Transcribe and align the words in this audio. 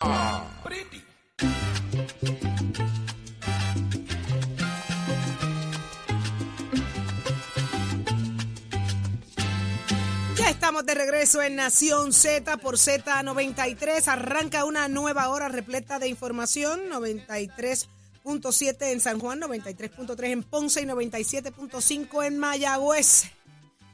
Ya 0.00 0.46
estamos 10.50 10.86
de 10.86 10.94
regreso 10.94 11.42
en 11.42 11.56
Nación 11.56 12.12
Z 12.12 12.58
por 12.58 12.76
Z93. 12.76 14.06
Arranca 14.06 14.64
una 14.64 14.86
nueva 14.86 15.30
hora 15.30 15.48
repleta 15.48 15.98
de 15.98 16.06
información. 16.06 16.82
93.7 16.90 18.92
en 18.92 19.00
San 19.00 19.18
Juan, 19.18 19.40
93.3 19.40 20.24
en 20.26 20.44
Ponce 20.44 20.82
y 20.82 20.84
97.5 20.84 22.24
en 22.24 22.38
Mayagüez. 22.38 23.24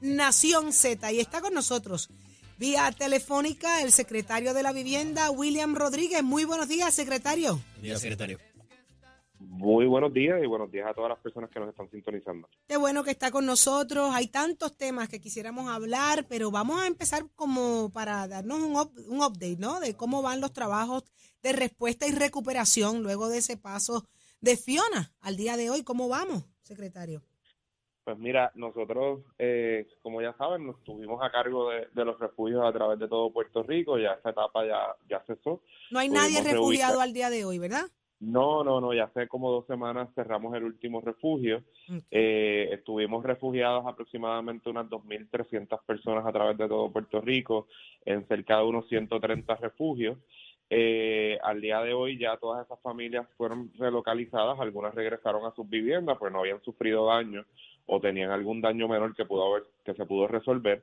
Nación 0.03 0.75
Z. 0.75 1.13
Y 1.13 1.21
está 1.21 1.41
con 1.41 1.55
nosotros 1.55 2.11
vía 2.59 2.91
telefónica 2.93 3.83
el 3.83 3.93
secretario 3.93 4.55
de 4.55 4.63
la 4.63 4.73
Vivienda, 4.73 5.31
William 5.31 5.75
Rodríguez. 5.75 6.23
Muy 6.23 6.45
buenos 6.45 6.69
días, 6.69 6.95
secretario. 6.95 7.61
Días, 7.81 8.01
secretario. 8.01 8.39
Muy 9.39 9.87
buenos 9.87 10.13
días 10.13 10.41
y 10.43 10.47
buenos 10.47 10.71
días 10.71 10.87
a 10.89 10.95
todas 10.95 11.11
las 11.11 11.19
personas 11.19 11.51
que 11.51 11.61
nos 11.61 11.69
están 11.69 11.91
sintonizando. 11.91 12.49
Qué 12.67 12.77
bueno 12.77 13.05
que 13.05 13.11
está 13.11 13.31
con 13.31 13.45
nosotros. 13.47 14.11
Hay 14.15 14.29
tantos 14.29 14.77
temas 14.77 15.09
que 15.09 15.21
quisiéramos 15.21 15.69
hablar, 15.69 16.27
pero 16.29 16.51
vamos 16.51 16.81
a 16.81 16.87
empezar 16.87 17.27
como 17.35 17.91
para 17.91 18.27
darnos 18.27 18.61
un, 18.61 18.77
up- 18.77 18.99
un 19.09 19.19
update, 19.23 19.57
¿no? 19.59 19.81
De 19.81 19.95
cómo 19.95 20.23
van 20.23 20.41
los 20.41 20.53
trabajos 20.53 21.05
de 21.43 21.53
respuesta 21.53 22.07
y 22.07 22.13
recuperación 22.13 23.03
luego 23.03 23.29
de 23.29 23.39
ese 23.39 23.57
paso 23.57 24.09
de 24.41 24.57
Fiona 24.57 25.13
al 25.21 25.37
día 25.37 25.57
de 25.57 25.71
hoy. 25.71 25.83
¿Cómo 25.85 26.09
vamos, 26.09 26.45
secretario? 26.63 27.23
Pues 28.05 28.19
mira, 28.19 28.53
nosotros, 28.55 29.21
eh, 29.39 29.87
como 30.03 30.21
ya 30.21 30.35
saben, 30.35 30.67
nos 30.67 30.83
tuvimos 30.85 31.23
a 31.23 31.31
cargo 31.31 31.71
de, 31.71 31.89
de 31.93 32.05
los 32.05 32.19
refugios 32.21 32.63
a 32.65 32.73
través 32.73 32.99
de 32.99 33.09
todo 33.09 33.33
Puerto 33.33 33.63
Rico, 33.63 33.99
ya 33.99 34.13
esa 34.13 34.31
etapa 34.31 34.67
ya, 34.67 34.95
ya 35.09 35.21
cesó. 35.27 35.63
No 35.91 35.99
hay 36.01 36.09
Pudimos 36.11 36.29
nadie 36.31 36.43
refugiado 36.53 36.93
reubicar- 36.95 37.03
al 37.03 37.13
día 37.15 37.31
de 37.31 37.45
hoy, 37.47 37.59
¿verdad? 37.59 37.85
No, 38.21 38.63
no, 38.63 38.81
no, 38.81 38.93
ya 38.95 39.05
hace 39.05 39.27
como 39.27 39.51
dos 39.51 39.67
semanas 39.67 40.09
cerramos 40.15 40.55
el 40.55 40.65
último 40.65 41.01
refugio. 41.01 41.63
Eh, 42.11 42.69
estuvimos 42.73 43.25
refugiados 43.25 43.85
aproximadamente 43.87 44.71
unas 44.71 44.89
2.300 44.89 45.81
personas 45.85 46.25
a 46.27 46.33
través 46.33 46.57
de 46.57 46.69
todo 46.69 46.91
Puerto 46.93 47.21
Rico 47.21 47.67
en 48.05 48.27
cerca 48.29 48.59
de 48.59 48.65
unos 48.65 48.87
130 48.89 49.57
refugios. 49.57 50.17
Eh, 50.71 51.39
al 51.43 51.61
día 51.61 51.81
de 51.83 51.93
hoy 51.93 52.19
ya 52.19 52.37
todas 52.39 52.65
esas 52.65 52.81
familias 52.81 53.27
fueron 53.37 53.71
relocalizadas, 53.79 54.59
algunas 54.59 54.95
regresaron 54.95 55.45
a 55.45 55.55
sus 55.55 55.69
viviendas, 55.69 56.17
pues 56.19 56.33
no 56.33 56.41
habían 56.41 56.63
sufrido 56.63 57.07
daño 57.07 57.45
o 57.87 58.01
tenían 58.01 58.31
algún 58.31 58.61
daño 58.61 58.89
menor 58.89 59.15
que 59.15 59.25
pudo 59.25 59.51
haber, 59.51 59.65
que 59.85 59.95
se 59.95 60.07
pudo 60.07 60.27
resolver. 60.27 60.83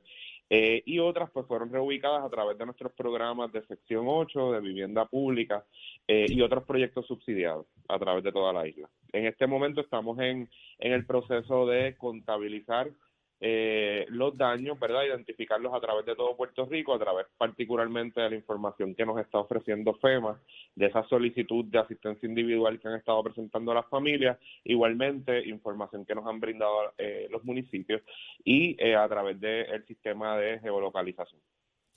Eh, 0.50 0.82
y 0.84 0.98
otras 0.98 1.30
pues 1.30 1.46
fueron 1.46 1.72
reubicadas 1.72 2.22
a 2.24 2.28
través 2.28 2.58
de 2.58 2.66
nuestros 2.66 2.92
programas 2.92 3.50
de 3.52 3.64
sección 3.66 4.04
8, 4.06 4.52
de 4.52 4.60
vivienda 4.60 5.06
pública 5.06 5.64
eh, 6.06 6.26
y 6.28 6.42
otros 6.42 6.64
proyectos 6.64 7.06
subsidiados 7.06 7.66
a 7.88 7.98
través 7.98 8.22
de 8.22 8.32
toda 8.32 8.52
la 8.52 8.68
isla. 8.68 8.88
En 9.12 9.26
este 9.26 9.46
momento 9.46 9.80
estamos 9.80 10.18
en, 10.18 10.50
en 10.78 10.92
el 10.92 11.06
proceso 11.06 11.66
de 11.66 11.96
contabilizar 11.96 12.90
eh, 13.44 14.06
los 14.08 14.38
daños, 14.38 14.78
¿verdad? 14.78 15.04
Identificarlos 15.04 15.74
a 15.74 15.80
través 15.80 16.06
de 16.06 16.14
todo 16.14 16.36
Puerto 16.36 16.64
Rico, 16.64 16.94
a 16.94 16.98
través 17.00 17.26
particularmente 17.36 18.20
de 18.20 18.30
la 18.30 18.36
información 18.36 18.94
que 18.94 19.04
nos 19.04 19.18
está 19.18 19.38
ofreciendo 19.38 19.94
FEMA, 19.94 20.40
de 20.76 20.86
esa 20.86 21.02
solicitud 21.08 21.64
de 21.64 21.80
asistencia 21.80 22.28
individual 22.28 22.78
que 22.78 22.86
han 22.86 22.94
estado 22.94 23.20
presentando 23.24 23.74
las 23.74 23.88
familias, 23.88 24.38
igualmente 24.62 25.44
información 25.48 26.06
que 26.06 26.14
nos 26.14 26.24
han 26.24 26.38
brindado 26.38 26.92
eh, 26.96 27.26
los 27.30 27.42
municipios 27.42 28.00
y 28.44 28.76
eh, 28.78 28.94
a 28.94 29.08
través 29.08 29.40
del 29.40 29.84
sistema 29.86 30.38
de 30.38 30.60
geolocalización. 30.60 31.40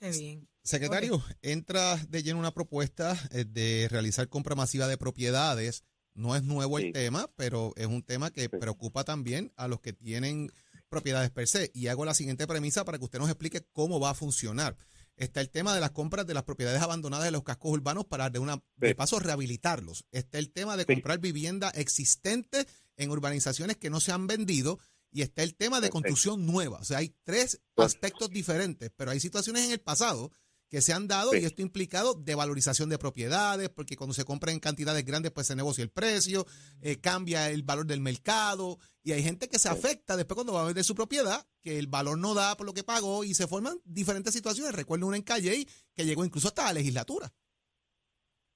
Qué 0.00 0.10
bien. 0.10 0.48
Secretario, 0.62 1.20
entra 1.42 1.96
de 2.08 2.24
lleno 2.24 2.40
una 2.40 2.50
propuesta 2.50 3.14
eh, 3.32 3.44
de 3.46 3.86
realizar 3.88 4.28
compra 4.28 4.56
masiva 4.56 4.88
de 4.88 4.98
propiedades. 4.98 5.84
No 6.12 6.34
es 6.34 6.42
nuevo 6.42 6.78
el 6.78 6.92
tema, 6.92 7.26
pero 7.36 7.72
es 7.76 7.86
un 7.86 8.02
tema 8.02 8.30
que 8.32 8.42
Sí. 8.42 8.48
preocupa 8.48 9.04
también 9.04 9.52
a 9.56 9.68
los 9.68 9.80
que 9.80 9.92
tienen 9.92 10.48
propiedades 10.88 11.30
per 11.30 11.48
se. 11.48 11.70
Y 11.74 11.88
hago 11.88 12.04
la 12.04 12.14
siguiente 12.14 12.46
premisa 12.46 12.84
para 12.84 12.98
que 12.98 13.04
usted 13.04 13.18
nos 13.18 13.28
explique 13.28 13.66
cómo 13.72 14.00
va 14.00 14.10
a 14.10 14.14
funcionar. 14.14 14.76
Está 15.16 15.40
el 15.40 15.50
tema 15.50 15.74
de 15.74 15.80
las 15.80 15.92
compras 15.92 16.26
de 16.26 16.34
las 16.34 16.42
propiedades 16.42 16.82
abandonadas 16.82 17.24
de 17.24 17.30
los 17.30 17.42
cascos 17.42 17.72
urbanos 17.72 18.04
para 18.04 18.28
de 18.28 18.38
una 18.38 18.62
de 18.76 18.94
paso 18.94 19.18
rehabilitarlos. 19.18 20.04
Está 20.12 20.38
el 20.38 20.52
tema 20.52 20.76
de 20.76 20.84
comprar 20.84 21.18
vivienda 21.18 21.70
existente 21.70 22.66
en 22.96 23.10
urbanizaciones 23.10 23.76
que 23.76 23.88
no 23.88 24.00
se 24.00 24.12
han 24.12 24.26
vendido 24.26 24.78
y 25.10 25.22
está 25.22 25.42
el 25.42 25.54
tema 25.54 25.80
de 25.80 25.88
construcción 25.88 26.44
nueva. 26.44 26.78
O 26.80 26.84
sea, 26.84 26.98
hay 26.98 27.14
tres 27.24 27.62
aspectos 27.76 28.30
diferentes, 28.30 28.90
pero 28.94 29.10
hay 29.10 29.20
situaciones 29.20 29.64
en 29.64 29.72
el 29.72 29.80
pasado 29.80 30.30
que 30.68 30.80
se 30.80 30.92
han 30.92 31.06
dado 31.06 31.30
Sí. 31.32 31.38
y 31.40 31.44
esto 31.44 31.62
ha 31.62 31.64
implicado 31.64 32.14
devalorización 32.14 32.88
de 32.88 32.98
propiedades, 32.98 33.68
porque 33.68 33.96
cuando 33.96 34.14
se 34.14 34.24
compra 34.24 34.50
en 34.52 34.58
cantidades 34.60 35.04
grandes, 35.04 35.30
pues 35.32 35.46
se 35.46 35.54
negocia 35.56 35.84
el 35.84 35.90
precio, 35.90 36.44
eh, 36.80 37.00
cambia 37.00 37.50
el 37.50 37.62
valor 37.62 37.86
del 37.86 38.00
mercado 38.00 38.78
y 39.02 39.12
hay 39.12 39.22
gente 39.22 39.48
que 39.48 39.58
se 39.58 39.68
Sí. 39.68 39.74
afecta 39.74 40.16
después 40.16 40.34
cuando 40.34 40.52
va 40.52 40.62
a 40.62 40.66
vender 40.66 40.82
su 40.84 40.94
propiedad, 40.94 41.46
que 41.62 41.78
el 41.78 41.86
valor 41.86 42.18
no 42.18 42.34
da 42.34 42.56
por 42.56 42.66
lo 42.66 42.72
que 42.74 42.82
pagó 42.82 43.22
y 43.24 43.34
se 43.34 43.46
forman 43.46 43.78
diferentes 43.84 44.34
situaciones. 44.34 44.74
Recuerdo 44.74 45.06
una 45.06 45.16
en 45.16 45.22
Calle 45.22 45.66
que 45.94 46.04
llegó 46.04 46.24
incluso 46.24 46.48
hasta 46.48 46.64
la 46.64 46.72
legislatura. 46.74 47.32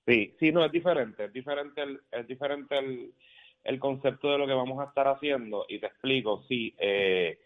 Sí, 0.07 0.35
sí, 0.41 0.51
no, 0.51 0.65
es 0.65 0.73
diferente, 0.73 1.27
es 1.27 1.33
diferente 1.33 1.83
el, 1.83 2.01
es 2.11 2.27
diferente 2.27 2.77
el, 2.79 3.15
el 3.63 3.79
concepto 3.79 4.33
de 4.33 4.39
lo 4.39 4.47
que 4.47 4.55
vamos 4.55 4.81
a 4.81 4.89
estar 4.89 5.07
haciendo 5.07 5.65
y 5.69 5.79
te 5.79 5.87
explico, 5.87 6.45
sí, 6.49 6.75
eh, 6.81 7.39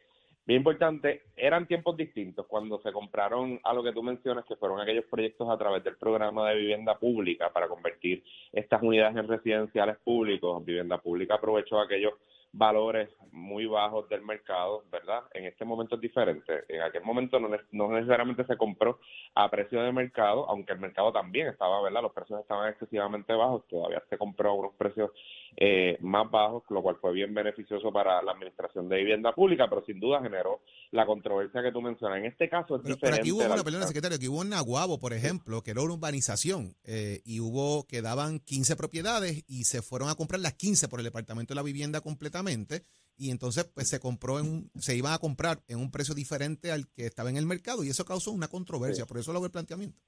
bien 0.46 0.58
importante, 0.60 1.22
eran 1.36 1.66
tiempos 1.66 1.96
distintos 1.96 2.46
cuando 2.46 2.78
se 2.80 2.92
compraron 2.92 3.60
a 3.64 3.72
lo 3.72 3.82
que 3.82 3.92
tú 3.92 4.02
mencionas, 4.02 4.44
que 4.44 4.56
fueron 4.56 4.80
aquellos 4.80 5.04
proyectos 5.06 5.48
a 5.48 5.56
través 5.56 5.82
del 5.84 5.96
programa 5.96 6.50
de 6.50 6.56
vivienda 6.56 6.98
pública 6.98 7.50
para 7.52 7.68
convertir 7.68 8.22
estas 8.52 8.82
unidades 8.82 9.16
en 9.16 9.28
residenciales 9.28 9.96
públicos. 9.98 10.64
Vivienda 10.64 10.98
pública 10.98 11.34
aprovechó 11.34 11.80
aquellos 11.80 12.14
valores 12.56 13.10
muy 13.32 13.66
bajos 13.66 14.08
del 14.08 14.22
mercado, 14.22 14.84
¿verdad? 14.90 15.24
En 15.32 15.44
este 15.44 15.64
momento 15.64 15.96
es 15.96 16.00
diferente. 16.00 16.64
En 16.68 16.82
aquel 16.82 17.02
momento 17.02 17.40
no, 17.40 17.48
no 17.72 17.90
necesariamente 17.90 18.44
se 18.44 18.56
compró 18.56 19.00
a 19.34 19.50
precio 19.50 19.82
de 19.82 19.92
mercado, 19.92 20.48
aunque 20.48 20.72
el 20.72 20.78
mercado 20.78 21.12
también 21.12 21.48
estaba, 21.48 21.82
¿verdad? 21.82 22.02
Los 22.02 22.12
precios 22.12 22.40
estaban 22.40 22.70
excesivamente 22.70 23.32
bajos, 23.32 23.66
todavía 23.66 24.02
se 24.08 24.16
compró 24.16 24.50
a 24.50 24.54
unos 24.54 24.74
precios 24.74 25.10
eh, 25.56 25.96
más 26.00 26.30
bajos, 26.30 26.62
lo 26.70 26.82
cual 26.82 26.96
fue 27.00 27.12
bien 27.12 27.32
beneficioso 27.34 27.92
para 27.92 28.22
la 28.22 28.32
administración 28.32 28.88
de 28.88 28.96
vivienda 28.96 29.32
pública, 29.34 29.66
pero 29.68 29.84
sin 29.84 30.00
duda 30.00 30.20
generó 30.22 30.62
la 30.90 31.06
controversia 31.06 31.62
que 31.62 31.72
tú 31.72 31.80
mencionas. 31.80 32.18
En 32.18 32.26
este 32.26 32.48
caso 32.48 32.76
es 32.76 32.82
Pero, 32.82 32.96
pero 33.00 33.12
diferente. 33.16 33.20
aquí 33.20 33.32
hubo 33.32 33.42
la- 33.48 33.54
una, 33.54 33.64
perdona, 33.64 33.86
secretario, 33.86 34.16
aquí 34.16 34.28
hubo 34.28 34.40
un 34.40 34.48
Naguabo, 34.50 34.98
por 34.98 35.12
ejemplo, 35.12 35.62
que 35.62 35.70
era 35.72 35.82
una 35.82 35.94
urbanización 35.94 36.76
eh, 36.84 37.20
y 37.24 37.40
hubo 37.40 37.86
que 37.86 38.02
daban 38.02 38.40
15 38.40 38.76
propiedades 38.76 39.44
y 39.46 39.64
se 39.64 39.82
fueron 39.82 40.08
a 40.08 40.14
comprar 40.14 40.40
las 40.40 40.54
15 40.54 40.88
por 40.88 41.00
el 41.00 41.04
Departamento 41.04 41.52
de 41.52 41.56
la 41.56 41.62
Vivienda 41.62 42.00
completamente 42.00 42.84
y 43.16 43.30
entonces 43.30 43.64
pues 43.72 43.88
se 43.88 44.00
compró 44.00 44.40
en 44.40 44.46
un, 44.46 44.70
se 44.80 44.96
iban 44.96 45.12
a 45.12 45.18
comprar 45.18 45.62
en 45.68 45.78
un 45.78 45.90
precio 45.90 46.14
diferente 46.14 46.72
al 46.72 46.88
que 46.90 47.06
estaba 47.06 47.30
en 47.30 47.36
el 47.36 47.46
mercado 47.46 47.84
y 47.84 47.88
eso 47.90 48.04
causó 48.04 48.32
una 48.32 48.48
controversia, 48.48 49.06
por 49.06 49.18
eso 49.18 49.32
lo 49.32 49.38
hago 49.38 49.46
el 49.46 49.52
planteamiento. 49.52 50.00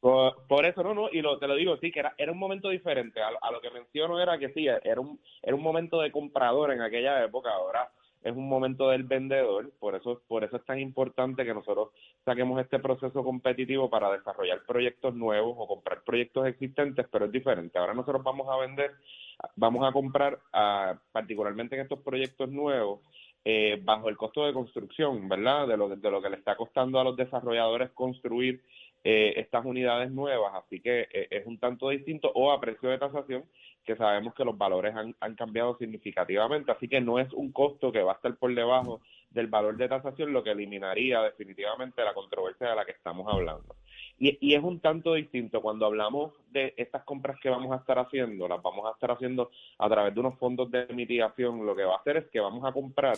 Por, 0.00 0.46
por 0.46 0.64
eso, 0.64 0.82
no, 0.82 0.94
no, 0.94 1.08
y 1.10 1.20
lo, 1.22 1.38
te 1.38 1.48
lo 1.48 1.56
digo, 1.56 1.76
sí, 1.78 1.90
que 1.90 2.00
era, 2.00 2.14
era 2.18 2.32
un 2.32 2.38
momento 2.38 2.68
diferente. 2.68 3.20
A, 3.20 3.28
a 3.40 3.50
lo 3.50 3.60
que 3.60 3.70
menciono 3.70 4.20
era 4.20 4.38
que 4.38 4.50
sí, 4.50 4.66
era 4.66 5.00
un, 5.00 5.20
era 5.42 5.56
un 5.56 5.62
momento 5.62 6.00
de 6.00 6.12
comprador 6.12 6.72
en 6.72 6.82
aquella 6.82 7.24
época, 7.24 7.50
ahora 7.50 7.90
es 8.22 8.36
un 8.36 8.48
momento 8.48 8.88
del 8.90 9.04
vendedor, 9.04 9.70
por 9.78 9.94
eso, 9.94 10.22
por 10.26 10.44
eso 10.44 10.56
es 10.56 10.64
tan 10.64 10.80
importante 10.80 11.44
que 11.44 11.54
nosotros 11.54 11.90
saquemos 12.24 12.60
este 12.60 12.78
proceso 12.78 13.22
competitivo 13.22 13.88
para 13.88 14.10
desarrollar 14.10 14.62
proyectos 14.66 15.14
nuevos 15.14 15.54
o 15.56 15.66
comprar 15.66 16.02
proyectos 16.02 16.46
existentes, 16.46 17.06
pero 17.10 17.26
es 17.26 17.32
diferente. 17.32 17.78
Ahora 17.78 17.94
nosotros 17.94 18.22
vamos 18.22 18.48
a 18.48 18.56
vender, 18.56 18.92
vamos 19.56 19.86
a 19.86 19.92
comprar, 19.92 20.38
ah, 20.52 20.98
particularmente 21.12 21.76
en 21.76 21.82
estos 21.82 22.00
proyectos 22.00 22.48
nuevos, 22.48 23.00
eh, 23.44 23.80
bajo 23.82 24.08
el 24.08 24.16
costo 24.16 24.44
de 24.44 24.52
construcción, 24.52 25.28
¿verdad? 25.28 25.68
De 25.68 25.76
lo, 25.76 25.88
de 25.88 26.10
lo 26.10 26.20
que 26.20 26.28
le 26.28 26.36
está 26.36 26.56
costando 26.56 26.98
a 26.98 27.04
los 27.04 27.16
desarrolladores 27.16 27.90
construir 27.92 28.62
eh, 29.04 29.34
estas 29.36 29.64
unidades 29.64 30.10
nuevas, 30.10 30.52
así 30.54 30.80
que 30.80 31.08
eh, 31.12 31.28
es 31.30 31.46
un 31.46 31.58
tanto 31.58 31.88
distinto, 31.88 32.30
o 32.34 32.52
a 32.52 32.60
precio 32.60 32.88
de 32.88 32.98
tasación, 32.98 33.44
que 33.84 33.96
sabemos 33.96 34.34
que 34.34 34.44
los 34.44 34.58
valores 34.58 34.94
han, 34.94 35.14
han 35.20 35.34
cambiado 35.34 35.76
significativamente, 35.78 36.72
así 36.72 36.88
que 36.88 37.00
no 37.00 37.18
es 37.18 37.32
un 37.32 37.52
costo 37.52 37.90
que 37.90 38.02
va 38.02 38.12
a 38.12 38.14
estar 38.16 38.36
por 38.36 38.54
debajo 38.54 39.00
del 39.30 39.46
valor 39.46 39.76
de 39.76 39.88
tasación, 39.88 40.32
lo 40.32 40.42
que 40.42 40.50
eliminaría 40.50 41.22
definitivamente 41.22 42.04
la 42.04 42.14
controversia 42.14 42.70
de 42.70 42.76
la 42.76 42.84
que 42.84 42.92
estamos 42.92 43.26
hablando. 43.32 43.76
Y, 44.18 44.36
y, 44.40 44.54
es 44.54 44.62
un 44.62 44.80
tanto 44.80 45.14
distinto. 45.14 45.62
Cuando 45.62 45.86
hablamos 45.86 46.32
de 46.50 46.74
estas 46.76 47.04
compras 47.04 47.38
que 47.40 47.50
vamos 47.50 47.72
a 47.72 47.76
estar 47.76 47.98
haciendo, 47.98 48.48
las 48.48 48.60
vamos 48.60 48.86
a 48.86 48.92
estar 48.92 49.12
haciendo 49.12 49.50
a 49.78 49.88
través 49.88 50.14
de 50.14 50.20
unos 50.20 50.38
fondos 50.38 50.70
de 50.70 50.86
mitigación, 50.88 51.64
lo 51.64 51.76
que 51.76 51.84
va 51.84 51.94
a 51.94 51.98
hacer 51.98 52.16
es 52.16 52.26
que 52.26 52.40
vamos 52.40 52.64
a 52.64 52.72
comprar 52.72 53.16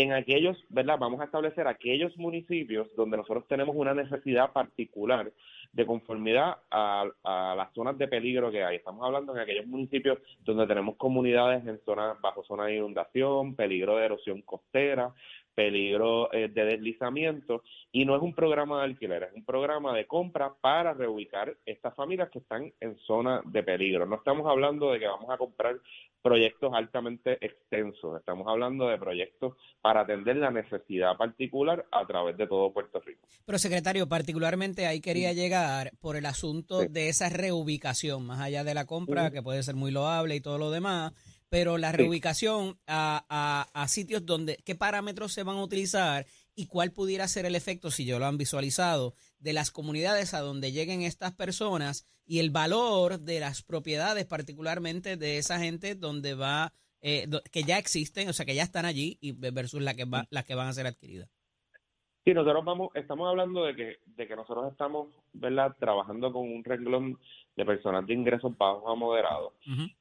en 0.00 0.12
aquellos, 0.12 0.56
¿verdad? 0.68 0.96
Vamos 0.96 1.20
a 1.20 1.24
establecer 1.24 1.66
aquellos 1.66 2.16
municipios 2.16 2.86
donde 2.94 3.16
nosotros 3.16 3.48
tenemos 3.48 3.74
una 3.74 3.94
necesidad 3.94 4.52
particular 4.52 5.32
de 5.72 5.86
conformidad 5.86 6.58
a, 6.70 7.04
a, 7.24 7.54
las 7.56 7.74
zonas 7.74 7.98
de 7.98 8.06
peligro 8.06 8.52
que 8.52 8.62
hay. 8.62 8.76
Estamos 8.76 9.04
hablando 9.04 9.34
en 9.34 9.40
aquellos 9.40 9.66
municipios 9.66 10.18
donde 10.44 10.68
tenemos 10.68 10.94
comunidades 10.94 11.66
en 11.66 11.80
zonas 11.84 12.16
bajo 12.20 12.44
zona 12.44 12.66
de 12.66 12.76
inundación, 12.76 13.56
peligro 13.56 13.96
de 13.96 14.04
erosión 14.04 14.40
costera, 14.42 15.12
peligro 15.58 16.32
eh, 16.32 16.46
de 16.46 16.64
deslizamiento 16.64 17.64
y 17.90 18.04
no 18.04 18.14
es 18.14 18.22
un 18.22 18.32
programa 18.32 18.78
de 18.78 18.84
alquiler, 18.84 19.24
es 19.24 19.34
un 19.34 19.44
programa 19.44 19.92
de 19.92 20.06
compra 20.06 20.54
para 20.60 20.94
reubicar 20.94 21.52
estas 21.66 21.96
familias 21.96 22.30
que 22.30 22.38
están 22.38 22.72
en 22.78 22.96
zona 23.00 23.42
de 23.44 23.64
peligro. 23.64 24.06
No 24.06 24.14
estamos 24.14 24.46
hablando 24.46 24.92
de 24.92 25.00
que 25.00 25.08
vamos 25.08 25.28
a 25.28 25.36
comprar 25.36 25.80
proyectos 26.22 26.72
altamente 26.72 27.44
extensos, 27.44 28.20
estamos 28.20 28.46
hablando 28.46 28.86
de 28.86 28.98
proyectos 28.98 29.56
para 29.80 30.02
atender 30.02 30.36
la 30.36 30.52
necesidad 30.52 31.16
particular 31.16 31.84
a 31.90 32.06
través 32.06 32.36
de 32.36 32.46
todo 32.46 32.72
Puerto 32.72 33.00
Rico. 33.00 33.26
Pero 33.44 33.58
secretario, 33.58 34.08
particularmente 34.08 34.86
ahí 34.86 35.00
quería 35.00 35.32
llegar 35.32 35.90
por 36.00 36.14
el 36.14 36.26
asunto 36.26 36.82
de 36.88 37.08
esa 37.08 37.30
reubicación, 37.30 38.24
más 38.24 38.38
allá 38.40 38.62
de 38.62 38.74
la 38.74 38.86
compra, 38.86 39.32
que 39.32 39.42
puede 39.42 39.64
ser 39.64 39.74
muy 39.74 39.90
loable 39.90 40.36
y 40.36 40.40
todo 40.40 40.58
lo 40.58 40.70
demás 40.70 41.14
pero 41.48 41.78
la 41.78 41.92
reubicación 41.92 42.78
a, 42.86 43.66
a, 43.72 43.88
sitios 43.88 44.26
donde, 44.26 44.58
qué 44.64 44.74
parámetros 44.74 45.32
se 45.32 45.42
van 45.42 45.56
a 45.56 45.62
utilizar 45.62 46.26
y 46.54 46.66
cuál 46.66 46.92
pudiera 46.92 47.28
ser 47.28 47.46
el 47.46 47.54
efecto, 47.54 47.90
si 47.90 48.04
yo 48.04 48.18
lo 48.18 48.26
han 48.26 48.36
visualizado, 48.36 49.14
de 49.38 49.52
las 49.52 49.70
comunidades 49.70 50.34
a 50.34 50.40
donde 50.40 50.72
lleguen 50.72 51.02
estas 51.02 51.32
personas 51.32 52.06
y 52.26 52.40
el 52.40 52.50
valor 52.50 53.20
de 53.20 53.40
las 53.40 53.62
propiedades, 53.62 54.26
particularmente 54.26 55.16
de 55.16 55.38
esa 55.38 55.58
gente 55.58 55.94
donde 55.94 56.34
va, 56.34 56.72
eh, 57.00 57.26
que 57.50 57.62
ya 57.62 57.78
existen, 57.78 58.28
o 58.28 58.32
sea, 58.32 58.44
que 58.44 58.54
ya 58.54 58.62
están 58.62 58.84
allí 58.84 59.16
y 59.20 59.32
versus 59.32 59.80
la 59.80 59.94
que 59.94 60.04
va, 60.04 60.26
las 60.30 60.44
que 60.44 60.54
van 60.54 60.68
a 60.68 60.72
ser 60.72 60.86
adquiridas. 60.86 61.30
Sí, 62.24 62.34
nosotros 62.34 62.62
vamos, 62.62 62.90
estamos 62.94 63.26
hablando 63.26 63.64
de 63.64 63.74
que, 63.74 63.96
de 64.04 64.28
que 64.28 64.36
nosotros 64.36 64.70
estamos, 64.70 65.08
¿verdad?, 65.32 65.74
trabajando 65.78 66.30
con 66.30 66.42
un 66.42 66.62
renglón 66.62 67.18
de 67.58 67.64
personas 67.64 68.06
de 68.06 68.14
ingresos 68.14 68.56
bajos 68.56 68.84
a 68.86 68.94
moderados. 68.94 69.52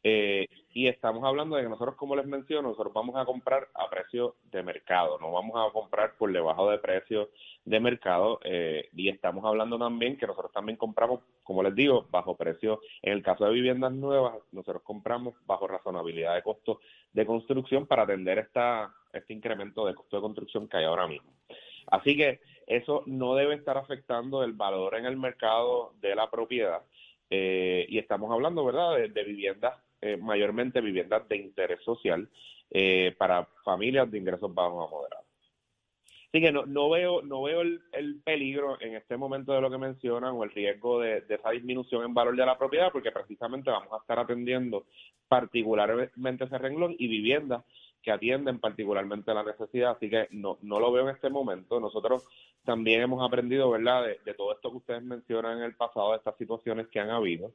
Eh, 0.04 0.48
y 0.76 0.88
estamos 0.88 1.24
hablando 1.24 1.56
de 1.56 1.64
que 1.64 1.70
nosotros, 1.70 1.96
como 1.96 2.16
les 2.16 2.28
menciono, 2.28 2.70
nosotros 2.70 2.94
vamos 2.94 3.16
a 3.16 3.26
comprar 3.26 3.68
a 3.74 3.90
precio 3.90 4.36
de 4.52 4.62
mercado, 4.62 5.18
no 5.20 5.32
vamos 5.32 5.56
a 5.56 5.74
comprar 5.74 6.14
por 6.20 6.32
debajo 6.32 6.70
de 6.70 6.78
precio 6.78 7.32
de 7.66 7.80
mercado. 7.80 8.40
Eh, 8.44 8.90
y 8.94 9.10
estamos 9.10 9.44
hablando 9.44 9.80
también 9.80 10.18
que 10.18 10.28
nosotros 10.28 10.52
también 10.52 10.78
compramos, 10.78 11.22
como 11.42 11.64
les 11.64 11.74
digo, 11.74 12.06
bajo 12.12 12.38
precio. 12.38 12.80
En 13.02 13.14
el 13.14 13.24
caso 13.24 13.46
de 13.46 13.54
viviendas 13.54 13.92
nuevas, 13.92 14.36
nosotros 14.52 14.84
compramos 14.84 15.34
bajo 15.48 15.66
razonabilidad 15.68 16.36
de 16.36 16.44
costo 16.44 16.80
de 17.12 17.26
construcción 17.26 17.88
para 17.88 18.04
atender 18.04 18.38
esta, 18.38 18.94
este 19.12 19.34
incremento 19.34 19.84
de 19.88 19.96
costo 19.96 20.18
de 20.18 20.22
construcción 20.22 20.68
que 20.68 20.78
hay 20.78 20.86
ahora 20.86 21.08
mismo. 21.08 21.34
Así 21.88 22.16
que 22.16 22.40
eso 22.68 23.02
no 23.08 23.34
debe 23.34 23.56
estar 23.56 23.78
afectando 23.78 24.44
el 24.44 24.54
valor 24.54 24.94
en 24.96 25.06
el 25.06 25.18
mercado 25.18 25.94
de 26.02 26.14
la 26.14 26.30
propiedad. 26.30 26.84
Eh, 27.30 27.86
y 27.90 27.98
estamos 27.98 28.32
hablando, 28.32 28.64
¿verdad?, 28.66 28.98
de, 29.10 29.24
viviendas, 29.24 29.76
eh, 30.02 30.18
mayormente 30.18 30.82
viviendas 30.82 31.28
de 31.28 31.38
interés 31.38 31.84
social 31.84 32.30
eh, 32.70 33.16
para 33.18 33.46
familias 33.64 34.10
de 34.10 34.18
ingresos 34.18 34.54
bajos 34.54 34.88
a 34.88 34.92
moderados. 34.92 35.28
Así 36.30 36.42
que 36.42 36.52
no, 36.52 36.66
no 36.66 36.90
veo, 36.90 37.22
no 37.22 37.44
veo 37.44 37.62
el, 37.62 38.22
peligro 38.24 38.80
en 38.82 38.96
este 38.96 39.16
momento 39.16 39.54
de 39.54 39.62
lo 39.62 39.72
que 39.72 39.78
mencionan 39.78 40.34
o 40.36 40.44
el 40.44 40.52
riesgo 40.52 41.00
de, 41.00 41.24
esa 41.30 41.52
disminución 41.52 42.04
en 42.04 42.14
valor 42.14 42.36
de 42.36 42.46
la 42.46 42.58
propiedad, 42.58 42.92
porque 42.92 43.12
precisamente 43.12 43.72
vamos 43.72 43.94
a 43.94 43.98
estar 43.98 44.20
atendiendo 44.20 44.86
particularmente 45.28 46.44
ese 46.44 46.58
renglón 46.58 46.96
y 47.00 47.08
viviendas 47.08 47.64
que 48.08 48.14
atienden 48.14 48.60
particularmente 48.60 49.34
la 49.34 49.44
necesidad, 49.44 49.92
así 49.92 50.10
que 50.10 50.30
no, 50.32 50.58
no 50.62 50.80
lo 50.80 50.94
veo 50.94 51.10
en 51.10 51.14
este 51.14 51.30
momento. 51.30 51.78
Nosotros 51.78 52.26
también 52.64 53.02
hemos 53.02 53.22
aprendido, 53.22 53.70
¿verdad?, 53.70 54.06
de, 54.24 54.34
todo 54.34 54.54
esto 54.54 54.72
que 54.72 54.78
ustedes 54.78 55.04
mencionan 55.04 55.58
en 55.58 55.66
el 55.66 55.76
pasado, 55.76 56.12
de 56.12 56.20
estas 56.20 56.38
situaciones 56.38 56.88
que 56.88 57.02
han 57.02 57.10
habido. 57.10 57.52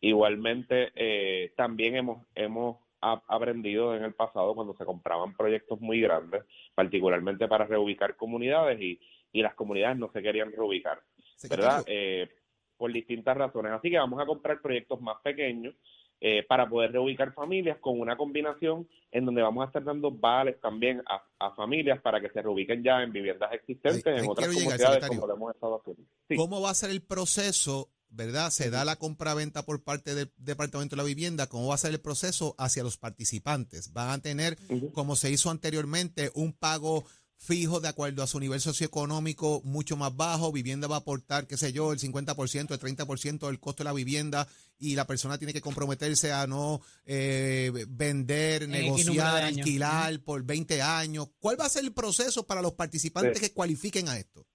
Igualmente, 0.00 0.90
eh, 0.96 1.52
también 1.54 1.94
hemos, 1.94 2.26
hemos 2.34 2.78
aprendido 3.00 3.94
en 3.94 4.02
el 4.02 4.12
pasado 4.12 4.56
cuando 4.56 4.74
se 4.74 4.84
compraban 4.84 5.36
proyectos 5.36 5.80
muy 5.80 6.00
grandes, 6.00 6.42
particularmente 6.74 7.46
para 7.46 7.64
reubicar 7.64 8.16
comunidades 8.16 8.80
y, 8.80 8.98
y 9.30 9.40
las 9.40 9.54
comunidades 9.54 9.98
no 9.98 10.10
se 10.10 10.20
querían 10.20 10.50
reubicar, 10.50 11.00
¿verdad? 11.48 11.84
Eh, 11.86 12.28
por 12.76 12.92
distintas 12.92 13.36
razones. 13.36 13.70
Así 13.70 13.88
que 13.88 13.98
vamos 13.98 14.20
a 14.20 14.26
comprar 14.26 14.60
proyectos 14.60 15.00
más 15.00 15.18
pequeños 15.22 15.76
eh, 16.24 16.44
para 16.46 16.68
poder 16.68 16.92
reubicar 16.92 17.34
familias 17.34 17.78
con 17.80 17.98
una 17.98 18.16
combinación 18.16 18.86
en 19.10 19.24
donde 19.24 19.42
vamos 19.42 19.64
a 19.64 19.66
estar 19.66 19.82
dando 19.82 20.12
vales 20.12 20.60
también 20.60 21.02
a, 21.04 21.50
familias 21.56 22.00
para 22.00 22.20
que 22.20 22.30
se 22.30 22.40
reubiquen 22.40 22.80
ya 22.84 23.02
en 23.02 23.10
viviendas 23.10 23.52
existentes 23.52 24.06
en 24.06 24.30
otras 24.30 24.46
comunidades 24.46 25.08
como 25.08 25.26
lo 25.26 25.34
hemos 25.34 25.52
estado 25.52 25.80
haciendo. 25.80 26.04
¿Cómo 26.36 26.60
va 26.60 26.70
a 26.70 26.74
ser 26.74 26.90
el 26.90 27.02
proceso, 27.02 27.90
verdad? 28.08 28.50
Se 28.50 28.70
da 28.70 28.84
la 28.84 28.94
compra-venta 28.94 29.64
por 29.64 29.82
parte 29.82 30.14
del 30.14 30.30
Departamento 30.36 30.94
de 30.94 31.02
la 31.02 31.08
Vivienda, 31.08 31.48
¿cómo 31.48 31.66
va 31.66 31.74
a 31.74 31.78
ser 31.78 31.90
el 31.90 32.00
proceso 32.00 32.54
hacia 32.56 32.84
los 32.84 32.98
participantes? 32.98 33.92
¿Van 33.92 34.10
a 34.10 34.22
tener, 34.22 34.56
como 34.92 35.16
se 35.16 35.28
hizo 35.28 35.50
anteriormente, 35.50 36.30
un 36.36 36.52
pago 36.52 37.02
fijo 37.42 37.80
de 37.80 37.88
acuerdo 37.88 38.22
a 38.22 38.28
su 38.28 38.38
nivel 38.38 38.60
socioeconómico 38.60 39.62
mucho 39.64 39.96
más 39.96 40.14
bajo, 40.14 40.52
vivienda 40.52 40.86
va 40.86 40.96
a 40.96 40.98
aportar, 41.00 41.48
qué 41.48 41.56
sé 41.56 41.72
yo, 41.72 41.92
el 41.92 41.98
50%, 41.98 42.70
el 42.70 42.78
30% 42.78 43.46
del 43.46 43.58
costo 43.58 43.82
de 43.82 43.88
la 43.88 43.92
vivienda 43.92 44.46
y 44.78 44.94
la 44.94 45.06
persona 45.08 45.38
tiene 45.38 45.52
que 45.52 45.60
comprometerse 45.60 46.32
a 46.32 46.46
no 46.46 46.80
eh, 47.04 47.72
vender, 47.88 48.68
negociar, 48.68 49.42
alquilar 49.42 50.20
por 50.20 50.44
20 50.44 50.82
años. 50.82 51.28
¿Cuál 51.40 51.60
va 51.60 51.66
a 51.66 51.70
ser 51.70 51.84
el 51.84 51.92
proceso 51.92 52.46
para 52.46 52.62
los 52.62 52.74
participantes 52.74 53.40
que 53.40 53.52
cualifiquen 53.52 54.08
a 54.08 54.18
esto? 54.18 54.46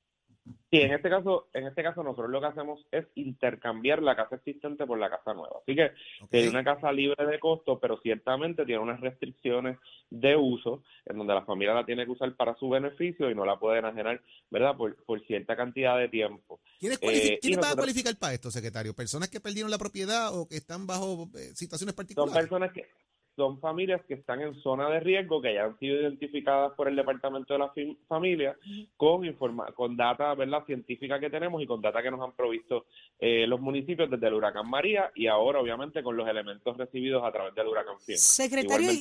Sí, 0.69 0.81
en 0.81 0.93
este 0.93 1.09
caso, 1.09 1.47
en 1.53 1.65
este 1.65 1.81
caso 1.81 2.03
nosotros 2.03 2.29
lo 2.29 2.41
que 2.41 2.47
hacemos 2.47 2.85
es 2.91 3.05
intercambiar 3.15 4.01
la 4.01 4.15
casa 4.15 4.35
existente 4.35 4.85
por 4.85 4.99
la 4.99 5.09
casa 5.09 5.33
nueva. 5.33 5.59
Así 5.61 5.75
que 5.75 5.91
tiene 6.29 6.49
una 6.49 6.63
casa 6.63 6.91
libre 6.91 7.25
de 7.25 7.39
costo, 7.39 7.79
pero 7.79 7.99
ciertamente 8.01 8.65
tiene 8.65 8.81
unas 8.81 8.99
restricciones 8.99 9.77
de 10.09 10.35
uso 10.35 10.83
en 11.05 11.17
donde 11.17 11.33
la 11.33 11.45
familia 11.45 11.73
la 11.73 11.85
tiene 11.85 12.05
que 12.05 12.11
usar 12.11 12.35
para 12.35 12.55
su 12.55 12.69
beneficio 12.69 13.29
y 13.29 13.35
no 13.35 13.45
la 13.45 13.57
puede 13.57 13.79
enajenar, 13.79 14.21
¿verdad? 14.49 14.75
Por, 14.75 14.95
cierta 15.25 15.55
cantidad 15.55 15.97
de 15.97 16.09
tiempo. 16.09 16.59
¿Quiénes, 16.79 16.99
eh, 17.01 17.39
van 17.55 17.71
a 17.71 17.75
cualificar 17.75 18.15
para 18.17 18.33
esto, 18.33 18.51
secretario? 18.51 18.93
¿Personas 18.93 19.29
que 19.29 19.39
perdieron 19.39 19.71
la 19.71 19.77
propiedad 19.77 20.37
o 20.37 20.47
que 20.47 20.57
están 20.57 20.85
bajo 20.85 21.29
eh, 21.35 21.55
situaciones 21.55 21.95
particulares? 21.95 22.33
Son 22.33 22.41
personas 22.41 22.71
que 22.71 22.87
son 23.37 23.59
familias 23.59 24.01
que 24.07 24.15
están 24.15 24.41
en 24.41 24.55
zona 24.55 24.89
de 24.89 24.99
riesgo, 24.99 25.39
que 25.39 25.53
ya 25.53 25.65
han 25.65 25.77
sido 25.77 26.01
identificadas 26.01 26.73
por 26.73 26.87
el 26.87 26.95
Departamento 26.95 27.53
de 27.53 27.59
la 27.59 27.71
Familia 28.07 28.57
con 28.97 29.23
informa 29.23 29.71
con 29.73 29.95
data 29.95 30.33
¿verdad? 30.33 30.65
científica 30.65 31.19
que 31.19 31.29
tenemos 31.29 31.61
y 31.61 31.67
con 31.67 31.79
data 31.79 32.01
que 32.01 32.09
nos 32.09 32.19
han 32.21 32.31
provisto 32.35 32.87
eh, 33.19 33.45
los 33.45 33.61
municipios 33.61 34.09
desde 34.09 34.27
el 34.27 34.33
huracán 34.33 34.67
María 34.67 35.11
y 35.13 35.27
ahora 35.27 35.59
obviamente 35.59 36.01
con 36.01 36.17
los 36.17 36.27
elementos 36.27 36.75
recibidos 36.75 37.23
a 37.23 37.31
través 37.31 37.53
del 37.53 37.67
huracán 37.67 37.99
Fiona. 37.99 38.19
Secretario, 38.19 38.91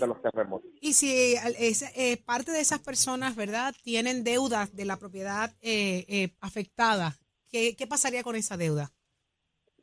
y 0.82 0.92
si 0.92 1.34
eh, 1.34 2.22
parte 2.26 2.52
de 2.52 2.60
esas 2.60 2.80
personas 2.80 3.36
verdad 3.36 3.74
tienen 3.82 4.22
deudas 4.22 4.76
de 4.76 4.84
la 4.84 4.98
propiedad 4.98 5.50
eh, 5.62 6.28
afectada, 6.40 7.16
¿qué, 7.50 7.74
¿qué 7.74 7.86
pasaría 7.86 8.22
con 8.22 8.36
esa 8.36 8.58
deuda? 8.58 8.92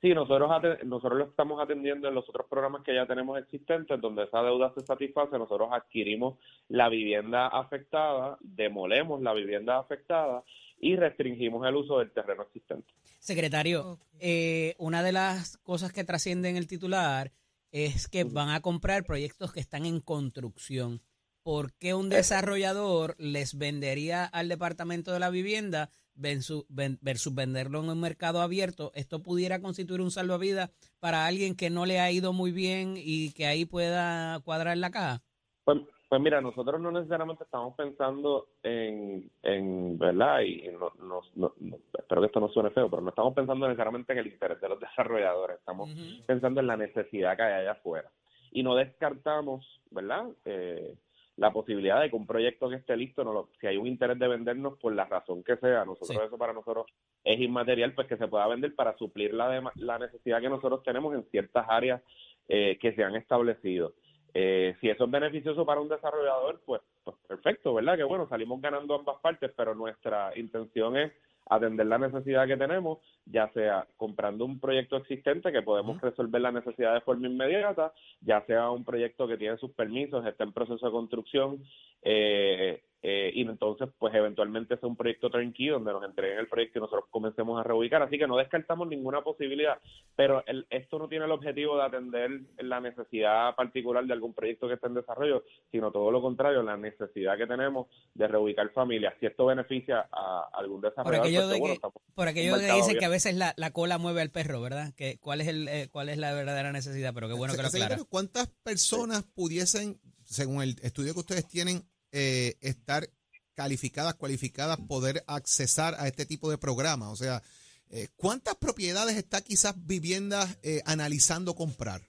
Sí, 0.03 0.13
nosotros, 0.13 0.51
nosotros 0.83 1.17
lo 1.17 1.25
estamos 1.29 1.63
atendiendo 1.63 2.09
en 2.09 2.15
los 2.15 2.27
otros 2.27 2.45
programas 2.49 2.83
que 2.83 2.93
ya 2.93 3.05
tenemos 3.05 3.39
existentes, 3.39 4.01
donde 4.01 4.25
esa 4.25 4.43
deuda 4.43 4.69
se 4.75 4.85
satisface, 4.85 5.37
nosotros 5.37 5.69
adquirimos 5.71 6.37
la 6.67 6.89
vivienda 6.89 7.47
afectada, 7.47 8.37
demolemos 8.41 9.21
la 9.21 9.33
vivienda 9.33 9.79
afectada 9.79 10.43
y 10.77 10.97
restringimos 10.97 11.65
el 11.65 11.77
uso 11.77 11.99
del 11.99 12.11
terreno 12.11 12.43
existente. 12.43 12.91
Secretario, 13.19 13.97
eh, 14.19 14.75
una 14.77 15.03
de 15.03 15.13
las 15.13 15.55
cosas 15.59 15.93
que 15.93 16.03
trasciende 16.03 16.49
en 16.49 16.57
el 16.57 16.67
titular 16.67 17.31
es 17.71 18.09
que 18.09 18.25
van 18.25 18.49
a 18.49 18.59
comprar 18.59 19.05
proyectos 19.05 19.53
que 19.53 19.61
están 19.61 19.85
en 19.85 20.01
construcción. 20.01 20.99
¿Por 21.43 21.71
qué 21.75 21.93
un 21.93 22.09
desarrollador 22.09 23.15
les 23.19 23.57
vendería 23.57 24.25
al 24.25 24.49
Departamento 24.49 25.13
de 25.13 25.21
la 25.21 25.29
Vivienda 25.29 25.91
versus 26.15 27.35
venderlo 27.35 27.79
en 27.81 27.89
un 27.89 27.99
mercado 27.99 28.41
abierto, 28.41 28.91
esto 28.95 29.21
pudiera 29.21 29.61
constituir 29.61 30.01
un 30.01 30.11
salvavidas 30.11 30.69
para 30.99 31.25
alguien 31.25 31.55
que 31.55 31.69
no 31.69 31.85
le 31.85 31.99
ha 31.99 32.11
ido 32.11 32.33
muy 32.33 32.51
bien 32.51 32.95
y 32.97 33.33
que 33.33 33.45
ahí 33.45 33.65
pueda 33.65 34.39
cuadrar 34.41 34.77
la 34.77 34.91
caja? 34.91 35.21
Pues, 35.63 35.79
pues 36.09 36.21
mira, 36.21 36.41
nosotros 36.41 36.79
no 36.79 36.91
necesariamente 36.91 37.43
estamos 37.43 37.73
pensando 37.75 38.49
en, 38.61 39.31
en 39.41 39.97
¿verdad? 39.97 40.41
Y 40.41 40.69
no, 40.99 41.53
espero 41.97 42.21
que 42.21 42.27
esto 42.27 42.39
no 42.39 42.49
suene 42.49 42.69
feo, 42.69 42.89
pero 42.89 43.01
no 43.01 43.09
estamos 43.09 43.33
pensando 43.33 43.67
necesariamente 43.67 44.13
en 44.13 44.19
el 44.19 44.27
interés 44.27 44.61
de 44.61 44.69
los 44.69 44.79
desarrolladores, 44.79 45.57
estamos 45.57 45.89
pensando 46.27 46.59
en 46.59 46.67
la 46.67 46.77
necesidad 46.77 47.35
que 47.35 47.43
hay 47.43 47.61
allá 47.61 47.71
afuera. 47.71 48.11
Y 48.51 48.61
no 48.61 48.75
descartamos, 48.75 49.65
¿verdad? 49.89 50.27
Eh, 50.45 50.95
la 51.37 51.51
posibilidad 51.51 52.01
de 52.01 52.09
que 52.09 52.15
un 52.15 52.27
proyecto 52.27 52.69
que 52.69 52.75
esté 52.75 52.95
listo, 52.95 53.23
no 53.23 53.49
si 53.59 53.67
hay 53.67 53.77
un 53.77 53.87
interés 53.87 54.19
de 54.19 54.27
vendernos 54.27 54.77
por 54.77 54.93
la 54.93 55.05
razón 55.05 55.43
que 55.43 55.57
sea, 55.57 55.83
nosotros 55.83 56.25
eso 56.25 56.37
para 56.37 56.53
nosotros 56.53 56.85
es 57.23 57.39
inmaterial, 57.39 57.93
pues 57.93 58.07
que 58.07 58.17
se 58.17 58.27
pueda 58.27 58.47
vender 58.47 58.75
para 58.75 58.95
suplir 58.97 59.33
la, 59.33 59.71
la 59.75 59.99
necesidad 59.99 60.41
que 60.41 60.49
nosotros 60.49 60.83
tenemos 60.83 61.15
en 61.15 61.23
ciertas 61.31 61.65
áreas 61.67 62.01
eh, 62.47 62.77
que 62.79 62.93
se 62.93 63.03
han 63.03 63.15
establecido. 63.15 63.93
Eh, 64.35 64.75
si 64.81 64.89
eso 64.89 65.05
es 65.05 65.11
beneficioso 65.11 65.65
para 65.65 65.81
un 65.81 65.89
desarrollador, 65.89 66.61
pues, 66.65 66.81
pues 67.03 67.15
perfecto, 67.27 67.73
¿verdad? 67.73 67.97
Que 67.97 68.03
bueno, 68.03 68.27
salimos 68.27 68.61
ganando 68.61 68.95
ambas 68.95 69.19
partes, 69.21 69.51
pero 69.55 69.75
nuestra 69.75 70.37
intención 70.37 70.97
es 70.97 71.11
atender 71.49 71.85
la 71.85 71.97
necesidad 71.97 72.47
que 72.47 72.57
tenemos, 72.57 72.99
ya 73.25 73.49
sea 73.53 73.87
comprando 73.97 74.45
un 74.45 74.59
proyecto 74.59 74.97
existente 74.97 75.51
que 75.51 75.61
podemos 75.61 75.99
resolver 76.01 76.41
la 76.41 76.51
necesidad 76.51 76.93
de 76.93 77.01
forma 77.01 77.27
inmediata, 77.27 77.93
ya 78.21 78.45
sea 78.45 78.69
un 78.71 78.83
proyecto 78.83 79.27
que 79.27 79.37
tiene 79.37 79.57
sus 79.57 79.71
permisos, 79.71 80.25
está 80.25 80.43
en 80.43 80.53
proceso 80.53 80.85
de 80.85 80.91
construcción, 80.91 81.63
eh, 82.01 82.81
eh, 83.05 83.31
y 83.35 83.41
entonces 83.41 83.89
pues 83.99 84.15
eventualmente 84.15 84.77
sea 84.77 84.87
un 84.87 84.95
proyecto 84.95 85.29
tranquilo 85.29 85.73
donde 85.73 85.91
nos 85.91 86.05
entreguen 86.05 86.39
el 86.39 86.47
proyecto 86.47 86.79
y 86.79 86.81
nosotros 86.81 87.05
comencemos 87.09 87.59
a 87.59 87.63
reubicar. 87.63 88.01
Así 88.01 88.17
que 88.17 88.27
no 88.27 88.37
descartamos 88.37 88.87
ninguna 88.87 89.21
posibilidad, 89.21 89.77
pero 90.15 90.41
el, 90.47 90.65
esto 90.69 90.99
no 90.99 91.09
tiene 91.09 91.25
el 91.25 91.31
objetivo 91.31 91.75
de 91.75 91.83
atender 91.83 92.31
la 92.59 92.79
necesidad 92.79 93.53
particular 93.55 94.05
de 94.05 94.13
algún 94.13 94.33
proyecto 94.33 94.69
que 94.69 94.75
esté 94.75 94.87
en 94.87 94.93
desarrollo, 94.93 95.43
sino 95.69 95.91
todo 95.91 96.11
lo 96.11 96.21
contrario, 96.21 96.63
la 96.63 96.77
necesidad 96.77 97.37
que 97.37 97.45
tenemos 97.45 97.87
de 98.13 98.25
reubicar 98.25 98.69
familias. 98.69 99.13
Si 99.19 99.25
esto 99.25 99.47
beneficia 99.47 100.07
a 100.09 100.49
algún 100.53 100.79
desarrollador, 100.79 101.81
por 102.15 102.27
aquello, 102.29 102.53
pues, 102.53 102.67
que, 102.67 102.73
dice 102.73 102.95
que 102.95 103.05
a 103.05 103.09
veces 103.09 103.35
la, 103.35 103.53
cola 103.71 103.97
mueve 103.97 104.21
al 104.21 104.29
perro, 104.29 104.61
¿verdad? 104.61 104.93
Que 104.95 105.17
cuál 105.19 105.41
es 105.41 105.47
el 105.49 105.67
eh, 105.67 105.89
cuál 105.91 106.07
es 106.07 106.17
la 106.17 106.33
verdadera 106.33 106.71
necesidad, 106.71 107.13
pero 107.13 107.27
qué 107.27 107.33
bueno 107.33 107.53
que 107.53 107.61
lo 107.61 107.67
aclara. 107.67 107.97
¿Cuántas 108.07 108.47
personas 108.63 109.23
pudiesen, 109.23 109.99
según 110.23 110.63
el 110.63 110.77
estudio 110.83 111.13
que 111.13 111.19
ustedes 111.19 111.47
tienen, 111.49 111.83
eh, 112.13 112.55
estar 112.61 113.09
calificadas, 113.53 114.15
cualificadas, 114.15 114.79
poder 114.87 115.23
accesar 115.27 115.95
a 115.97 116.07
este 116.07 116.25
tipo 116.25 116.49
de 116.49 116.57
programa? 116.57 117.09
O 117.09 117.15
sea, 117.15 117.41
eh, 117.89 118.07
¿cuántas 118.15 118.55
propiedades 118.55 119.17
está 119.17 119.41
quizás 119.41 119.75
viviendas 119.85 120.57
eh, 120.63 120.81
analizando 120.85 121.53
comprar? 121.55 122.01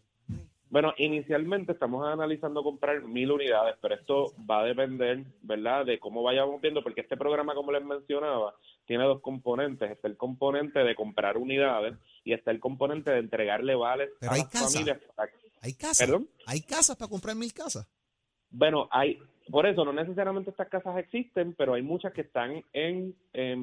Bueno, 0.70 0.92
inicialmente 0.98 1.72
estamos 1.72 2.04
analizando 2.06 2.62
comprar 2.62 3.02
mil 3.02 3.30
unidades, 3.30 3.76
pero 3.80 3.94
esto 3.94 4.34
va 4.50 4.60
a 4.60 4.64
depender, 4.64 5.24
¿verdad?, 5.42 5.86
de 5.86 6.00
cómo 6.00 6.22
vayamos 6.22 6.60
viendo, 6.60 6.82
porque 6.82 7.02
este 7.02 7.16
programa, 7.16 7.54
como 7.54 7.70
les 7.70 7.84
mencionaba, 7.84 8.56
tiene 8.84 9.04
dos 9.04 9.20
componentes. 9.20 9.90
Está 9.90 10.08
el 10.08 10.16
componente 10.16 10.80
de 10.80 10.96
comprar 10.96 11.36
unidades 11.36 11.94
y 12.24 12.32
está 12.32 12.50
el 12.50 12.60
componente 12.60 13.10
de 13.10 13.18
entregarle 13.20 13.74
vales 13.74 14.10
a 14.22 14.32
hay 14.32 14.40
las 14.40 14.50
familias. 14.50 14.98
¿Hay 15.60 15.74
casas? 15.74 16.10
¿Hay 16.46 16.60
casas 16.62 16.96
para 16.96 17.08
comprar 17.08 17.36
mil 17.36 17.52
casas? 17.52 17.86
Bueno, 18.50 18.88
hay, 18.90 19.18
por 19.50 19.66
eso 19.66 19.84
no 19.84 19.92
necesariamente 19.92 20.50
estas 20.50 20.68
casas 20.68 20.96
existen, 20.98 21.54
pero 21.54 21.74
hay 21.74 21.82
muchas 21.82 22.12
que 22.12 22.22
están 22.22 22.64
en, 22.72 23.14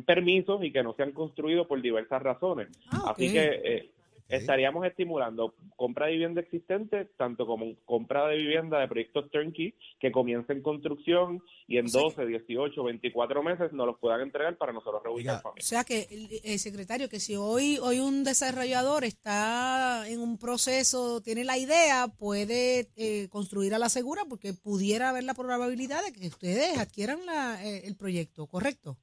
permisos 0.06 0.64
y 0.64 0.72
que 0.72 0.84
no 0.84 0.94
se 0.94 1.04
han 1.04 1.12
construido 1.12 1.68
por 1.68 1.82
diversas 1.82 2.22
razones. 2.22 2.68
Ah, 2.92 3.12
Así 3.12 3.32
que 3.32 3.62
eh, 3.64 3.90
estaríamos 4.32 4.86
estimulando 4.86 5.54
compra 5.76 6.08
de 6.08 6.14
vivienda 6.14 6.42
existente, 6.42 7.06
tanto 7.18 7.46
como 7.46 7.76
compra 7.86 8.28
de 8.28 8.38
vivienda 8.38 8.80
de 8.80 8.88
proyectos 8.88 9.30
turnkey 9.32 9.74
que 10.00 10.12
comiencen 10.12 10.58
en 10.58 10.64
construcción 10.64 11.44
y 11.68 11.78
en 11.78 11.88
12, 11.88 12.26
18, 12.26 12.84
24 12.84 13.44
meses 13.44 13.74
nos 13.74 13.88
los 13.88 14.00
puedan 14.00 14.22
entregar 14.22 14.58
para 14.58 14.74
nosotros 14.74 15.02
reubicar 15.04 15.42
familias. 15.42 15.66
O 15.66 15.68
sea 15.68 15.84
que, 15.84 16.08
el, 16.44 16.60
secretario, 16.60 17.10
que 17.10 17.20
si 17.20 17.36
hoy, 17.36 17.78
hoy 17.82 18.00
un 18.00 18.24
desarrollador 18.24 19.04
está 19.04 20.08
en 20.08 20.20
un 20.20 20.38
proceso, 20.38 21.22
tiene 21.22 21.44
la 21.44 21.58
idea, 21.58 22.08
puede 22.08 22.90
eh, 22.96 23.28
construir 23.30 23.74
a 23.74 23.80
la 23.80 23.90
segura 23.90 24.24
porque 24.28 24.54
pudiera 24.54 25.10
haber 25.10 25.24
la 25.24 25.34
probabilidad 25.34 26.04
de 26.04 26.14
que 26.14 26.28
ustedes 26.28 26.78
adquieran 26.78 27.26
la, 27.26 27.64
eh, 27.66 27.88
el 27.88 27.96
proyecto, 27.96 28.48
¿correcto? 28.48 28.98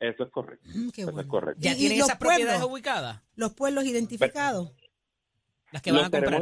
Eso 0.00 0.24
es 0.24 0.30
correcto. 0.30 0.68
Mm, 0.74 0.88
Eso 0.96 1.20
es 1.20 1.26
correcto. 1.26 1.60
¿Ya 1.62 1.76
tienen 1.76 1.98
esas 1.98 2.18
propiedades 2.18 2.62
ubicadas? 2.62 3.22
¿Los 3.36 3.52
pueblos 3.52 3.84
identificados? 3.84 4.72
Las 5.72 5.82
que 5.82 5.92
van 5.92 6.06
a 6.06 6.10
comprar. 6.10 6.40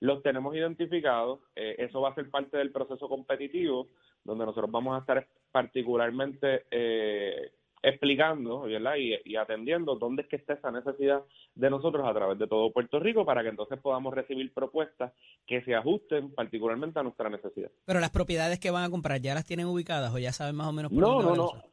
Los 0.00 0.22
tenemos 0.22 0.54
identificados. 0.56 1.40
Eh, 1.54 1.76
eso 1.78 2.00
va 2.00 2.10
a 2.10 2.14
ser 2.14 2.28
parte 2.30 2.56
del 2.56 2.72
proceso 2.72 3.08
competitivo, 3.08 3.88
donde 4.24 4.46
nosotros 4.46 4.70
vamos 4.70 4.96
a 4.96 5.00
estar 5.00 5.28
particularmente 5.52 6.64
eh, 6.70 7.52
explicando 7.82 8.68
Y, 8.68 8.76
y, 9.24 9.36
atendiendo 9.36 9.96
dónde 9.96 10.22
es 10.22 10.28
que 10.28 10.36
está 10.36 10.54
esa 10.54 10.70
necesidad 10.70 11.22
de 11.54 11.70
nosotros 11.70 12.06
a 12.06 12.14
través 12.14 12.38
de 12.38 12.46
todo 12.46 12.72
Puerto 12.72 13.00
Rico 13.00 13.24
para 13.24 13.42
que 13.42 13.48
entonces 13.48 13.78
podamos 13.80 14.14
recibir 14.14 14.52
propuestas 14.54 15.12
que 15.46 15.62
se 15.62 15.74
ajusten 15.74 16.32
particularmente 16.32 16.98
a 16.98 17.02
nuestra 17.02 17.28
necesidad. 17.28 17.70
Pero 17.84 18.00
las 18.00 18.10
propiedades 18.10 18.60
que 18.60 18.70
van 18.70 18.84
a 18.84 18.90
comprar 18.90 19.20
ya 19.20 19.34
las 19.34 19.44
tienen 19.44 19.66
ubicadas 19.66 20.14
o 20.14 20.18
ya 20.18 20.32
saben 20.32 20.54
más 20.54 20.68
o 20.68 20.72
menos 20.72 20.92
por 20.92 21.00
no, 21.00 21.22
dónde 21.22 21.36
No, 21.36 21.36
no, 21.36 21.71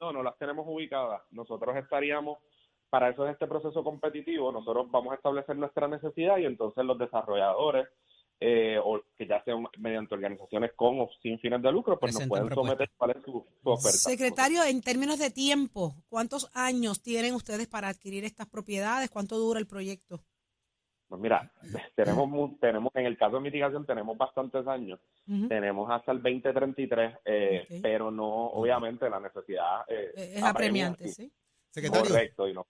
no, 0.00 0.12
no 0.12 0.22
las 0.22 0.36
tenemos 0.38 0.66
ubicadas. 0.68 1.22
Nosotros 1.30 1.76
estaríamos, 1.76 2.38
para 2.90 3.10
eso 3.10 3.26
es 3.26 3.32
este 3.32 3.46
proceso 3.46 3.82
competitivo, 3.82 4.52
nosotros 4.52 4.90
vamos 4.90 5.12
a 5.12 5.16
establecer 5.16 5.56
nuestra 5.56 5.88
necesidad 5.88 6.38
y 6.38 6.46
entonces 6.46 6.84
los 6.84 6.98
desarrolladores, 6.98 7.88
eh, 8.38 8.78
o 8.82 9.00
que 9.16 9.26
ya 9.26 9.42
sean 9.44 9.66
mediante 9.78 10.14
organizaciones 10.14 10.72
con 10.76 11.00
o 11.00 11.08
sin 11.22 11.38
fines 11.38 11.62
de 11.62 11.72
lucro, 11.72 11.98
pues 11.98 12.14
nos 12.14 12.28
pueden 12.28 12.52
someter 12.54 12.90
cuál 12.96 13.12
es 13.12 13.22
su, 13.24 13.44
oferta. 13.64 13.98
Secretario, 13.98 14.62
en 14.62 14.82
términos 14.82 15.18
de 15.18 15.30
tiempo, 15.30 15.94
¿cuántos 16.08 16.50
años 16.52 17.02
tienen 17.02 17.34
ustedes 17.34 17.66
para 17.66 17.88
adquirir 17.88 18.24
estas 18.24 18.46
propiedades? 18.46 19.10
¿Cuánto 19.10 19.38
dura 19.38 19.58
el 19.58 19.66
proyecto? 19.66 20.20
Pues 21.08 21.20
mira, 21.20 21.50
tenemos, 21.94 22.58
tenemos 22.60 22.90
en 22.94 23.06
el 23.06 23.16
caso 23.16 23.36
de 23.36 23.42
mitigación 23.42 23.86
tenemos 23.86 24.16
bastantes 24.18 24.66
años, 24.66 24.98
tenemos 25.48 25.90
hasta 25.90 26.12
el 26.12 26.22
2033, 26.22 27.18
eh, 27.24 27.80
pero 27.82 28.10
no, 28.10 28.48
obviamente 28.48 29.08
la 29.08 29.20
necesidad 29.20 29.82
eh, 29.88 30.12
es 30.16 30.42
apremiante, 30.42 31.08
¿sí? 31.08 31.30
Correcto, 31.90 32.48
y 32.48 32.54
no, 32.54 32.66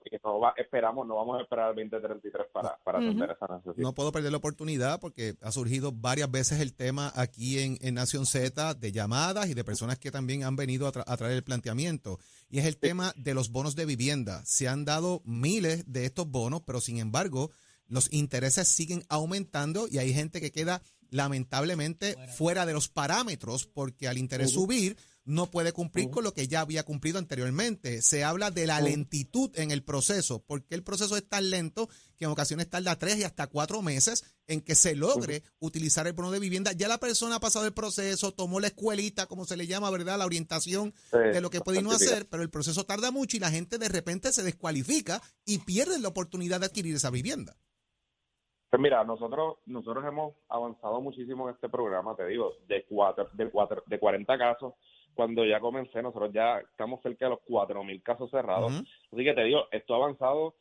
esperamos, 0.56 1.06
no 1.06 1.14
vamos 1.14 1.38
a 1.38 1.42
esperar 1.42 1.70
el 1.70 1.88
2033 1.88 2.46
para, 2.52 2.76
para 2.82 2.98
atender 2.98 3.30
esa 3.30 3.46
necesidad. 3.54 3.76
No 3.76 3.94
puedo 3.94 4.10
perder 4.10 4.32
la 4.32 4.38
oportunidad 4.38 4.98
porque 4.98 5.34
ha 5.42 5.52
surgido 5.52 5.92
varias 5.92 6.28
veces 6.28 6.60
el 6.60 6.74
tema 6.74 7.12
aquí 7.14 7.60
en, 7.60 7.78
en 7.82 7.94
Nación 7.94 8.26
Z 8.26 8.74
de 8.74 8.90
llamadas 8.90 9.48
y 9.48 9.54
de 9.54 9.62
personas 9.62 10.00
que 10.00 10.10
también 10.10 10.42
han 10.42 10.56
venido 10.56 10.88
a, 10.88 10.92
a, 11.06 11.16
traer 11.16 11.34
el 11.34 11.44
planteamiento. 11.44 12.18
Y 12.48 12.58
es 12.58 12.66
el 12.66 12.78
tema 12.78 13.12
de 13.16 13.34
los 13.34 13.52
bonos 13.52 13.76
de 13.76 13.86
vivienda. 13.86 14.44
Se 14.44 14.66
han 14.66 14.84
dado 14.84 15.22
miles 15.24 15.84
de 15.86 16.04
estos 16.04 16.28
bonos, 16.28 16.62
pero 16.62 16.80
sin 16.80 16.98
embargo, 16.98 17.52
los 17.88 18.08
intereses 18.12 18.68
siguen 18.68 19.04
aumentando 19.08 19.88
y 19.90 19.98
hay 19.98 20.12
gente 20.12 20.40
que 20.40 20.52
queda 20.52 20.82
lamentablemente 21.10 22.16
fuera, 22.36 22.66
de 22.66 22.72
los 22.72 22.88
parámetros 22.88 23.66
porque 23.66 24.08
al 24.08 24.18
interés 24.18 24.50
subir 24.50 24.96
no 25.26 25.50
puede 25.50 25.72
cumplir 25.72 26.08
con 26.08 26.22
lo 26.22 26.32
que 26.32 26.46
ya 26.46 26.60
había 26.60 26.84
cumplido 26.84 27.18
anteriormente. 27.18 28.00
Se 28.00 28.22
habla 28.22 28.52
de 28.52 28.66
la 28.66 28.80
lentitud 28.80 29.50
en 29.56 29.72
el 29.72 29.82
proceso, 29.82 30.44
porque 30.46 30.76
el 30.76 30.84
proceso 30.84 31.16
es 31.16 31.28
tan 31.28 31.50
lento 31.50 31.88
que 32.16 32.26
en 32.26 32.30
ocasiones 32.30 32.70
tarda 32.70 32.96
tres 32.96 33.18
y 33.18 33.24
hasta 33.24 33.48
cuatro 33.48 33.82
meses 33.82 34.24
en 34.46 34.60
que 34.60 34.76
se 34.76 34.94
logre 34.94 35.42
utilizar 35.58 36.06
el 36.06 36.12
bono 36.12 36.30
de 36.30 36.38
vivienda. 36.38 36.70
Ya 36.72 36.86
la 36.86 36.98
persona 36.98 37.36
ha 37.36 37.40
pasado 37.40 37.66
el 37.66 37.72
proceso, 37.72 38.32
tomó 38.32 38.60
la 38.60 38.68
escuelita, 38.68 39.26
como 39.26 39.44
se 39.44 39.56
le 39.56 39.66
llama, 39.66 39.90
¿verdad? 39.90 40.16
La 40.16 40.26
orientación 40.26 40.94
de 41.10 41.40
lo 41.40 41.50
que 41.50 41.60
puede 41.60 41.82
no 41.82 41.90
hacer, 41.90 42.28
pero 42.28 42.44
el 42.44 42.50
proceso 42.50 42.84
tarda 42.84 43.10
mucho 43.10 43.36
y 43.36 43.40
la 43.40 43.50
gente 43.50 43.78
de 43.78 43.88
repente 43.88 44.32
se 44.32 44.44
descualifica 44.44 45.20
y 45.44 45.58
pierde 45.58 45.98
la 45.98 46.08
oportunidad 46.08 46.60
de 46.60 46.66
adquirir 46.66 46.94
esa 46.94 47.10
vivienda. 47.10 47.56
Pues 48.70 48.82
mira, 48.82 49.04
nosotros 49.04 49.56
nosotros 49.66 50.04
hemos 50.04 50.34
avanzado 50.48 51.00
muchísimo 51.00 51.48
en 51.48 51.54
este 51.54 51.68
programa, 51.68 52.16
te 52.16 52.26
digo, 52.26 52.54
de 52.66 52.84
cuatro, 52.84 53.28
de 53.32 53.50
cuatro, 53.50 53.82
de 53.86 53.98
40 53.98 54.38
casos. 54.38 54.74
Cuando 55.14 55.44
ya 55.46 55.60
comencé, 55.60 56.02
nosotros 56.02 56.30
ya 56.32 56.58
estamos 56.58 57.00
cerca 57.00 57.24
de 57.24 57.30
los 57.30 57.40
4.000 57.48 58.02
casos 58.02 58.30
cerrados. 58.30 58.72
Así 59.10 59.24
que 59.24 59.32
te 59.32 59.44
digo, 59.44 59.64
esto 59.70 59.94
ha 59.94 59.96
avanzado 59.96 60.56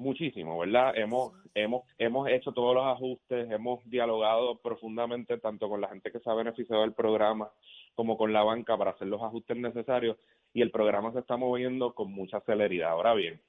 muchísimo, 0.00 0.58
¿verdad? 0.58 0.96
Hemos, 0.96 1.32
hemos, 1.54 1.82
hemos 1.98 2.28
hecho 2.28 2.52
todos 2.52 2.74
los 2.74 2.86
ajustes, 2.86 3.50
hemos 3.50 3.84
dialogado 3.88 4.58
profundamente 4.58 5.38
tanto 5.38 5.68
con 5.68 5.80
la 5.80 5.88
gente 5.88 6.10
que 6.10 6.20
se 6.20 6.30
ha 6.30 6.34
beneficiado 6.34 6.82
del 6.82 6.94
programa 6.94 7.50
como 7.94 8.16
con 8.16 8.32
la 8.32 8.42
banca 8.42 8.78
para 8.78 8.92
hacer 8.92 9.08
los 9.08 9.22
ajustes 9.22 9.56
necesarios 9.58 10.16
y 10.54 10.62
el 10.62 10.70
programa 10.70 11.12
se 11.12 11.20
está 11.20 11.36
moviendo 11.36 11.94
con 11.94 12.10
mucha 12.10 12.40
celeridad. 12.40 12.90
Ahora 12.90 13.12
bien, 13.14 13.40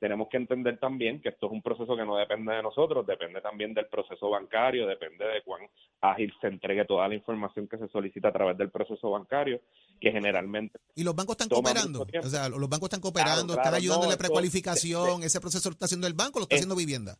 tenemos 0.00 0.28
que 0.28 0.38
entender 0.38 0.78
también 0.78 1.20
que 1.20 1.28
esto 1.28 1.46
es 1.46 1.52
un 1.52 1.60
proceso 1.60 1.94
que 1.94 2.06
no 2.06 2.16
depende 2.16 2.54
de 2.54 2.62
nosotros, 2.62 3.06
depende 3.06 3.42
también 3.42 3.74
del 3.74 3.86
proceso 3.86 4.30
bancario, 4.30 4.86
depende 4.86 5.26
de 5.26 5.42
cuán 5.42 5.60
ágil 6.00 6.32
se 6.40 6.46
entregue 6.46 6.86
toda 6.86 7.06
la 7.06 7.14
información 7.14 7.68
que 7.68 7.76
se 7.76 7.86
solicita 7.88 8.28
a 8.28 8.32
través 8.32 8.56
del 8.56 8.70
proceso 8.70 9.10
bancario, 9.10 9.60
que 10.00 10.10
generalmente... 10.10 10.78
¿Y 10.94 11.04
los 11.04 11.14
bancos 11.14 11.34
están 11.34 11.50
cooperando? 11.50 12.06
O 12.22 12.28
sea, 12.28 12.48
los 12.48 12.68
bancos 12.68 12.86
están 12.86 13.02
cooperando, 13.02 13.52
están 13.52 13.74
ayudando 13.74 14.06
en 14.06 14.12
la 14.12 14.16
precualificación, 14.16 15.22
ese 15.22 15.38
proceso 15.38 15.68
lo 15.68 15.74
está 15.74 15.84
haciendo 15.84 16.06
el 16.06 16.14
banco, 16.14 16.38
lo 16.38 16.44
está 16.44 16.56
haciendo 16.56 16.76
vivienda. 16.76 17.16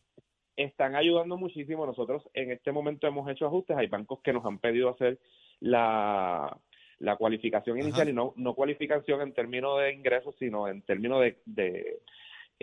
Están 0.57 0.95
ayudando 0.95 1.37
muchísimo. 1.37 1.85
Nosotros 1.85 2.23
en 2.33 2.51
este 2.51 2.71
momento 2.71 3.07
hemos 3.07 3.29
hecho 3.29 3.45
ajustes. 3.45 3.77
Hay 3.77 3.87
bancos 3.87 4.19
que 4.21 4.33
nos 4.33 4.45
han 4.45 4.59
pedido 4.59 4.89
hacer 4.89 5.17
la, 5.59 6.55
la 6.99 7.15
cualificación 7.15 7.79
inicial 7.79 8.09
y 8.09 8.13
no, 8.13 8.33
no 8.35 8.53
cualificación 8.53 9.21
en 9.21 9.33
términos 9.33 9.79
de 9.79 9.93
ingresos, 9.93 10.35
sino 10.37 10.67
en 10.67 10.81
términos 10.81 11.21
de 11.45 12.01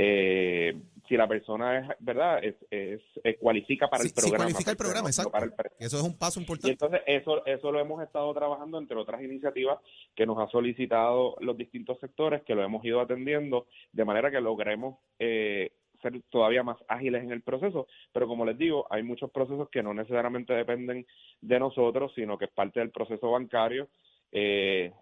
eh, 0.01 0.81
si 1.09 1.17
la 1.17 1.27
persona 1.27 1.79
es, 1.79 1.89
¿verdad? 1.99 2.45
Es, 2.45 2.55
es, 2.71 3.01
cualifica 3.41 3.89
para 3.89 4.05
el 4.05 4.13
programa. 4.13 4.37
Si 4.37 4.43
cualifica 4.45 4.71
el 4.71 4.77
programa, 4.77 5.09
exacto. 5.09 5.39
eso 5.79 5.97
es 5.97 6.03
un 6.03 6.17
paso 6.17 6.39
importante. 6.39 6.69
Y 6.69 6.73
entonces 6.73 7.01
eso, 7.07 7.45
eso 7.47 7.73
lo 7.73 7.81
hemos 7.81 8.01
estado 8.03 8.33
trabajando 8.33 8.79
entre 8.79 8.97
otras 8.97 9.21
iniciativas 9.23 9.79
que 10.15 10.25
nos 10.25 10.39
ha 10.39 10.49
solicitado 10.51 11.35
los 11.41 11.57
distintos 11.57 11.99
sectores, 11.99 12.43
que 12.45 12.55
lo 12.55 12.63
hemos 12.63 12.85
ido 12.85 13.01
atendiendo, 13.01 13.67
de 13.93 14.05
manera 14.05 14.31
que 14.31 14.41
logremos 14.41 14.99
eh, 15.19 15.73
ser 16.01 16.23
todavía 16.31 16.63
más 16.63 16.77
ágiles 16.87 17.25
en 17.25 17.33
el 17.33 17.43
proceso, 17.43 17.89
pero 18.13 18.29
como 18.29 18.45
les 18.45 18.57
digo, 18.57 18.87
hay 18.89 19.03
muchos 19.03 19.33
procesos 19.33 19.69
que 19.71 19.83
no 19.83 19.95
necesariamente 19.95 20.53
dependen 20.53 21.07
de 21.41 21.59
nosotros, 21.59 22.13
sino 22.15 22.39
que 22.39 22.45
es 22.45 22.53
parte 22.53 22.79
del 22.79 22.91
proceso 22.91 23.33
bancario, 23.33 23.89
eh, 24.31 24.93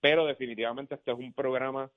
pero 0.00 0.24
definitivamente 0.24 0.94
este 0.94 1.12
es 1.12 1.18
un 1.18 1.34
programa 1.34 1.90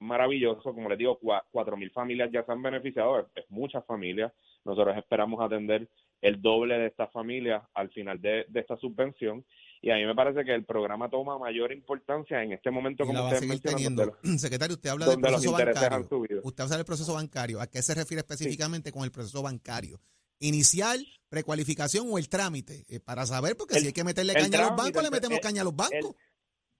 maravilloso, 0.00 0.74
como 0.74 0.88
les 0.88 0.98
digo, 0.98 1.18
cuatro 1.50 1.76
mil 1.76 1.90
familias 1.90 2.30
ya 2.32 2.44
se 2.44 2.52
han 2.52 2.62
beneficiado, 2.62 3.30
es, 3.34 3.44
muchas 3.48 3.84
familias, 3.86 4.32
nosotros 4.64 4.96
esperamos 4.96 5.40
atender 5.40 5.88
el 6.20 6.40
doble 6.40 6.78
de 6.78 6.86
estas 6.86 7.12
familias 7.12 7.62
al 7.74 7.90
final 7.90 8.20
de, 8.20 8.46
esta 8.54 8.76
subvención 8.78 9.44
y 9.82 9.90
a 9.90 9.96
mí 9.96 10.06
me 10.06 10.14
parece 10.14 10.44
que 10.44 10.54
el 10.54 10.64
programa 10.64 11.10
toma 11.10 11.38
mayor 11.38 11.70
importancia 11.72 12.42
en 12.42 12.52
este 12.52 12.70
momento 12.70 13.04
como 13.04 13.28
usted 13.28 13.42
mencionó. 13.42 14.12
Secretario, 14.38 14.76
usted 14.76 14.90
habla 14.90 15.06
del 15.06 15.20
proceso 15.20 15.52
bancario. 15.52 16.08
Usted 16.42 16.64
habla 16.64 16.76
del 16.76 16.86
proceso 16.86 17.14
bancario. 17.14 17.60
¿A 17.60 17.66
qué 17.66 17.82
se 17.82 17.94
refiere 17.94 18.20
específicamente 18.20 18.90
con 18.90 19.04
el 19.04 19.10
proceso 19.10 19.42
bancario? 19.42 20.00
¿Inicial, 20.38 21.06
precualificación 21.28 22.06
o 22.10 22.18
el 22.18 22.28
trámite? 22.28 22.84
Eh, 22.88 23.00
para 23.00 23.26
saber, 23.26 23.56
porque 23.56 23.78
si 23.78 23.86
hay 23.88 23.92
que 23.92 24.04
meterle 24.04 24.32
caña 24.32 24.60
a 24.60 24.68
los 24.68 24.76
bancos, 24.76 25.02
le 25.02 25.10
metemos 25.10 25.38
caña 25.40 25.60
a 25.60 25.64
los 25.64 25.76
bancos. 25.76 26.14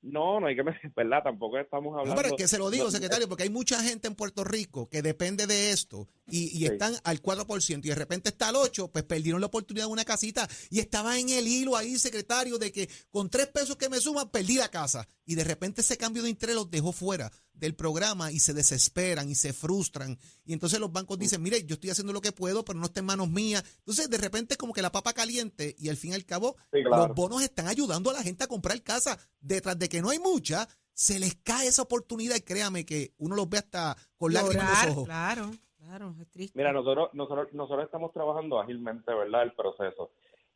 No, 0.04 0.38
no 0.38 0.46
hay 0.46 0.54
que, 0.54 0.62
¿verdad? 0.96 1.22
Tampoco 1.24 1.58
estamos 1.58 1.92
hablando. 1.92 2.10
No, 2.10 2.16
pero 2.16 2.34
es 2.34 2.42
que 2.42 2.46
se 2.46 2.58
lo 2.58 2.70
digo, 2.70 2.90
secretario, 2.90 3.26
porque 3.26 3.44
hay 3.44 3.50
mucha 3.50 3.82
gente 3.82 4.06
en 4.06 4.14
Puerto 4.14 4.44
Rico 4.44 4.88
que 4.88 5.00
depende 5.00 5.46
de 5.46 5.70
esto 5.70 6.08
y, 6.26 6.66
están 6.66 6.94
al 7.04 7.22
4% 7.22 7.78
y 7.84 7.88
de 7.88 7.94
repente 7.94 8.28
está 8.28 8.48
al 8.48 8.56
8%, 8.56 8.90
pues 8.92 9.04
perdieron 9.04 9.40
la 9.40 9.46
oportunidad 9.46 9.86
de 9.86 9.92
una 9.92 10.04
casita 10.04 10.46
y 10.70 10.80
estaba 10.80 11.18
en 11.18 11.30
el 11.30 11.48
hilo 11.48 11.76
ahí, 11.76 11.98
secretario, 11.98 12.58
de 12.58 12.70
que 12.70 12.88
con 13.10 13.30
tres 13.30 13.46
pesos 13.46 13.76
que 13.76 13.88
me 13.88 13.98
suman 13.98 14.28
perdí 14.28 14.56
la 14.56 14.68
casa 14.68 15.08
y 15.24 15.34
de 15.36 15.44
repente 15.44 15.80
ese 15.80 15.96
cambio 15.96 16.22
de 16.22 16.30
interés 16.30 16.54
los 16.54 16.70
dejó 16.70 16.92
fuera 16.92 17.32
del 17.54 17.74
programa 17.74 18.32
y 18.32 18.38
se 18.40 18.52
desesperan 18.52 19.30
y 19.30 19.34
se 19.34 19.52
frustran 19.52 20.18
y 20.44 20.52
entonces 20.52 20.78
los 20.80 20.92
bancos 20.92 21.18
dicen, 21.18 21.42
mire, 21.42 21.64
yo 21.64 21.74
estoy 21.74 21.90
haciendo 21.90 22.12
lo 22.12 22.20
que 22.20 22.32
puedo, 22.32 22.64
pero 22.64 22.78
no 22.78 22.86
está 22.86 23.00
en 23.00 23.06
manos 23.06 23.30
mías. 23.30 23.64
Entonces 23.78 24.10
de 24.10 24.18
repente 24.18 24.56
como 24.56 24.72
que 24.72 24.82
la 24.82 24.92
papa 24.92 25.12
caliente 25.12 25.74
y 25.78 25.88
al 25.88 25.96
fin 25.96 26.12
y 26.12 26.14
al 26.14 26.24
cabo 26.24 26.56
los 26.72 27.14
bonos 27.14 27.42
están 27.42 27.68
ayudando 27.68 28.10
a 28.10 28.12
la 28.12 28.22
gente 28.22 28.44
a 28.44 28.48
comprar 28.48 28.82
casa 28.82 29.18
detrás 29.40 29.78
de 29.78 29.88
que 29.88 30.02
no 30.02 30.10
hay 30.10 30.18
mucha 30.18 30.68
se 30.92 31.18
les 31.18 31.34
cae 31.34 31.66
esa 31.66 31.82
oportunidad 31.82 32.36
y 32.36 32.42
créame 32.42 32.86
que 32.86 33.14
uno 33.18 33.34
los 33.34 33.48
ve 33.48 33.58
hasta 33.58 33.96
con 34.16 34.32
lágrimas 34.32 34.84
en 34.84 34.88
los 34.88 34.96
ojos. 34.96 35.04
Claro. 35.06 35.50
Claro, 35.78 36.14
es 36.20 36.30
triste. 36.30 36.58
Mira, 36.58 36.72
nosotros, 36.72 37.10
nosotros, 37.12 37.52
nosotros 37.52 37.84
estamos 37.84 38.12
trabajando 38.12 38.58
ágilmente, 38.58 39.12
¿verdad? 39.12 39.42
El 39.42 39.52
proceso. 39.52 40.10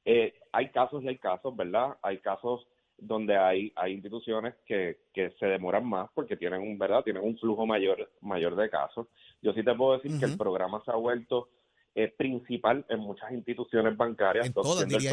Eh, 0.05 0.35
hay 0.53 0.71
casos 0.71 1.03
y 1.05 1.09
hay 1.09 1.19
casos, 1.19 1.55
¿verdad? 1.55 1.97
Hay 2.03 2.19
casos 2.21 2.67
donde 2.99 3.37
hay, 3.37 3.73
hay 3.77 3.93
instituciones 3.93 4.55
que, 4.67 4.99
que 5.15 5.31
se 5.39 5.47
demoran 5.47 5.85
más 5.87 6.11
porque 6.15 6.37
tienen 6.37 6.61
un, 6.61 6.79
¿verdad? 6.79 7.03
Tienen 7.05 7.23
un 7.23 7.39
flujo 7.39 7.65
mayor, 7.67 8.11
mayor 8.21 8.57
de 8.57 8.69
casos. 8.69 9.07
Yo 9.41 9.53
sí 9.53 9.63
te 9.63 9.75
puedo 9.75 9.99
decir 9.99 10.19
que 10.19 10.27
el 10.27 10.37
programa 10.37 10.83
se 10.85 10.91
ha 10.91 10.97
vuelto 10.97 11.49
eh, 11.95 12.09
principal 12.17 12.85
en 12.89 13.01
muchas 13.01 13.33
instituciones 13.33 13.97
bancarias. 13.97 14.47
En 14.47 14.53
todas, 14.53 14.87
diría 14.87 15.13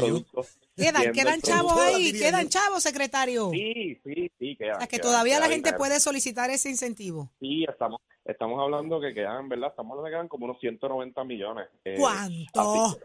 ¿Quedan, 0.76 1.14
quedan 1.14 1.42
chavos 1.42 1.78
ahí? 1.78 2.12
¿Quedan 2.12 2.48
chavos, 2.50 2.84
secretario? 2.84 3.50
Sí, 3.52 4.00
sí, 4.04 4.32
sí, 4.38 4.56
quedan. 4.56 4.76
O 4.76 4.80
sea, 4.80 4.88
que 4.88 5.00
todavía 5.00 5.40
la 5.40 5.48
gente 5.48 5.74
puede 5.74 6.00
solicitar 6.00 6.50
ese 6.50 6.70
incentivo. 6.70 7.32
Sí, 7.40 7.66
estamos 7.68 8.02
estamos 8.26 8.60
hablando 8.60 9.00
que 9.00 9.14
quedan, 9.14 9.48
¿verdad? 9.48 9.70
Estamos 9.70 9.92
hablando 9.92 10.10
que 10.10 10.14
quedan 10.14 10.28
como 10.28 10.46
unos 10.46 10.60
190 10.60 11.24
millones. 11.24 11.68
Eh, 11.86 11.96
¿Cuánto? 11.98 13.00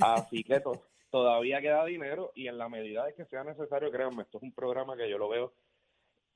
Así 0.00 0.44
que, 0.44 0.60
todavía 1.12 1.60
queda 1.60 1.84
dinero 1.84 2.32
y 2.34 2.48
en 2.48 2.58
la 2.58 2.70
medida 2.70 3.04
de 3.04 3.14
que 3.14 3.26
sea 3.26 3.44
necesario, 3.44 3.92
créanme, 3.92 4.22
esto 4.22 4.38
es 4.38 4.42
un 4.42 4.52
programa 4.52 4.96
que 4.96 5.08
yo 5.08 5.18
lo 5.18 5.28
veo 5.28 5.52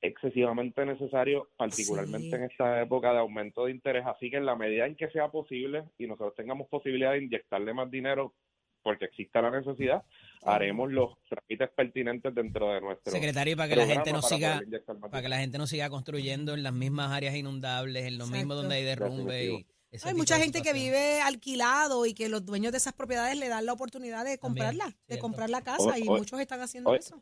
excesivamente 0.01 0.85
necesario, 0.85 1.49
particularmente 1.57 2.35
en 2.35 2.43
esta 2.43 2.79
época 2.83 3.11
de 3.11 3.17
aumento 3.17 3.65
de 3.65 3.71
interés. 3.71 4.05
Así 4.05 4.29
que 4.29 4.37
en 4.37 4.45
la 4.45 4.55
medida 4.55 4.85
en 4.85 4.95
que 4.95 5.09
sea 5.09 5.29
posible 5.29 5.85
y 5.97 6.05
nosotros 6.05 6.35
tengamos 6.35 6.67
posibilidad 6.69 7.13
de 7.13 7.23
inyectarle 7.23 7.73
más 7.73 7.89
dinero 7.89 8.35
porque 8.83 9.05
exista 9.05 9.41
la 9.41 9.49
necesidad, 9.49 10.03
haremos 10.45 10.89
los 10.91 11.17
trámites 11.27 11.69
pertinentes 11.75 12.33
dentro 12.33 12.71
de 12.71 12.79
nuestro 12.79 13.11
secretario 13.11 13.57
para 13.57 13.67
que 13.67 13.75
la 13.75 13.85
gente 13.87 14.13
no 14.13 14.21
siga 14.21 14.61
para 15.09 15.21
que 15.21 15.27
la 15.27 15.39
gente 15.39 15.57
no 15.57 15.67
siga 15.67 15.89
construyendo 15.89 16.53
en 16.53 16.63
las 16.63 16.71
mismas 16.71 17.11
áreas 17.11 17.35
inundables, 17.35 18.05
en 18.05 18.17
lo 18.17 18.27
mismo 18.27 18.53
donde 18.53 18.75
hay 18.75 18.83
derrumbe 18.83 19.45
y 19.45 19.65
hay 20.03 20.13
mucha 20.13 20.37
gente 20.37 20.61
que 20.61 20.73
vive 20.73 21.21
alquilado 21.21 22.05
y 22.05 22.13
que 22.13 22.29
los 22.29 22.45
dueños 22.45 22.71
de 22.71 22.77
esas 22.77 22.93
propiedades 22.93 23.37
le 23.37 23.47
dan 23.47 23.65
la 23.65 23.73
oportunidad 23.73 24.25
de 24.25 24.37
comprarla, 24.37 24.95
de 25.07 25.19
comprar 25.19 25.49
la 25.49 25.61
casa 25.61 25.97
y 25.97 26.03
muchos 26.03 26.39
están 26.39 26.61
haciendo 26.61 26.93
eso. 26.95 27.21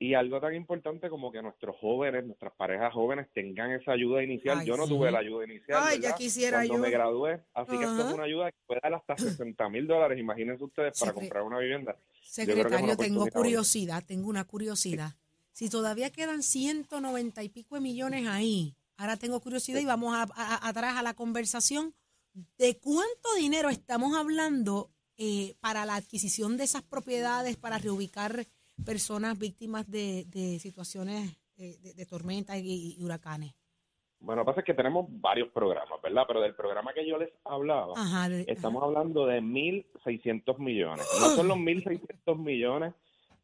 Y 0.00 0.14
algo 0.14 0.40
tan 0.40 0.54
importante 0.54 1.10
como 1.10 1.32
que 1.32 1.42
nuestros 1.42 1.74
jóvenes, 1.80 2.24
nuestras 2.24 2.52
parejas 2.54 2.92
jóvenes 2.92 3.26
tengan 3.34 3.72
esa 3.72 3.92
ayuda 3.92 4.22
inicial. 4.22 4.64
yo 4.64 4.76
no 4.76 4.86
tuve 4.86 5.10
la 5.10 5.18
ayuda 5.18 5.44
inicial. 5.44 5.82
Ay, 5.82 5.98
ya 5.98 6.14
quisiera 6.14 6.58
cuando 6.58 6.78
me 6.78 6.90
gradué. 6.90 7.42
Así 7.52 7.76
que 7.76 7.84
esto 7.84 8.06
es 8.06 8.14
una 8.14 8.22
ayuda 8.22 8.52
que 8.52 8.58
puede 8.64 8.80
dar 8.80 8.94
hasta 8.94 9.16
60 9.18 9.68
mil 9.70 9.88
dólares. 9.88 10.16
Imagínense 10.16 10.62
ustedes 10.62 10.98
para 11.00 11.12
comprar 11.12 11.42
una 11.42 11.58
vivienda. 11.58 11.96
Secretario, 12.22 12.96
tengo 12.96 13.26
curiosidad, 13.26 14.04
tengo 14.06 14.28
una 14.28 14.44
curiosidad. 14.44 15.16
Si 15.50 15.68
todavía 15.68 16.10
quedan 16.10 16.44
190 16.44 17.42
y 17.42 17.48
pico 17.48 17.74
de 17.74 17.80
millones 17.80 18.28
ahí, 18.28 18.76
ahora 18.98 19.16
tengo 19.16 19.40
curiosidad 19.40 19.80
y 19.80 19.86
vamos 19.86 20.14
a, 20.14 20.68
atrás 20.68 20.96
a 20.96 21.02
la 21.02 21.14
conversación 21.14 21.94
de 22.58 22.78
cuánto 22.78 23.34
dinero 23.38 23.70
estamos 23.70 24.14
hablando 24.14 24.90
eh, 25.16 25.54
para 25.60 25.86
la 25.86 25.96
adquisición 25.96 26.56
de 26.56 26.64
esas 26.64 26.82
propiedades, 26.82 27.56
para 27.56 27.78
reubicar 27.78 28.44
personas 28.84 29.38
víctimas 29.38 29.90
de, 29.90 30.58
situaciones 30.60 31.36
eh, 31.56 31.76
de, 31.80 32.06
tormentas 32.06 32.58
y, 32.62 32.96
huracanes? 33.00 33.54
Bueno, 34.20 34.42
lo 34.42 34.44
que 34.44 34.50
pasa 34.50 34.60
es 34.60 34.66
que 34.66 34.74
tenemos 34.74 35.06
varios 35.08 35.48
programas, 35.48 36.00
¿verdad? 36.02 36.24
Pero 36.26 36.40
del 36.40 36.54
programa 36.54 36.92
que 36.92 37.08
yo 37.08 37.18
les 37.18 37.30
hablaba, 37.44 37.94
estamos 38.46 38.82
hablando 38.82 39.26
de 39.26 39.40
1.600 39.40 40.58
millones. 40.58 41.06
No 41.20 41.30
son 41.30 41.48
los 41.48 41.56
1.600 41.56 42.36
millones 42.36 42.94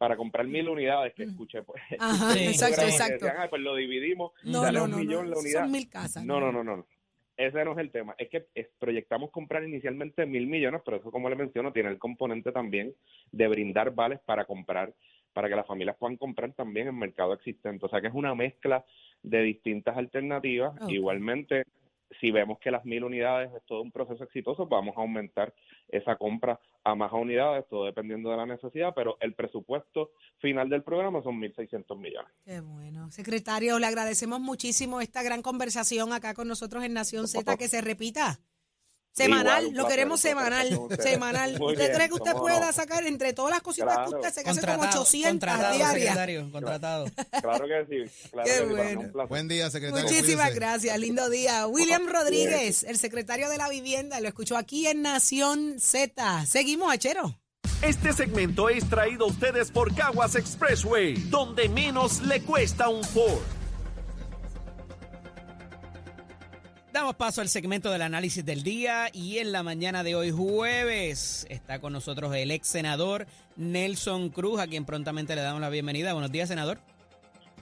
para 0.05 0.19
comprar 0.19 0.47
mil 0.47 0.69
unidades 0.69 1.15
que 1.15 1.23
escuché. 1.23 1.63
Pues, 1.63 1.83
Ajá, 1.99 2.35
exacto, 2.39 2.83
exacto. 2.83 3.27
pues 3.49 3.63
lo 3.63 3.75
dividimos, 3.75 4.33
no, 4.43 4.71
no, 4.71 4.87
no, 4.87 5.43
Son 5.51 5.71
mil 5.71 5.89
casas. 5.89 6.23
No, 6.23 6.39
no, 6.41 6.53
no, 6.53 6.63
no. 6.63 6.87
Ese 7.39 7.65
no 7.65 7.73
es 7.73 7.79
el 7.79 7.91
tema. 7.91 8.15
Es 8.19 8.29
que 8.29 8.47
proyectamos 8.79 9.31
comprar 9.31 9.65
inicialmente 9.65 10.27
mil 10.27 10.47
millones, 10.47 10.83
pero 10.85 10.99
eso, 10.99 11.11
como 11.11 11.31
le 11.31 11.37
menciono, 11.37 11.73
tiene 11.73 11.89
el 11.89 11.99
componente 11.99 12.53
también 12.53 12.95
de 13.33 13.49
brindar 13.49 13.95
vales 13.95 14.21
para 14.27 14.45
comprar 14.45 14.93
para 15.33 15.49
que 15.49 15.57
las 15.57 15.67
familias 15.67 15.97
puedan 15.99 16.19
comprar 16.19 16.53
también 16.53 16.87
en 16.87 16.99
mercado 16.99 17.33
existente. 17.33 17.87
O 17.87 17.89
sea 17.89 18.03
que 18.03 18.09
es 18.09 18.15
una 18.15 18.35
mezcla 18.35 18.85
de 19.23 19.43
distintas 19.43 19.97
alternativas. 19.97 20.75
Igualmente, 20.87 21.65
si 22.21 22.31
vemos 22.31 22.59
que 22.59 22.71
las 22.71 22.85
mil 22.85 23.05
unidades 23.05 23.53
es 23.55 23.65
todo 23.67 23.83
un 23.83 23.93
proceso 23.93 24.25
exitoso, 24.25 24.67
vamos 24.67 24.97
a 24.97 25.01
aumentar 25.01 25.55
esa 25.89 26.17
compra 26.17 26.59
a 26.83 26.95
más 26.95 27.13
unidades, 27.13 27.67
todo 27.69 27.87
dependiendo 27.87 28.31
de 28.31 28.37
la 28.37 28.47
necesidad, 28.47 28.93
pero 28.95 29.17
el 29.21 29.35
presupuesto 29.35 30.11
final 30.39 30.69
del 30.69 30.83
programa 30.83 31.23
son 31.23 31.41
1.600 31.41 31.99
millones. 31.99 32.31
Qué 32.45 32.61
bueno. 32.61 33.11
Secretario, 33.11 33.79
le 33.79 33.87
agradecemos 33.87 34.41
muchísimo 34.41 35.01
esta 35.01 35.23
gran 35.23 35.43
conversación 35.43 36.13
acá 36.13 36.35
con 36.35 36.49
nosotros 36.49 36.85
en 36.85 36.95
Nación 36.95 37.27
Z, 37.29 37.57
que 37.57 37.69
se 37.69 37.81
repita. 37.81 38.41
Semanal, 39.15 39.71
lo 39.75 39.87
queremos 39.87 40.21
semanal, 40.21 40.77
semanal. 41.01 41.57
¿Usted 41.61 41.95
cree 41.95 42.09
que 42.09 42.15
usted 42.15 42.33
pueda 42.33 42.73
sacar 42.73 43.07
entre 43.07 43.33
todas 43.33 43.53
las 43.53 43.63
cositas 43.63 43.97
que 43.99 44.17
usted 44.17 44.33
se 44.33 44.41
hace 44.51 44.61
como 44.67 44.83
800 44.83 45.51
diarias? 45.77 46.51
Contratado. 46.51 47.07
Claro 47.41 47.67
que 47.67 47.87
sí. 47.89 48.29
Claro 48.33 48.51
Qué 48.51 48.65
bueno. 48.65 49.27
Buen 49.29 49.47
día, 49.47 49.71
secretario. 49.71 50.05
Muchísimas 50.05 50.53
gracias, 50.53 50.99
lindo 50.99 51.31
día. 51.31 51.69
William 51.69 52.09
Rodríguez, 52.13 52.83
el 52.83 52.99
secretario 52.99 53.49
de 53.49 53.57
la 53.57 53.69
vivienda, 53.69 54.19
lo 54.19 54.27
escuchó 54.27 54.57
aquí 54.57 54.89
en 54.89 55.03
Nación 55.03 55.77
Z. 55.79 56.45
Seguimos, 56.47 56.93
Achero. 56.93 57.39
Este 57.83 58.13
segmento 58.13 58.69
es 58.69 58.89
traído 58.89 59.27
a 59.27 59.29
ustedes 59.29 59.71
por 59.71 59.95
Caguas 59.95 60.35
Expressway, 60.35 61.15
donde 61.31 61.69
menos 61.69 62.21
le 62.23 62.41
cuesta 62.43 62.89
un 62.89 63.05
Ford. 63.05 63.43
Damos 66.95 67.17
paso 67.17 67.41
al 67.41 67.49
segmento 67.49 67.91
del 67.91 68.03
análisis 68.03 68.45
del 68.45 68.63
día 68.63 69.09
y 69.13 69.39
en 69.39 69.51
la 69.51 69.65
mañana 69.65 70.05
de 70.05 70.15
hoy 70.15 70.31
jueves 70.31 71.45
está 71.51 71.81
con 71.81 71.93
nosotros 71.93 72.33
el 72.37 72.53
ex 72.53 72.69
senador 72.69 73.27
Nelson 73.57 74.29
Cruz, 74.29 74.61
a 74.61 74.69
quien 74.69 74.85
prontamente 74.85 75.35
le 75.35 75.43
damos 75.43 75.61
la 75.61 75.71
bienvenida. 75.71 76.13
Buenos 76.13 76.31
días, 76.31 76.49
senador. 76.49 76.79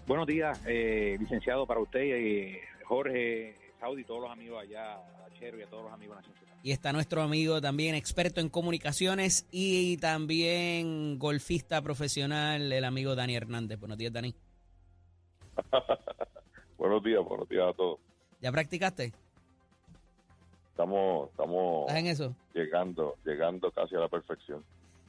Buenos 0.06 0.26
días, 0.26 0.60
eh, 0.66 1.16
licenciado 1.18 1.66
para 1.66 1.80
usted, 1.80 2.00
eh, 2.02 2.60
Jorge, 2.84 3.54
Saudi, 3.80 4.04
todos 4.04 4.20
los 4.20 4.30
amigos 4.30 4.60
allá, 4.60 4.96
a 4.96 5.30
Chero 5.38 5.58
y 5.58 5.62
a 5.62 5.66
todos 5.66 5.84
los 5.84 5.92
amigos 5.94 6.18
de 6.18 6.28
Nación 6.28 6.50
Y 6.62 6.72
está 6.72 6.92
nuestro 6.92 7.22
amigo 7.22 7.58
también 7.62 7.94
experto 7.94 8.42
en 8.42 8.50
comunicaciones 8.50 9.48
y 9.50 9.96
también 9.96 11.18
golfista 11.18 11.80
profesional, 11.80 12.70
el 12.70 12.84
amigo 12.84 13.14
Dani 13.14 13.34
Hernández. 13.34 13.80
Buenos 13.80 13.96
días, 13.96 14.12
Dani. 14.12 14.34
buenos 16.76 17.02
días, 17.02 17.24
buenos 17.24 17.48
días 17.48 17.64
a 17.66 17.72
todos. 17.72 17.98
¿Ya 18.42 18.52
practicaste? 18.52 19.14
Estamos, 20.72 21.30
estamos 21.30 21.82
¿Estás 21.82 21.98
en 21.98 22.06
eso? 22.06 22.36
llegando, 22.54 23.16
llegando 23.24 23.70
casi 23.70 23.94
a 23.94 24.00
la 24.00 24.08
perfección. 24.08 24.64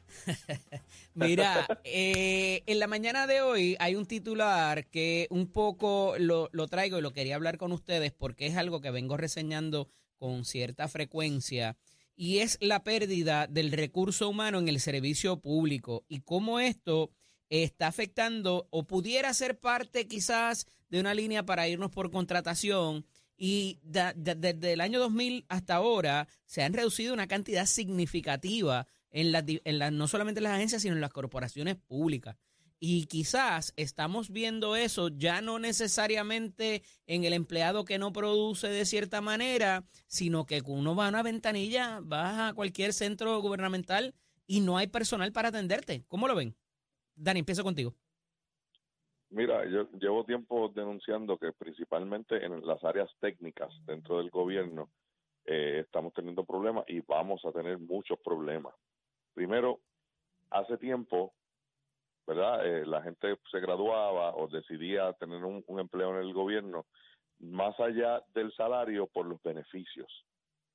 Mira, 1.16 1.66
eh, 1.84 2.62
en 2.68 2.80
la 2.80 2.88
mañana 2.88 3.26
de 3.26 3.42
hoy 3.42 3.76
hay 3.80 3.96
un 3.96 4.06
titular 4.06 4.86
que 4.88 5.28
un 5.32 5.48
poco 5.48 6.16
lo, 6.20 6.50
lo 6.52 6.68
traigo 6.68 7.00
y 7.00 7.02
lo 7.02 7.14
quería 7.14 7.36
hablar 7.36 7.58
con 7.58 7.72
ustedes 7.72 8.12
porque 8.12 8.46
es 8.46 8.58
algo 8.58 8.82
que 8.82 8.92
vengo 8.92 9.18
reseñando 9.18 9.90
con 10.18 10.46
cierta 10.46 10.88
frecuencia 10.88 11.78
y 12.16 12.40
es 12.40 12.58
la 12.62 12.84
pérdida 12.84 13.48
del 13.48 13.72
recurso 13.72 14.30
humano 14.30 14.60
en 14.60 14.68
el 14.68 14.80
servicio 14.80 15.40
público 15.40 16.06
y 16.08 16.20
cómo 16.20 16.60
esto 16.60 17.10
está 17.50 17.88
afectando 17.88 18.68
o 18.70 18.84
pudiera 18.84 19.34
ser 19.34 19.60
parte 19.60 20.08
quizás 20.08 20.68
de 20.90 21.00
una 21.00 21.14
línea 21.14 21.44
para 21.44 21.68
irnos 21.68 21.92
por 21.92 22.12
contratación 22.12 23.06
y 23.38 23.80
desde 23.84 24.74
el 24.74 24.82
año 24.82 25.00
2000 25.00 25.46
hasta 25.50 25.76
ahora 25.76 26.28
se 26.46 26.64
han 26.64 26.74
reducido 26.74 27.14
una 27.14 27.28
cantidad 27.28 27.66
significativa 27.66 28.88
en 29.12 29.32
las, 29.32 29.44
en 29.48 29.80
las- 29.80 29.92
no 29.92 30.08
solamente 30.08 30.40
en 30.40 30.44
las 30.46 30.54
agencias, 30.54 30.82
sino 30.82 30.96
en 30.96 31.02
las 31.02 31.12
corporaciones 31.12 31.76
públicas. 31.76 32.36
Y 32.80 33.06
quizás 33.06 33.74
estamos 33.78 34.30
viendo 34.30 34.76
eso 34.76 35.08
ya 35.08 35.42
no 35.42 35.58
necesariamente 35.58 36.84
en 37.08 37.24
el 37.24 37.32
empleado 37.34 37.86
que 37.86 37.98
no 37.98 38.12
produce 38.12 38.68
de 38.68 38.86
cierta 38.86 39.22
manera, 39.22 39.86
sino 40.08 40.46
que 40.46 40.62
uno 40.66 40.94
va 40.96 41.06
a 41.06 41.10
una 41.10 41.24
ventanilla, 41.24 42.00
vas 42.04 42.52
a 42.52 42.54
cualquier 42.54 42.92
centro 42.94 43.40
gubernamental 43.42 44.14
y 44.48 44.60
no 44.60 44.78
hay 44.78 44.88
personal 44.88 45.32
para 45.32 45.48
atenderte. 45.50 46.04
¿Cómo 46.10 46.28
lo 46.28 46.36
ven? 46.36 46.58
Dani, 47.16 47.40
empiezo 47.40 47.64
contigo. 47.64 47.96
Mira, 49.34 49.66
yo 49.66 49.90
llevo 50.00 50.24
tiempo 50.26 50.70
denunciando 50.70 51.40
que 51.40 51.52
principalmente 51.54 52.46
en 52.46 52.64
las 52.68 52.84
áreas 52.84 53.10
técnicas 53.20 53.74
dentro 53.88 54.20
del 54.20 54.30
gobierno 54.30 54.92
eh, 55.46 55.80
estamos 55.84 56.14
teniendo 56.14 56.44
problemas 56.46 56.86
y 56.88 57.00
vamos 57.00 57.44
a 57.44 57.52
tener 57.52 57.80
muchos 57.80 58.20
problemas. 58.20 58.76
Primero, 59.34 59.80
hace 60.52 60.78
tiempo, 60.78 61.34
¿verdad? 62.28 62.64
Eh, 62.64 62.86
la 62.86 63.02
gente 63.02 63.40
se 63.50 63.60
graduaba 63.60 64.36
o 64.36 64.48
decidía 64.48 65.12
tener 65.14 65.44
un, 65.44 65.64
empleo 65.80 66.12
en 66.12 66.28
el 66.28 66.34
gobierno 66.34 66.86
más 67.40 67.80
allá 67.80 68.22
del 68.36 68.54
salario 68.54 69.08
por 69.08 69.26
los 69.26 69.42
beneficios 69.42 70.28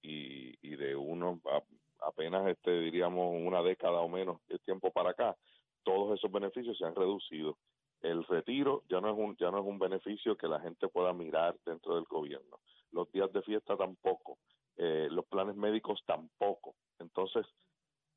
y, 0.02 0.58
y 0.68 0.74
de 0.74 0.96
uno 0.96 1.40
a- 1.44 1.62
apenas 2.08 2.48
este 2.48 2.72
diríamos 2.80 3.36
una 3.40 3.62
década 3.62 4.00
o 4.00 4.08
menos 4.08 4.44
de 4.48 4.58
tiempo 4.58 4.90
para 4.90 5.10
acá 5.10 5.36
todos 5.84 6.18
esos 6.18 6.30
beneficios 6.32 6.76
se 6.76 6.84
han 6.84 6.96
reducido 6.96 7.56
el 8.02 8.24
retiro 8.24 8.82
ya 8.88 9.00
no 9.00 9.10
es 9.10 9.18
un 9.18 9.36
ya 9.36 9.50
no 9.50 9.58
es 9.58 9.66
un 9.66 9.78
beneficio 9.78 10.36
que 10.36 10.48
la 10.48 10.60
gente 10.60 10.88
pueda 10.88 11.12
mirar 11.12 11.56
dentro 11.64 11.94
del 11.96 12.04
gobierno. 12.04 12.58
Los 12.92 13.10
días 13.12 13.32
de 13.32 13.42
fiesta 13.42 13.76
tampoco 13.76 14.38
eh, 14.76 15.08
los 15.10 15.26
planes 15.26 15.56
médicos 15.56 16.00
tampoco. 16.06 16.74
Entonces 16.98 17.46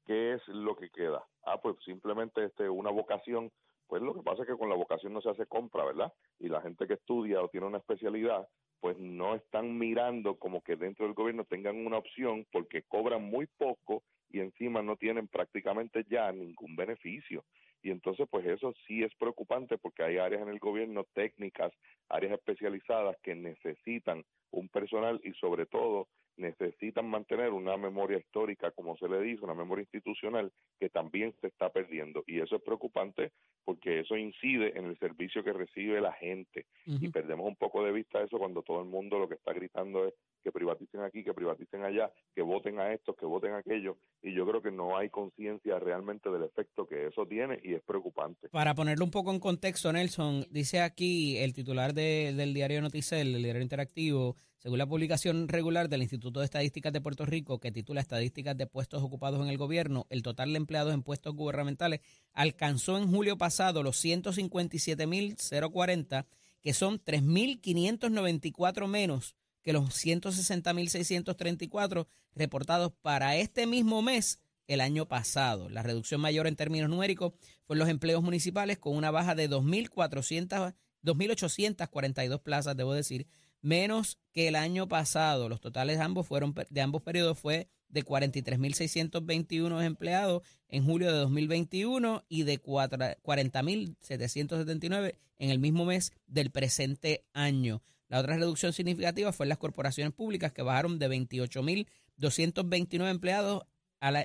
qué 0.06 0.34
es 0.34 0.48
lo 0.48 0.76
que 0.76 0.90
queda 0.90 1.26
ah 1.44 1.60
pues 1.62 1.76
simplemente 1.86 2.44
este 2.46 2.70
una 2.70 2.92
vocación. 2.92 3.52
Pues 3.88 4.02
lo 4.02 4.14
que 4.14 4.22
pasa 4.22 4.44
es 4.44 4.48
que 4.48 4.58
con 4.58 4.70
la 4.70 4.76
vocación 4.76 5.12
no 5.12 5.22
se 5.22 5.30
hace 5.30 5.46
compra 5.48 5.84
verdad 5.84 6.14
y 6.40 6.48
la 6.48 6.62
gente 6.62 6.88
que 6.88 6.94
estudia 6.94 7.42
o 7.42 7.50
tiene 7.50 7.68
una 7.68 7.80
especialidad 7.80 8.48
pues 8.80 8.98
no 8.98 9.36
están 9.36 9.78
mirando 9.78 10.36
como 10.36 10.62
que 10.62 10.76
dentro 10.76 11.06
del 11.06 11.14
gobierno 11.14 11.46
tengan 11.46 11.86
una 11.86 11.98
opción 11.98 12.46
porque 12.52 12.82
cobran 12.84 13.24
muy 13.24 13.46
poco 13.46 14.04
y 14.30 14.40
encima 14.40 14.82
no 14.82 14.96
tienen 14.96 15.28
prácticamente 15.28 16.04
ya 16.10 16.32
ningún 16.32 16.76
beneficio. 16.76 17.44
Y 17.82 17.92
entonces, 17.92 18.28
pues 18.30 18.46
eso 18.46 18.74
sí 18.88 19.04
es 19.04 19.14
preocupante 19.16 19.78
porque 19.78 20.04
hay 20.04 20.18
áreas 20.18 20.42
en 20.44 20.50
el 20.50 20.60
gobierno 20.60 21.06
técnicas, 21.14 21.74
áreas 22.10 22.34
especializadas 22.34 23.18
que 23.24 23.36
necesitan 23.36 24.24
un 24.52 24.70
personal 24.70 25.20
y 25.24 25.34
sobre 25.34 25.66
todo 25.66 26.08
necesitan 26.38 27.10
mantener 27.10 27.52
una 27.52 27.78
memoria 27.78 28.18
histórica, 28.18 28.72
como 28.72 28.98
se 28.98 29.08
le 29.08 29.22
dice, 29.22 29.44
una 29.44 29.54
memoria 29.54 29.84
institucional 29.84 30.52
que 30.80 30.90
también 30.90 31.34
se 31.40 31.48
está 31.48 31.70
perdiendo. 31.70 32.24
Y 32.26 32.40
eso 32.40 32.56
es 32.56 32.62
preocupante 32.62 33.32
porque 33.64 34.00
eso 34.00 34.18
incide 34.18 34.78
en 34.78 34.86
el 34.86 34.98
servicio 34.98 35.44
que 35.44 35.54
recibe 35.54 36.02
la 36.02 36.14
gente. 36.14 36.66
Y 36.86 37.10
perdemos 37.10 37.48
un 37.48 37.56
poco 37.56 37.84
de 37.84 37.92
vista 37.92 38.22
eso 38.22 38.40
cuando 38.40 38.64
todo 38.64 38.82
el 38.82 38.88
mundo 38.88 39.20
lo 39.20 39.30
que 39.30 39.36
está 39.36 39.54
gritando 39.54 40.08
es 40.08 40.14
que 40.44 40.52
privaticen 40.52 41.02
aquí, 41.02 41.24
que 41.24 41.34
privaticen 41.34 41.84
allá, 41.84 42.12
que 42.34 42.42
voten 42.42 42.80
a 42.80 42.92
estos, 42.92 43.16
que 43.16 43.26
voten 43.26 43.54
a 43.54 43.58
aquellos, 43.58 43.98
y 44.24 44.34
yo 44.36 44.46
creo 44.46 44.62
que 44.62 44.72
no 44.72 44.98
hay 44.98 45.10
conciencia 45.10 45.80
realmente 45.80 46.30
del 46.30 46.44
efecto 46.44 46.88
que 46.88 47.08
eso 47.08 47.26
tiene 47.26 47.60
y 47.64 47.74
es 47.74 47.82
preocupante. 47.84 48.50
Para 48.50 48.76
ponerlo 48.76 49.06
un 49.06 49.12
poco 49.12 49.32
en 49.32 49.40
contexto, 49.40 49.92
Nelson, 49.92 50.46
dice 50.52 50.82
aquí 50.82 51.38
el 51.38 51.54
titular 51.54 51.94
de- 51.94 52.34
del 52.36 52.54
diario 52.54 52.82
Noticel, 52.82 53.36
el 53.36 53.44
diario 53.44 53.62
interactivo, 53.62 54.36
según 54.60 54.78
la 54.78 54.86
publicación 54.86 55.48
regular 55.48 55.90
del 55.90 56.04
Instituto 56.04 56.40
de 56.40 56.46
Estadísticas 56.46 56.94
de 56.94 57.02
Puerto 57.02 57.26
Rico, 57.26 57.60
que 57.60 57.72
titula 57.72 58.00
Estadísticas 58.02 58.56
de 58.56 58.68
puestos 58.68 59.02
ocupados 59.02 59.42
en 59.42 59.48
el 59.48 59.58
gobierno, 59.58 60.06
el 60.12 60.22
total 60.22 60.52
de 60.54 60.58
empleados 60.58 60.94
en 60.94 61.02
puestos 61.02 61.36
gubernamentales 61.36 62.02
alcanzó 62.34 63.00
en 63.00 63.10
julio 63.12 63.38
pasado 63.40 63.82
los 63.82 63.98
157.040, 64.04 66.28
que 66.62 66.74
son 66.74 67.00
3.594 67.04 68.88
menos 68.88 69.36
que 69.62 69.74
los 69.74 69.90
160.634 69.90 72.08
reportados 72.36 72.94
para 73.02 73.36
este 73.38 73.68
mismo 73.68 74.02
mes 74.02 74.40
el 74.68 74.82
año 74.82 75.08
pasado. 75.08 75.70
La 75.70 75.84
reducción 75.84 76.22
mayor 76.22 76.48
en 76.48 76.56
términos 76.56 76.90
numéricos 76.90 77.34
fue 77.66 77.76
en 77.76 77.80
los 77.80 77.90
empleos 77.90 78.24
municipales 78.24 78.78
con 78.78 78.96
una 78.96 79.12
baja 79.12 79.36
de 79.36 79.50
2.400 79.50 80.74
2.842 81.04 82.42
plazas, 82.42 82.78
debo 82.78 82.94
decir, 82.94 83.28
menos 83.62 84.20
que 84.32 84.48
el 84.48 84.56
año 84.56 84.88
pasado. 84.88 85.50
Los 85.50 85.60
totales 85.62 85.98
de 85.98 86.04
ambos, 86.04 86.28
fueron, 86.28 86.54
de 86.70 86.82
ambos 86.82 87.02
periodos 87.02 87.40
fue 87.40 87.70
de 87.90 88.06
43.621 88.06 89.84
empleados 89.84 90.44
en 90.70 90.86
julio 90.86 91.12
de 91.12 91.18
2021 91.18 92.24
y 92.30 92.44
de 92.44 92.60
4 92.60 92.98
40.779 93.24 95.16
en 95.40 95.50
el 95.50 95.60
mismo 95.60 95.84
mes 95.86 96.14
del 96.28 96.52
presente 96.52 97.26
año. 97.34 97.82
La 98.12 98.20
otra 98.20 98.36
reducción 98.36 98.74
significativa 98.74 99.32
fue 99.32 99.46
en 99.46 99.50
las 99.50 99.58
corporaciones 99.58 100.12
públicas 100.12 100.52
que 100.52 100.62
bajaron 100.62 101.00
de 101.00 101.10
28.229 101.10 103.10
empleados 103.10 103.64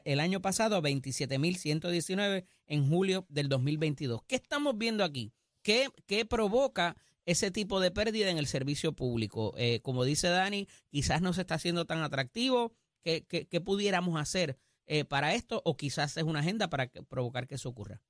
el 0.05 0.19
año 0.19 0.43
pasado 0.43 0.75
a 0.75 0.83
27.119 0.83 2.47
en 2.67 2.89
julio 2.89 3.27
del 3.29 3.49
2022. 3.49 4.23
¿Qué 4.27 4.35
estamos 4.35 4.77
viendo 4.77 5.05
aquí? 5.05 5.33
¿Qué, 5.63 5.89
provoca 6.29 6.97
ese 7.27 7.53
tipo 7.53 7.79
de 7.79 7.93
pérdida 7.93 8.29
en 8.29 8.39
el 8.39 8.49
servicio 8.49 8.93
público? 8.93 9.55
Eh, 9.57 9.79
como 9.83 10.03
dice 10.03 10.31
Dani, 10.31 10.67
quizás 10.91 11.23
no 11.23 11.33
se 11.33 11.43
está 11.43 11.55
haciendo 11.55 11.85
tan 11.85 12.03
atractivo. 12.03 12.73
¿Qué, 13.05 13.63
pudiéramos 13.65 14.21
hacer 14.21 14.59
eh, 14.89 15.05
para 15.05 15.35
esto? 15.35 15.63
O 15.65 15.77
quizás 15.77 16.17
es 16.17 16.25
una 16.25 16.41
agenda 16.41 16.69
para 16.71 16.89
provocar 16.89 17.47
que 17.47 17.55
eso 17.55 17.69
ocurra. 17.69 18.03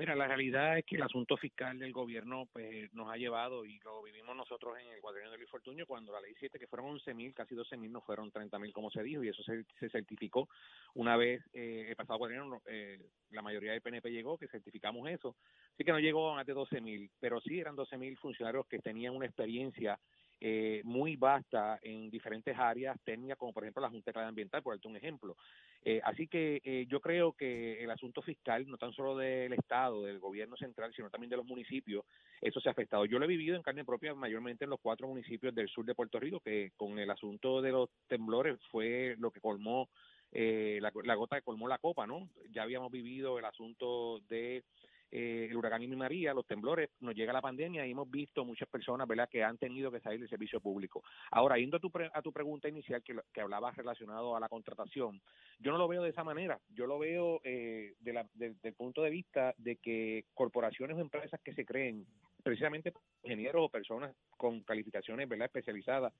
Mira, 0.00 0.16
la 0.16 0.26
realidad 0.26 0.78
es 0.78 0.86
que 0.86 0.96
el 0.96 1.02
asunto 1.02 1.36
fiscal 1.36 1.78
del 1.78 1.92
gobierno 1.92 2.48
pues 2.54 2.90
nos 2.94 3.12
ha 3.12 3.18
llevado 3.18 3.66
y 3.66 3.78
lo 3.80 4.02
vivimos 4.02 4.34
nosotros 4.34 4.78
en 4.78 4.88
el 4.88 4.98
cuadrino 5.02 5.30
de 5.30 5.36
Luis 5.36 5.50
Fortuño 5.50 5.84
cuando 5.84 6.10
la 6.10 6.22
ley 6.22 6.32
7 6.38 6.58
que 6.58 6.66
fueron 6.66 6.92
11 6.92 7.12
mil, 7.12 7.34
casi 7.34 7.54
12 7.54 7.76
mil, 7.76 7.92
no 7.92 8.00
fueron 8.00 8.30
30 8.30 8.58
mil 8.58 8.72
como 8.72 8.90
se 8.90 9.02
dijo 9.02 9.22
y 9.22 9.28
eso 9.28 9.42
se, 9.42 9.62
se 9.78 9.90
certificó 9.90 10.48
una 10.94 11.18
vez 11.18 11.42
eh, 11.52 11.84
el 11.90 11.96
pasado 11.96 12.18
cuadrino 12.18 12.62
eh, 12.64 12.98
la 13.32 13.42
mayoría 13.42 13.72
del 13.72 13.82
PNP 13.82 14.10
llegó, 14.10 14.38
que 14.38 14.48
certificamos 14.48 15.06
eso, 15.06 15.36
sí 15.76 15.84
que 15.84 15.92
no 15.92 16.00
llegó 16.00 16.30
a 16.30 16.36
más 16.36 16.46
de 16.46 16.54
12 16.54 16.80
mil, 16.80 17.10
pero 17.20 17.38
sí 17.42 17.60
eran 17.60 17.76
12 17.76 17.98
mil 17.98 18.16
funcionarios 18.16 18.66
que 18.68 18.78
tenían 18.78 19.14
una 19.14 19.26
experiencia 19.26 20.00
eh, 20.40 20.80
muy 20.84 21.16
vasta 21.16 21.78
en 21.82 22.10
diferentes 22.10 22.56
áreas 22.58 22.98
técnicas, 23.04 23.36
como 23.36 23.52
por 23.52 23.62
ejemplo 23.62 23.82
la 23.82 23.90
Junta 23.90 24.10
de 24.10 24.26
Ambiental, 24.26 24.62
por 24.62 24.74
darte 24.74 24.88
un 24.88 24.96
ejemplo. 24.96 25.36
Eh, 25.84 26.00
así 26.04 26.26
que 26.28 26.60
eh, 26.64 26.86
yo 26.88 27.00
creo 27.00 27.32
que 27.32 27.82
el 27.82 27.90
asunto 27.90 28.22
fiscal, 28.22 28.66
no 28.68 28.76
tan 28.76 28.92
solo 28.92 29.16
del 29.16 29.52
Estado, 29.52 30.02
del 30.04 30.18
gobierno 30.18 30.56
central, 30.56 30.92
sino 30.94 31.10
también 31.10 31.30
de 31.30 31.36
los 31.36 31.46
municipios, 31.46 32.04
eso 32.40 32.60
se 32.60 32.68
ha 32.68 32.72
afectado. 32.72 33.04
Yo 33.04 33.18
lo 33.18 33.24
he 33.24 33.28
vivido 33.28 33.56
en 33.56 33.62
carne 33.62 33.84
propia 33.84 34.14
mayormente 34.14 34.64
en 34.64 34.70
los 34.70 34.80
cuatro 34.80 35.08
municipios 35.08 35.54
del 35.54 35.68
sur 35.68 35.84
de 35.84 35.94
Puerto 35.94 36.18
Rico, 36.18 36.40
que 36.40 36.72
con 36.76 36.98
el 36.98 37.10
asunto 37.10 37.60
de 37.62 37.72
los 37.72 37.90
temblores 38.08 38.58
fue 38.70 39.16
lo 39.18 39.30
que 39.30 39.40
colmó, 39.40 39.88
eh, 40.32 40.78
la, 40.80 40.92
la 41.04 41.14
gota 41.14 41.36
que 41.36 41.42
colmó 41.42 41.68
la 41.68 41.78
copa, 41.78 42.06
¿no? 42.06 42.28
Ya 42.50 42.62
habíamos 42.62 42.90
vivido 42.90 43.38
el 43.38 43.44
asunto 43.44 44.20
de 44.28 44.64
eh, 45.10 45.48
el 45.50 45.56
huracán 45.56 45.82
y 45.82 45.88
María, 45.88 46.32
los 46.32 46.46
temblores, 46.46 46.90
nos 47.00 47.14
llega 47.14 47.32
la 47.32 47.40
pandemia 47.40 47.86
y 47.86 47.90
hemos 47.90 48.10
visto 48.10 48.44
muchas 48.44 48.68
personas, 48.68 49.06
¿verdad?, 49.08 49.28
que 49.28 49.42
han 49.42 49.58
tenido 49.58 49.90
que 49.90 50.00
salir 50.00 50.20
del 50.20 50.28
servicio 50.28 50.60
público. 50.60 51.02
Ahora, 51.30 51.56
yendo 51.58 51.76
a 51.76 51.80
tu, 51.80 51.90
pre- 51.90 52.10
a 52.12 52.22
tu 52.22 52.32
pregunta 52.32 52.68
inicial 52.68 53.02
que, 53.02 53.18
que 53.32 53.40
hablabas 53.40 53.76
relacionado 53.76 54.36
a 54.36 54.40
la 54.40 54.48
contratación, 54.48 55.20
yo 55.58 55.72
no 55.72 55.78
lo 55.78 55.88
veo 55.88 56.02
de 56.02 56.10
esa 56.10 56.24
manera. 56.24 56.60
Yo 56.68 56.86
lo 56.86 56.98
veo 56.98 57.40
eh, 57.44 57.94
de 58.00 58.12
la, 58.12 58.26
de- 58.34 58.54
del 58.62 58.74
punto 58.74 59.02
de 59.02 59.10
vista 59.10 59.54
de 59.58 59.76
que 59.76 60.24
corporaciones 60.34 60.96
o 60.96 61.00
empresas 61.00 61.40
que 61.40 61.54
se 61.54 61.64
creen 61.64 62.06
precisamente 62.42 62.92
ingenieros 63.22 63.66
o 63.66 63.68
personas 63.68 64.14
con 64.36 64.62
calificaciones, 64.62 65.28
¿verdad?, 65.28 65.46
especializadas 65.46 66.12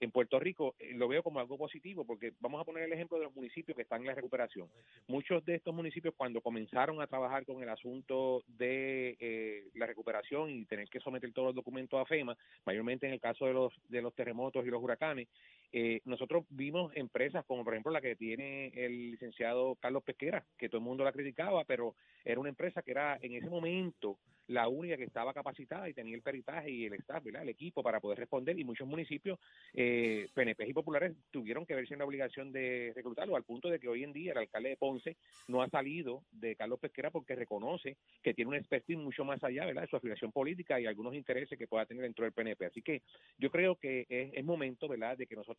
en 0.00 0.10
Puerto 0.10 0.38
Rico, 0.38 0.74
eh, 0.78 0.92
lo 0.94 1.08
veo 1.08 1.22
como 1.22 1.40
algo 1.40 1.56
positivo, 1.56 2.04
porque 2.04 2.32
vamos 2.40 2.60
a 2.60 2.64
poner 2.64 2.84
el 2.84 2.92
ejemplo 2.92 3.18
de 3.18 3.24
los 3.24 3.34
municipios 3.34 3.74
que 3.74 3.82
están 3.82 4.00
en 4.02 4.08
la 4.08 4.14
recuperación. 4.14 4.68
Muchos 5.06 5.44
de 5.44 5.56
estos 5.56 5.74
municipios, 5.74 6.14
cuando 6.16 6.40
comenzaron 6.40 7.00
a 7.00 7.06
trabajar 7.06 7.44
con 7.44 7.62
el 7.62 7.68
asunto 7.68 8.42
de 8.46 9.16
eh, 9.20 9.64
la 9.74 9.86
recuperación 9.86 10.50
y 10.50 10.64
tener 10.66 10.88
que 10.88 11.00
someter 11.00 11.32
todos 11.32 11.48
los 11.48 11.54
documentos 11.54 12.00
a 12.00 12.04
FEMA, 12.04 12.36
mayormente 12.64 13.06
en 13.06 13.12
el 13.12 13.20
caso 13.20 13.46
de 13.46 13.54
los, 13.54 13.72
de 13.88 14.02
los 14.02 14.14
terremotos 14.14 14.66
y 14.66 14.70
los 14.70 14.82
huracanes, 14.82 15.28
Eh, 15.72 16.00
nosotros 16.04 16.44
vimos 16.48 16.92
empresas 16.94 17.44
como 17.44 17.64
por 17.64 17.74
ejemplo 17.74 17.92
la 17.92 18.00
que 18.00 18.16
tiene 18.16 18.68
el 18.74 19.10
licenciado 19.12 19.76
Carlos 19.76 20.02
Pesquera, 20.04 20.44
que 20.56 20.68
todo 20.68 20.78
el 20.78 20.84
mundo 20.84 21.04
la 21.04 21.12
criticaba, 21.12 21.64
pero 21.64 21.94
era 22.24 22.40
una 22.40 22.48
empresa 22.48 22.82
que 22.82 22.92
era 22.92 23.18
en 23.20 23.34
ese 23.34 23.48
momento 23.48 24.18
la 24.48 24.68
única 24.68 24.96
que 24.96 25.04
estaba 25.04 25.34
capacitada 25.34 25.88
y 25.88 25.94
tenía 25.94 26.14
el 26.14 26.22
peritaje 26.22 26.70
y 26.70 26.84
el 26.86 26.94
staff, 26.94 27.22
¿verdad? 27.24 27.42
el 27.42 27.48
equipo 27.48 27.82
para 27.82 28.00
poder 28.00 28.18
responder 28.18 28.58
y 28.58 28.64
muchos 28.64 28.86
municipios, 28.86 29.38
eh, 29.74 30.28
PNP 30.34 30.68
y 30.68 30.72
populares 30.72 31.16
tuvieron 31.30 31.66
que 31.66 31.74
verse 31.74 31.94
en 31.94 31.98
la 31.98 32.04
obligación 32.04 32.52
de 32.52 32.92
reclutarlo 32.94 33.36
al 33.36 33.44
punto 33.44 33.68
de 33.68 33.80
que 33.80 33.88
hoy 33.88 34.04
en 34.04 34.12
día 34.12 34.32
el 34.32 34.38
alcalde 34.38 34.70
de 34.70 34.76
Ponce 34.76 35.16
no 35.48 35.62
ha 35.62 35.68
salido 35.68 36.22
de 36.30 36.54
Carlos 36.54 36.78
Pesquera 36.78 37.10
porque 37.10 37.34
reconoce 37.34 37.96
que 38.22 38.34
tiene 38.34 38.50
un 38.50 38.56
expertise 38.56 38.98
mucho 38.98 39.24
más 39.24 39.42
allá 39.42 39.66
¿verdad? 39.66 39.82
de 39.82 39.88
su 39.88 39.96
afiliación 39.96 40.30
política 40.32 40.80
y 40.80 40.86
algunos 40.86 41.14
intereses 41.14 41.58
que 41.58 41.66
pueda 41.66 41.86
tener 41.86 42.04
dentro 42.04 42.24
del 42.24 42.32
PNP. 42.32 42.66
Así 42.66 42.82
que 42.82 43.02
yo 43.38 43.50
creo 43.50 43.76
que 43.76 44.06
es, 44.08 44.44
momento 44.44 44.86
¿verdad? 44.86 45.16
de 45.16 45.26
que 45.26 45.34
nosotros 45.34 45.55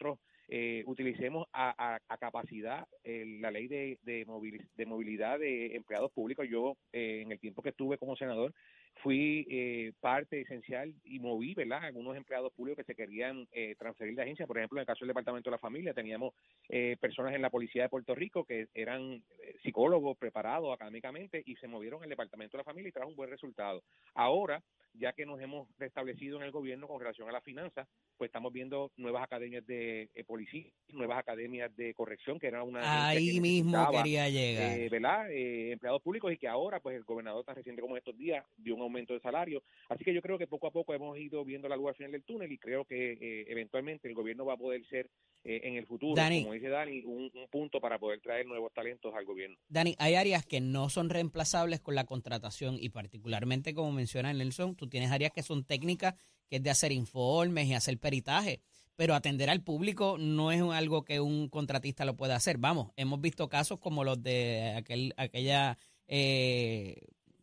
eh, 0.50 0.84
utilicemos 0.88 1.48
a, 1.52 2.00
capacidad 2.20 2.88
la 3.04 3.52
ley 3.52 3.68
de, 3.68 4.00
de, 4.04 4.86
movilidad 4.86 5.40
de 5.40 5.76
empleados 5.76 6.12
públicos. 6.12 6.48
Yo 6.50 6.78
eh, 6.94 7.22
en 7.22 7.32
el 7.32 7.40
tiempo 7.40 7.62
que 7.62 7.70
estuve 7.70 7.98
como 7.98 8.16
senador 8.16 8.54
fui 9.02 9.46
eh, 9.50 9.94
parte 10.00 10.42
esencial 10.42 10.94
y 11.04 11.20
moví, 11.20 11.54
¿verdad? 11.54 11.84
Algunos 11.84 12.16
empleados 12.16 12.52
públicos 12.54 12.86
que 12.86 12.94
se 12.94 12.96
querían 12.96 13.48
eh, 13.52 13.76
transferir 13.78 14.16
de 14.16 14.24
agencia. 14.24 14.48
Por 14.48 14.58
ejemplo, 14.58 14.78
en 14.78 14.82
el 14.82 14.88
caso 14.88 15.00
del 15.00 15.10
Departamento 15.10 15.50
de 15.50 15.56
la 15.56 15.60
Familia, 15.60 15.94
teníamos 15.94 16.34
eh, 16.70 16.98
personas 17.00 17.34
en 17.34 17.42
la 17.42 17.50
Policía 17.50 17.84
de 17.84 17.90
Puerto 17.90 18.16
Rico 18.16 18.44
que 18.46 18.68
eran 18.74 19.24
psicólogos 19.64 20.18
preparados 20.18 20.74
académicamente 20.74 21.44
y 21.46 21.56
se 21.56 21.68
movieron 21.68 22.04
al 22.04 22.10
Departamento 22.10 22.58
de 22.58 22.62
la 22.62 22.66
Familia 22.66 22.90
y 22.90 22.92
trajo 22.92 23.10
un 23.10 23.16
buen 23.16 23.30
resultado. 23.30 23.84
Ahora, 24.14 24.62
ya 24.94 25.14
que 25.14 25.26
nos 25.26 25.40
hemos 25.40 25.68
restablecido 25.78 26.38
en 26.38 26.44
el 26.44 26.52
gobierno 26.52 26.88
con 26.88 27.00
relación 27.00 27.30
a 27.30 27.32
la 27.32 27.42
finanza, 27.42 27.88
pues 28.18 28.30
estamos 28.30 28.52
viendo 28.52 28.92
nuevas 28.98 29.24
academias 29.24 29.66
de 29.68 30.10
policía, 30.26 30.72
nuevas 30.90 31.20
academias 31.20 31.76
de 31.76 31.94
corrección, 31.94 32.40
que 32.40 32.48
era 32.48 32.64
una... 32.64 33.08
Ahí 33.08 33.40
mismo 33.40 33.92
quería 33.92 34.28
llegar. 34.30 34.90
¿Verdad? 34.90 35.28
empleados 35.30 36.02
públicos 36.02 36.32
y 36.34 36.38
que 36.38 36.48
ahora, 36.48 36.80
pues 36.80 36.96
el 36.96 37.04
gobernador 37.04 37.46
tan 37.46 37.56
reciente 37.56 37.82
como 37.82 37.96
estos 37.96 38.18
días 38.18 38.44
dio 38.58 38.76
un 38.76 38.82
aumento 38.88 39.14
de 39.14 39.20
salario. 39.20 39.64
Así 39.90 40.04
que 40.04 40.14
yo 40.14 40.22
creo 40.22 40.38
que 40.38 40.48
poco 40.48 40.68
a 40.68 40.72
poco 40.72 40.94
hemos 40.94 41.18
ido 41.18 41.44
viendo 41.46 41.68
la 41.68 41.76
luz 41.76 41.90
al 41.90 41.96
final 41.96 42.12
del 42.12 42.24
túnel 42.24 42.52
y 42.52 42.58
creo 42.58 42.86
que 42.86 43.14
eh, 43.14 43.46
eventualmente 43.50 44.08
el 44.08 44.14
gobierno 44.14 44.46
va 44.46 44.54
a 44.54 44.58
poder 44.58 44.86
ser 44.88 45.10
eh, 45.44 45.62
en 45.64 45.76
el 45.76 45.86
futuro, 45.86 46.22
como 46.22 46.54
dice 46.54 46.70
Dani, 46.70 47.04
un, 47.06 47.32
punto 47.50 47.80
para 47.80 48.00
poder 48.00 48.20
traer 48.20 48.46
nuevos 48.46 48.74
talentos 48.74 49.14
al 49.16 49.26
gobierno. 49.26 49.58
Dani, 49.70 49.96
hay 50.00 50.16
áreas 50.16 50.46
que 50.46 50.60
no 50.60 50.90
son 50.90 51.10
reemplazables 51.10 51.80
con 51.80 51.96
la 51.96 52.06
contratación 52.06 52.78
y 52.80 52.90
particularmente, 52.90 53.74
como 53.74 53.92
menciona 53.92 54.34
Nelson, 54.34 54.76
tú 54.76 54.88
tienes 54.88 55.12
áreas 55.12 55.32
que 55.32 55.44
son 55.44 55.64
técnicas, 55.64 56.16
que 56.50 56.58
es 56.58 56.64
de 56.64 56.70
hacer 56.70 56.92
informes 56.92 57.68
y 57.68 57.74
hacer 57.74 57.98
peritaje 57.98 58.62
pero 58.98 59.14
atender 59.14 59.50
al 59.52 59.64
público 59.64 60.18
no 60.18 60.52
es 60.52 60.60
algo 60.60 61.06
que 61.06 61.22
un 61.22 61.50
contratista 61.50 62.04
lo 62.04 62.18
pueda 62.18 62.36
hacer. 62.36 62.58
Vamos, 62.58 62.92
hemos 62.98 63.22
visto 63.22 63.48
casos 63.48 63.80
como 63.80 64.04
los 64.04 64.22
de 64.24 64.74
aquel, 64.76 65.14
aquella 65.18 65.78
eh, 66.08 66.96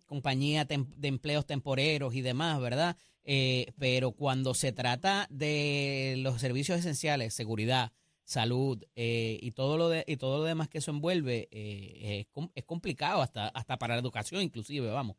compañía 0.07 0.65
de 0.65 1.09
empleos 1.09 1.47
temporeros 1.47 2.15
y 2.15 2.23
demás, 2.23 2.61
¿verdad? 2.61 2.97
Eh, 3.25 3.73
pero 3.79 4.13
cuando 4.13 4.53
se 4.53 4.73
trata 4.73 5.27
de 5.31 6.17
los 6.19 6.41
servicios 6.41 6.79
esenciales, 6.79 7.33
seguridad, 7.35 7.93
salud 8.23 8.83
eh, 8.97 9.39
y 9.41 9.53
todo 9.53 9.79
lo 9.79 9.89
de, 9.89 10.05
y 10.07 10.17
todo 10.17 10.39
lo 10.39 10.45
demás 10.45 10.69
que 10.69 10.79
eso 10.79 10.91
envuelve, 10.91 11.49
eh, 11.51 12.27
es, 12.55 12.65
complicado 12.65 13.23
hasta 13.23 13.49
hasta 13.49 13.77
para 13.79 13.95
la 13.95 14.01
educación 14.01 14.43
inclusive, 14.43 14.91
vamos. 14.91 15.17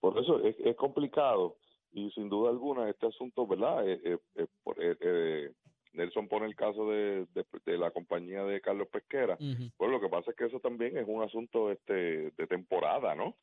Por 0.00 0.18
eso 0.18 0.40
es, 0.40 0.56
es 0.60 0.76
complicado 0.76 1.56
y 1.92 2.10
sin 2.10 2.28
duda 2.28 2.50
alguna 2.50 2.88
este 2.90 3.06
asunto, 3.06 3.46
¿verdad? 3.46 3.82
Nelson 5.94 6.28
pone 6.28 6.44
el 6.44 6.54
caso 6.54 6.90
de, 6.90 7.26
de, 7.64 7.78
la 7.78 7.90
compañía 7.90 8.44
de 8.44 8.60
Carlos 8.60 8.88
Pesquera. 8.88 9.38
Pues 9.38 9.90
lo 9.90 9.98
que 9.98 10.10
pasa 10.10 10.30
es 10.30 10.36
que 10.36 10.44
eso 10.44 10.60
también 10.60 10.98
es 10.98 11.06
un 11.08 11.22
asunto 11.22 11.70
este 11.72 12.32
de 12.32 12.46
temporada, 12.46 13.14
¿no? 13.14 13.34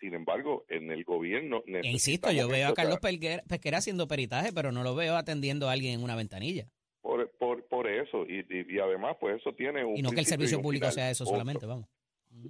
Sin 0.00 0.14
embargo, 0.14 0.64
en 0.68 0.90
el 0.90 1.04
gobierno... 1.04 1.62
Insisto, 1.82 2.30
yo 2.30 2.48
veo 2.48 2.68
a 2.68 2.74
Carlos 2.74 2.98
Pesquera 3.00 3.78
haciendo 3.78 4.06
peritaje, 4.06 4.52
pero 4.52 4.72
no 4.72 4.82
lo 4.82 4.94
veo 4.94 5.16
atendiendo 5.16 5.68
a 5.68 5.72
alguien 5.72 5.94
en 5.94 6.04
una 6.04 6.14
ventanilla. 6.14 6.66
Por, 7.00 7.30
por, 7.38 7.64
por 7.66 7.88
eso, 7.88 8.26
y, 8.26 8.44
y, 8.48 8.78
además, 8.78 9.16
pues 9.20 9.40
eso 9.40 9.52
tiene 9.54 9.84
un... 9.84 9.96
Y 9.96 10.02
no 10.02 10.10
que 10.10 10.20
el 10.20 10.26
servicio 10.26 10.60
público 10.60 10.90
sea 10.90 11.10
eso 11.10 11.24
solamente, 11.24 11.64
vamos. 11.64 11.88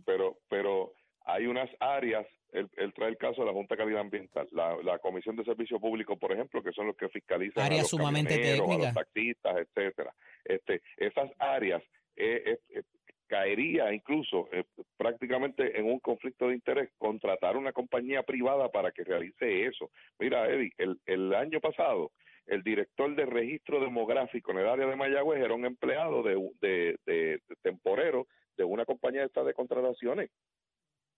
Pero, 0.05 0.39
pero 0.49 0.93
hay 1.25 1.47
unas 1.47 1.69
áreas, 1.79 2.27
él, 2.53 2.69
trae 2.95 3.11
el 3.11 3.19
caso 3.19 3.43
de 3.43 3.47
la 3.47 3.53
Junta 3.53 3.75
de 3.75 3.79
Calidad 3.79 4.01
Ambiental, 4.01 4.49
la, 4.53 4.77
la 4.83 4.99
Comisión 4.99 5.37
de 5.37 5.45
Servicio 5.45 5.79
Público, 5.79 6.17
por 6.17 6.33
ejemplo, 6.33 6.63
que 6.63 6.73
son 6.73 6.87
los 6.87 6.97
que 6.97 7.09
fiscalizan 7.09 7.65
áreas 7.65 7.81
a 7.81 7.83
los 7.83 7.91
sumamente 7.91 8.39
técnicas. 8.39 8.71
a 8.71 8.79
los 8.79 8.95
taxistas, 8.95 9.57
etcétera. 9.59 10.15
Este, 10.45 10.83
esas 10.97 11.31
áreas 11.39 11.83
eh, 12.17 12.59
eh, 12.71 12.83
caería 13.27 13.93
incluso 13.93 14.49
eh, 14.53 14.65
prácticamente 14.97 15.79
en 15.79 15.87
un 15.87 16.01
conflicto 16.01 16.49
de 16.49 16.55
interés 16.55 16.91
contratar 16.99 17.57
una 17.57 17.73
compañía 17.73 18.23
privada 18.23 18.71
para 18.71 18.93
que 18.93 19.05
realice 19.05 19.67
eso. 19.67 19.91
Mira, 20.19 20.49
Eddie, 20.49 20.73
el, 20.79 20.99
el 21.07 21.35
año 21.35 21.61
pasado 21.61 22.13
el 22.47 22.63
director 22.63 23.15
de 23.15 23.27
registro 23.27 23.81
demográfico 23.81 24.53
en 24.53 24.59
el 24.59 24.69
área 24.69 24.87
de 24.87 24.97
Mayagüez 24.97 25.43
era 25.43 25.55
un 25.55 25.65
empleado 25.65 26.23
de, 26.23 26.37
de, 26.61 26.99
de, 27.05 27.41
temporero 27.63 28.29
de 28.57 28.65
una 28.65 28.85
compañía 28.85 29.25
esta 29.25 29.43
de 29.43 29.53
contrataciones. 29.53 30.31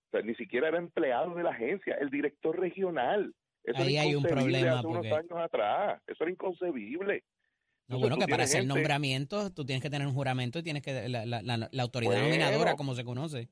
O 0.09 0.11
sea, 0.11 0.23
ni 0.23 0.35
siquiera 0.35 0.69
era 0.69 0.79
empleado 0.79 1.35
de 1.35 1.43
la 1.43 1.51
agencia, 1.51 1.97
el 2.01 2.09
director 2.09 2.59
regional. 2.59 3.35
Eso 3.62 3.83
Ahí 3.83 3.99
hay 3.99 4.14
un 4.14 4.23
problema. 4.23 4.79
Hace 4.79 4.87
unos 4.87 5.05
años 5.05 5.38
atrás. 5.38 6.01
Eso 6.07 6.25
era 6.25 6.33
inconcebible. 6.33 7.25
No, 7.88 7.99
bueno, 7.99 8.17
que 8.17 8.27
para 8.27 8.45
hacer 8.45 8.67
nombramientos 8.67 9.55
tú 9.55 9.64
tienes 9.64 9.83
que 9.83 9.91
tener 9.91 10.07
un 10.07 10.14
juramento 10.14 10.59
y 10.59 10.62
tienes 10.62 10.83
que 10.83 11.09
la, 11.09 11.27
la, 11.27 11.43
la, 11.43 11.83
autoridad 11.83 12.21
nominadora, 12.21 12.75
como 12.77 12.95
se 12.95 13.05
conoce. 13.05 13.49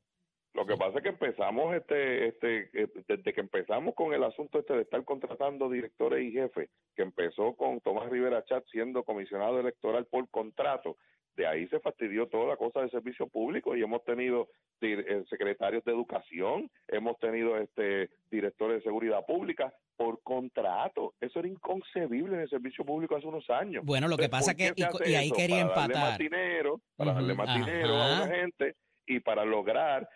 Lo 0.57 0.65
que 0.65 0.77
pasa 0.79 0.97
es 0.97 1.03
que 1.03 1.11
empezamos, 1.11 1.75
este, 1.75 2.29
este, 2.29 2.71
eh, 2.73 2.89
desde 3.07 3.35
que 3.35 3.41
empezamos 3.41 3.95
con 3.95 4.15
el 4.15 4.25
asunto 4.25 4.59
este 4.59 4.73
de 4.73 4.83
estar 4.83 5.05
contratando 5.05 5.69
directores 5.69 6.25
y 6.25 6.33
jefes, 6.33 6.71
que 6.95 7.03
empezó 7.03 7.55
con 7.57 7.81
Tomás 7.83 8.09
Rivera 8.09 8.43
Chat 8.43 8.65
siendo 8.71 9.03
comisionado 9.03 9.61
electoral 9.61 10.07
por 10.07 10.31
contrato, 10.31 10.97
de 11.37 11.47
ahí 11.47 11.69
se 11.69 11.79
fastidió 11.81 12.29
toda 12.29 12.47
la 12.47 12.57
cosa 12.57 12.81
de 12.81 12.89
servicio 12.89 13.27
público 13.27 13.77
y 13.77 13.83
hemos 13.83 14.03
tenido 14.05 14.49
eh, 14.81 15.25
secretarios 15.29 15.85
de 15.85 15.93
educación, 15.93 16.71
hemos 16.89 17.19
tenido 17.19 17.59
este 17.59 18.09
directores 18.31 18.79
de 18.79 18.85
seguridad 18.85 19.27
pública 19.27 19.75
por 19.99 20.23
contrato. 20.23 21.13
Eso 21.21 21.41
era 21.41 21.49
inconcebible 21.49 22.35
en 22.35 22.41
el 22.41 22.49
servicio 22.49 22.83
público 22.83 23.15
hace 23.15 23.27
unos 23.27 23.51
años. 23.51 23.85
Bueno, 23.85 24.09
lo 24.09 24.17
que 24.17 24.31
pasa 24.31 24.55
que 24.55 24.73
y, 24.75 25.15
ahí 25.15 25.31
quería 25.31 25.61
empatar. 25.61 25.93
Para 25.93 26.01
darle 26.01 26.11
más 26.11 26.19
dinero, 26.19 26.81
para 26.97 27.13
darle 27.13 27.35
más 27.35 27.55
dinero 27.59 27.95
a 28.03 28.21
la 28.21 28.29
gente 28.29 28.77
y 29.07 29.21
para 29.21 29.45
lograr 29.45 30.09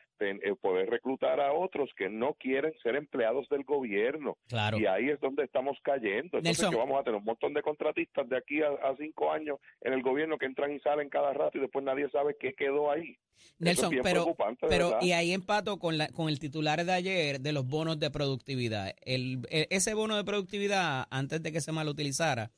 poder 0.61 0.91
reclutar 0.91 1.41
a 1.41 1.53
otros 1.53 1.91
que 1.97 2.09
no 2.09 2.35
quieren 2.35 2.73
ser 2.83 2.97
empleados 2.97 3.49
del 3.49 3.65
gobierno. 3.65 4.37
Claro. 4.49 4.79
Y 4.79 4.87
ahí 4.87 5.09
es 5.09 5.21
donde 5.21 5.45
estamos 5.45 5.79
cayendo. 5.83 6.39
Entonces 6.39 6.69
que 6.69 6.77
vamos 6.77 7.01
a 7.01 7.05
tener 7.05 7.19
un 7.19 7.25
montón 7.25 7.55
de 7.55 7.63
contratistas 7.63 8.29
de 8.29 8.37
aquí 8.37 8.63
a, 8.63 8.95
cinco 8.99 9.33
años 9.33 9.59
en 9.81 9.93
el 9.93 10.03
gobierno 10.03 10.39
que 10.39 10.47
entran 10.47 10.73
y 10.73 10.81
salen 10.81 11.09
cada 11.09 11.33
rato 11.33 11.59
y 11.59 11.61
después 11.61 11.85
nadie 11.85 12.09
sabe 12.11 12.37
qué 12.39 12.55
quedó 12.55 12.91
ahí. 12.91 13.17
Nelson, 13.59 13.95
pero, 14.03 14.37
pero 14.69 14.99
y 15.01 15.13
ahí 15.13 15.33
empato 15.33 15.79
con, 15.79 15.97
la, 15.97 16.09
con 16.09 16.29
el 16.29 16.39
titular 16.39 16.85
de 16.85 16.93
ayer 16.93 17.41
de 17.41 17.53
los 17.53 17.67
bonos 17.67 17.99
de 17.99 18.11
productividad. 18.11 18.95
El, 19.03 19.47
e, 19.49 19.67
ese 19.71 19.95
bono 19.95 20.17
de 20.17 20.25
productividad, 20.25 21.07
antes 21.11 21.43
de 21.43 21.53
que 21.53 21.61
se 21.61 21.73
mal 21.73 21.89
utilizara, 21.89 22.51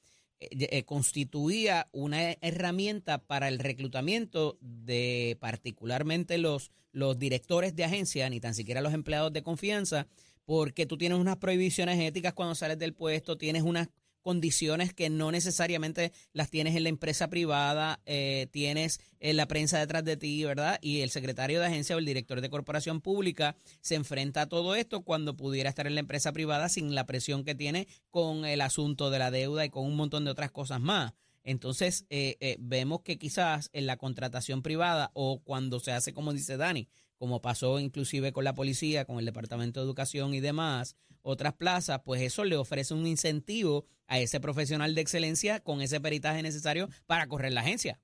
eh, 0.51 0.69
eh, 0.71 0.85
constituía 0.85 1.89
una 1.93 2.33
herramienta 2.41 3.19
para 3.19 3.49
el 3.49 3.59
reclutamiento 3.59 4.59
de 4.61 5.37
particularmente 5.41 6.39
los, 6.39 6.73
los 6.93 7.19
directores 7.19 7.77
de 7.77 7.85
agencia, 7.85 8.29
ni 8.29 8.41
tan 8.41 8.55
siquiera 8.55 8.81
los 8.81 8.95
empleados 8.95 9.33
de 9.33 9.43
confianza, 9.43 10.09
porque 10.45 10.87
tú 10.87 10.99
tienes 10.99 11.19
unas 11.19 11.37
prohibiciones 11.37 12.01
éticas 12.01 12.33
cuando 12.33 12.55
sales 12.55 12.79
del 12.79 12.95
puesto, 12.95 13.39
tienes 13.39 13.63
unas 13.63 13.89
condiciones 14.23 14.95
que 14.95 15.11
no 15.11 15.31
necesariamente 15.31 16.13
las 16.33 16.51
tienes 16.51 16.75
en 16.77 16.85
la 16.85 16.89
empresa 16.89 17.29
privada, 17.29 18.01
eh, 18.07 18.49
tienes 18.51 19.01
en 19.21 19.37
la 19.37 19.47
prensa 19.47 19.79
detrás 19.79 20.05
de 20.05 20.17
ti, 20.17 20.45
¿verdad? 20.45 20.79
Y 20.81 21.01
el 21.01 21.11
secretario 21.11 21.61
de 21.61 21.67
agencia 21.67 21.97
o 21.97 21.99
el 21.99 22.07
director 22.07 22.41
de 22.41 22.51
corporación 22.51 23.01
pública 23.01 23.57
se 23.81 23.97
enfrenta 23.97 24.43
a 24.43 24.49
todo 24.49 24.75
esto 24.75 25.03
cuando 25.03 25.37
pudiera 25.37 25.69
estar 25.69 25.87
en 25.87 25.95
la 25.95 26.01
empresa 26.01 26.33
privada 26.33 26.69
sin 26.69 26.95
la 26.95 27.07
presión 27.07 27.45
que 27.45 27.55
tiene 27.55 27.89
con 28.11 28.45
el 28.45 28.61
asunto 28.61 29.11
de 29.11 29.19
la 29.19 29.31
deuda 29.31 29.65
y 29.65 29.71
con 29.71 29.85
un 29.85 29.97
montón 29.97 30.25
de 30.25 30.31
otras 30.31 30.51
cosas 30.51 30.81
más. 30.81 31.13
Entonces, 31.45 32.07
eh, 32.09 32.37
eh, 32.41 32.57
vemos 32.61 33.03
que 33.03 33.19
quizás 33.19 33.69
en 33.73 33.87
la 33.87 33.97
contratación 33.97 34.63
privada 34.63 35.11
o 35.15 35.41
cuando 35.43 35.81
se 35.81 35.93
hace, 35.93 36.15
como 36.15 36.33
dice 36.33 36.57
Dani, 36.57 36.89
como 37.23 37.41
pasó 37.41 37.79
inclusive 37.79 38.33
con 38.33 38.43
la 38.43 38.53
policía, 38.53 39.05
con 39.05 39.21
el 39.21 39.25
Departamento 39.25 39.79
de 39.79 39.87
Educación 39.87 40.35
y 40.35 40.41
demás, 40.41 40.97
otras 41.23 41.53
plazas, 41.53 42.01
pues 42.05 42.21
eso 42.21 42.43
le 42.43 42.57
ofrece 42.57 42.95
un 42.95 43.07
incentivo 43.07 43.87
a 44.09 44.19
ese 44.19 44.41
profesional 44.41 44.97
de 44.97 45.03
excelencia 45.03 45.61
con 45.61 45.81
ese 45.83 46.01
peritaje 46.01 46.43
necesario 46.43 46.89
para 47.07 47.29
correr 47.29 47.53
la 47.53 47.61
agencia. 47.61 48.01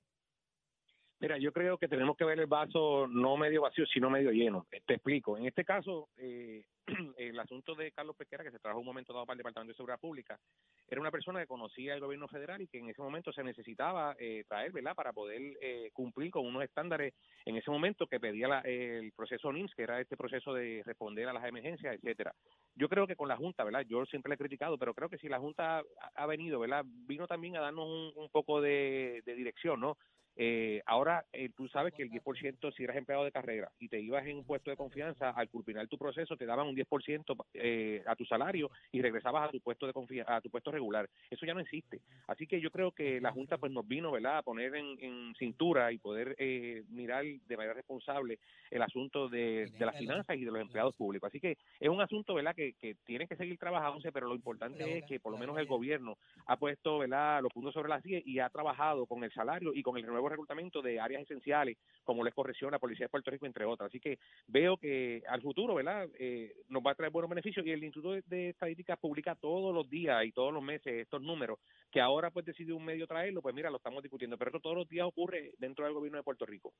Mira, 1.21 1.37
yo 1.37 1.53
creo 1.53 1.79
que 1.79 1.89
tenemos 1.89 2.17
que 2.17 2.25
ver 2.25 2.39
el 2.39 2.47
vaso 2.47 3.09
no 3.09 3.37
medio 3.37 3.63
vacío, 3.63 3.85
sino 3.87 4.09
medio 4.09 4.31
lleno. 4.31 4.67
Eh, 4.71 4.81
Te 4.87 4.95
explico. 4.95 5.37
En 5.37 5.47
este 5.47 5.65
caso, 5.65 6.11
eh, 6.17 6.65
el 7.19 7.39
asunto 7.41 7.75
de 7.75 7.91
Carlos 7.91 8.15
Pesquera, 8.15 8.45
que 8.45 8.53
se 8.53 8.61
trajo 8.61 8.79
un 8.79 8.87
momento 8.87 9.13
dado 9.13 9.27
para 9.27 9.35
el 9.35 9.39
Departamento 9.39 9.73
de 9.73 9.77
Seguridad 9.77 9.99
Pública, 9.99 10.39
era 10.87 11.01
una 11.01 11.11
persona 11.11 11.41
que 11.41 11.49
conocía 11.49 11.95
el 11.95 12.01
gobierno 12.01 12.29
federal 12.29 12.63
y 12.63 12.69
que 12.69 12.79
en 12.79 12.89
ese 12.89 13.03
momento 13.03 13.33
se 13.33 13.43
necesitaba 13.43 14.15
eh, 14.19 14.45
traer, 14.49 14.71
¿verdad?, 14.71 14.95
para 14.95 15.13
poder 15.13 15.43
eh, 15.61 15.91
cumplir 15.93 16.31
con 16.31 16.47
unos 16.47 16.63
estándares 16.63 17.15
en 17.45 17.57
ese 17.57 17.71
momento 17.71 18.07
que 18.07 18.21
pedía 18.21 18.47
la- 18.47 18.61
el 18.61 19.11
proceso 19.13 19.53
NIMS, 19.53 19.75
que 19.75 19.83
era 19.83 20.01
este 20.01 20.17
proceso 20.17 20.55
de 20.55 20.83
responder 20.87 21.29
a 21.29 21.33
las 21.33 21.45
emergencias, 21.45 21.97
etcétera. 21.97 22.33
Yo 22.77 22.89
creo 22.89 23.09
que 23.09 23.17
con 23.17 23.29
la 23.29 23.37
Junta, 23.37 23.65
¿verdad? 23.65 23.85
Yo 23.89 24.07
siempre 24.07 24.31
le 24.31 24.35
he 24.37 24.39
criticado, 24.39 24.79
pero 24.79 24.95
creo 24.95 25.09
que 25.09 25.19
si 25.19 25.29
la 25.29 25.41
Junta 25.41 25.79
ha, 25.81 25.83
ha 26.15 26.27
venido, 26.27 26.61
¿verdad? 26.61 26.85
Vino 26.87 27.27
también 27.27 27.57
a 27.57 27.61
darnos 27.61 27.87
un, 27.87 28.13
un 28.23 28.29
poco 28.31 28.61
de, 28.61 29.21
de 29.27 29.35
dirección, 29.35 29.81
¿no? 29.81 29.97
Eh, 30.40 30.81
ahora, 30.87 31.24
eh, 31.33 31.51
tú 31.57 31.66
sabes 31.66 31.92
que 31.92 32.05
el 32.05 32.11
10%, 32.11 32.70
si 32.70 32.85
eras 32.85 32.96
empleado 32.96 33.24
de 33.24 33.33
carrera 33.33 33.72
y 33.81 33.88
te 33.88 34.01
ibas 34.01 34.24
en 34.24 34.37
un 34.37 34.44
puesto 34.44 34.70
de 34.70 34.77
confianza, 34.77 35.31
al 35.31 35.48
culminar 35.48 35.88
tu 35.88 35.98
proceso 35.98 36.37
te 36.37 36.46
daban 36.46 36.68
un 36.68 36.77
10% 36.77 37.35
eh, 37.55 38.05
a 38.07 38.14
tu 38.14 38.24
salario 38.24 38.70
y 38.92 39.03
regresabas 39.03 39.48
a 39.48 39.51
tu 39.51 39.61
puesto 39.61 39.87
de 39.88 39.92
confia- 39.92 40.24
a 40.29 40.40
tu 40.40 40.48
puesto 40.48 40.70
regular. 40.70 41.09
Eso 41.29 41.44
ya 41.44 41.55
no 41.55 41.61
existe. 41.61 42.03
Así 42.29 42.46
que 42.46 42.61
yo 42.61 42.70
creo 42.70 42.92
que 42.92 43.20
la 43.20 43.33
Junta 43.33 43.59
pues 43.59 43.72
nos 43.72 43.87
vino, 43.88 44.12
¿verdad?, 44.12 44.38
a 44.38 44.42
poner 44.42 44.77
en, 44.77 44.96
en 45.01 45.35
cintura 45.35 45.90
y 45.90 45.98
poder 45.98 46.37
eh, 46.38 46.85
mirar 46.88 47.24
de 47.24 47.57
manera 47.57 47.74
responsable 47.74 48.38
el 48.70 48.83
asunto 48.83 49.29
de, 49.29 49.68
de 49.77 49.87
las 49.87 49.96
finanzas 49.96 50.37
y 50.37 50.44
de 50.44 50.53
los 50.53 50.61
empleados 50.61 50.94
públicos. 50.94 51.27
Así 51.27 51.40
que 51.40 51.57
es 51.81 51.88
un 51.88 52.01
asunto, 52.01 52.35
¿verdad?, 52.35 52.55
que, 52.55 52.74
que 52.74 52.94
tiene 53.05 53.27
que 53.27 53.35
seguir 53.35 53.59
trabajándose, 53.59 54.12
pero 54.12 54.29
lo 54.29 54.37
importante 54.37 54.98
es 54.98 55.05
que 55.05 55.18
por 55.18 55.33
lo 55.33 55.38
menos 55.38 55.59
el 55.59 55.66
gobierno 55.66 56.16
ha 56.46 56.57
puesto, 56.57 56.98
¿verdad?, 56.98 57.42
los 57.42 57.53
puntos 57.53 57.74
sobre 57.74 57.88
las 57.88 58.07
IE 58.07 58.22
y 58.24 58.38
ha 58.38 58.48
trabajado 58.51 59.05
con 59.07 59.24
el 59.24 59.33
salario 59.33 59.72
y 59.74 59.83
con 59.83 59.96
el 59.98 60.07
nuevo 60.07 60.28
reclutamiento 60.29 60.83
de 60.83 61.01
áreas 61.01 61.23
esenciales 61.23 61.77
como 62.05 62.25
la 62.25 62.31
corrección, 62.31 62.71
la 62.71 62.79
Policía 62.79 63.07
de 63.07 63.11
Puerto 63.11 63.31
Rico, 63.31 63.47
entre 63.47 63.64
otras. 63.64 63.88
Así 63.88 64.01
que 64.01 64.19
veo 64.47 64.77
que 64.77 65.23
al 65.29 65.43
futuro, 65.43 65.75
¿verdad?, 65.75 66.09
eh, 66.19 66.53
nos 66.69 66.83
va 66.83 66.93
a 66.93 66.95
traer 66.95 67.12
buenos 67.12 67.29
beneficios 67.31 67.64
y 67.67 67.71
el 67.71 67.85
Instituto 67.85 68.12
de- 68.12 68.23
de 68.27 68.49
Estadística 68.51 68.97
publica 68.97 69.35
todos 69.35 69.75
los 69.75 69.88
días 69.88 70.25
y 70.25 70.33
todos 70.33 70.53
los 70.53 70.62
meses 70.62 70.93
estos 70.95 71.23
números 71.23 71.59
que 71.91 72.01
ahora 72.01 72.31
pues 72.31 72.45
decidió 72.47 72.77
un 72.77 72.85
medio 72.85 73.07
traerlo, 73.07 73.43
pues 73.43 73.55
mira, 73.55 73.71
lo 73.71 73.77
estamos 73.79 74.03
discutiendo, 74.03 74.37
pero 74.37 74.51
esto 74.51 74.61
todos 74.61 74.77
los 74.77 74.88
días 74.88 75.07
ocurre 75.07 75.53
dentro 75.59 75.85
del 75.85 75.95
gobierno 75.95 76.19
de 76.19 76.25
Puerto 76.25 76.47
Rico. 76.47 76.73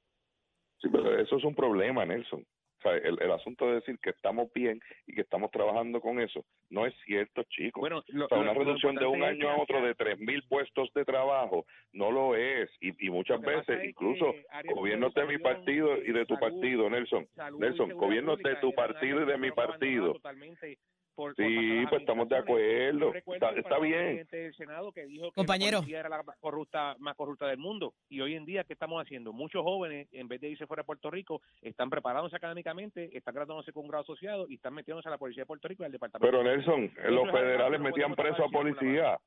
Sí, 0.81 0.89
pero 0.91 1.19
eso 1.19 1.37
es 1.37 1.45
un 1.45 1.55
problema, 1.55 2.05
Nelson. 2.05 2.45
O 2.79 2.81
sea, 2.83 2.93
el, 2.97 3.21
el 3.21 3.31
asunto 3.33 3.67
de 3.67 3.75
decir 3.77 3.99
que 4.01 4.11
estamos 4.11 4.53
bien 4.53 4.81
y 5.07 5.15
que 5.15 5.23
estamos 5.23 5.51
trabajando 5.51 6.01
con 6.01 6.21
eso 6.21 6.45
no 6.71 6.87
es 6.87 6.95
cierto, 7.05 7.43
chicos. 7.45 7.81
Bueno, 7.81 8.03
lo- 8.09 8.27
o 8.27 8.29
sea, 8.29 8.37
lo- 8.39 8.43
una 8.45 8.53
lo 8.55 8.61
reducción 8.61 8.95
de 8.95 9.07
un 9.07 9.23
año 9.23 9.51
a 9.51 9.57
otro 9.61 9.83
de 9.83 9.95
tres 9.95 10.19
mil 10.19 10.43
puestos 10.49 10.93
de 10.95 11.05
trabajo 11.05 11.67
no 11.93 12.11
lo 12.13 12.37
es. 12.37 12.71
Y, 12.81 13.07
y 13.07 13.11
muchas 13.11 13.41
veces, 13.41 13.81
es 13.81 13.89
incluso 13.89 14.33
gobiernos 14.75 15.13
de 15.15 15.25
mi 15.27 15.39
partido 15.39 15.97
y 15.97 16.13
de 16.13 16.25
tu 16.27 16.35
salud, 16.37 16.41
partido, 16.61 16.89
Nelson. 16.91 17.27
Nelson, 17.59 17.91
gobiernos 17.97 18.39
de 18.39 18.57
tu 18.57 18.73
partido 18.75 19.23
y 19.23 19.27
de 19.27 19.39
mi 19.39 19.51
partido. 19.51 20.13
totalmente 20.13 20.79
por- 21.19 21.35
Sí, 21.35 21.85
pues 21.89 22.01
estamos 22.03 22.29
de 22.29 22.37
acuerdo. 22.37 23.13
Está, 23.13 23.79
bien. 23.81 23.99
presidente 23.99 24.37
del 24.37 24.55
Senado 24.55 24.93
que 24.93 25.05
dijo 25.07 25.27
que 25.27 25.35
Compañero. 25.35 25.79
la 25.79 25.79
policía 25.81 25.99
era 26.01 26.09
la 26.09 26.23
más 26.23 26.39
corrupta, 26.39 26.95
más 27.01 27.17
corrupta 27.17 27.49
del 27.49 27.59
mundo. 27.59 27.93
Y 28.09 28.21
hoy 28.21 28.37
en 28.37 28.45
día, 28.45 28.63
¿qué 28.63 28.75
estamos 28.75 29.03
haciendo? 29.03 29.33
Muchos 29.33 29.65
jóvenes, 29.65 30.07
en 30.13 30.29
vez 30.29 30.41
de 30.41 30.51
irse 30.51 30.69
fuera 30.69 30.83
a 30.83 30.87
Puerto 30.87 31.11
Rico, 31.11 31.43
están 31.61 31.91
preparándose 31.91 32.37
académicamente, 32.37 33.11
están 33.17 33.35
graduándose 33.35 33.73
con 33.73 33.83
un 33.83 33.89
grado 33.89 34.03
asociado 34.05 34.47
y 34.49 34.55
están 34.55 34.75
metiéndose 34.75 35.09
a 35.09 35.11
la 35.11 35.19
Policía 35.19 35.43
de 35.43 35.47
Puerto 35.47 35.67
Rico 35.67 35.83
y 35.83 35.87
al 35.87 35.93
Departamento. 35.93 36.31
Pero 36.31 36.45
Nelson, 36.45 36.93
los 37.13 37.31
federales 37.33 37.81
metían 37.81 38.15
preso 38.15 38.45
a 38.45 38.49
policía. 38.49 39.19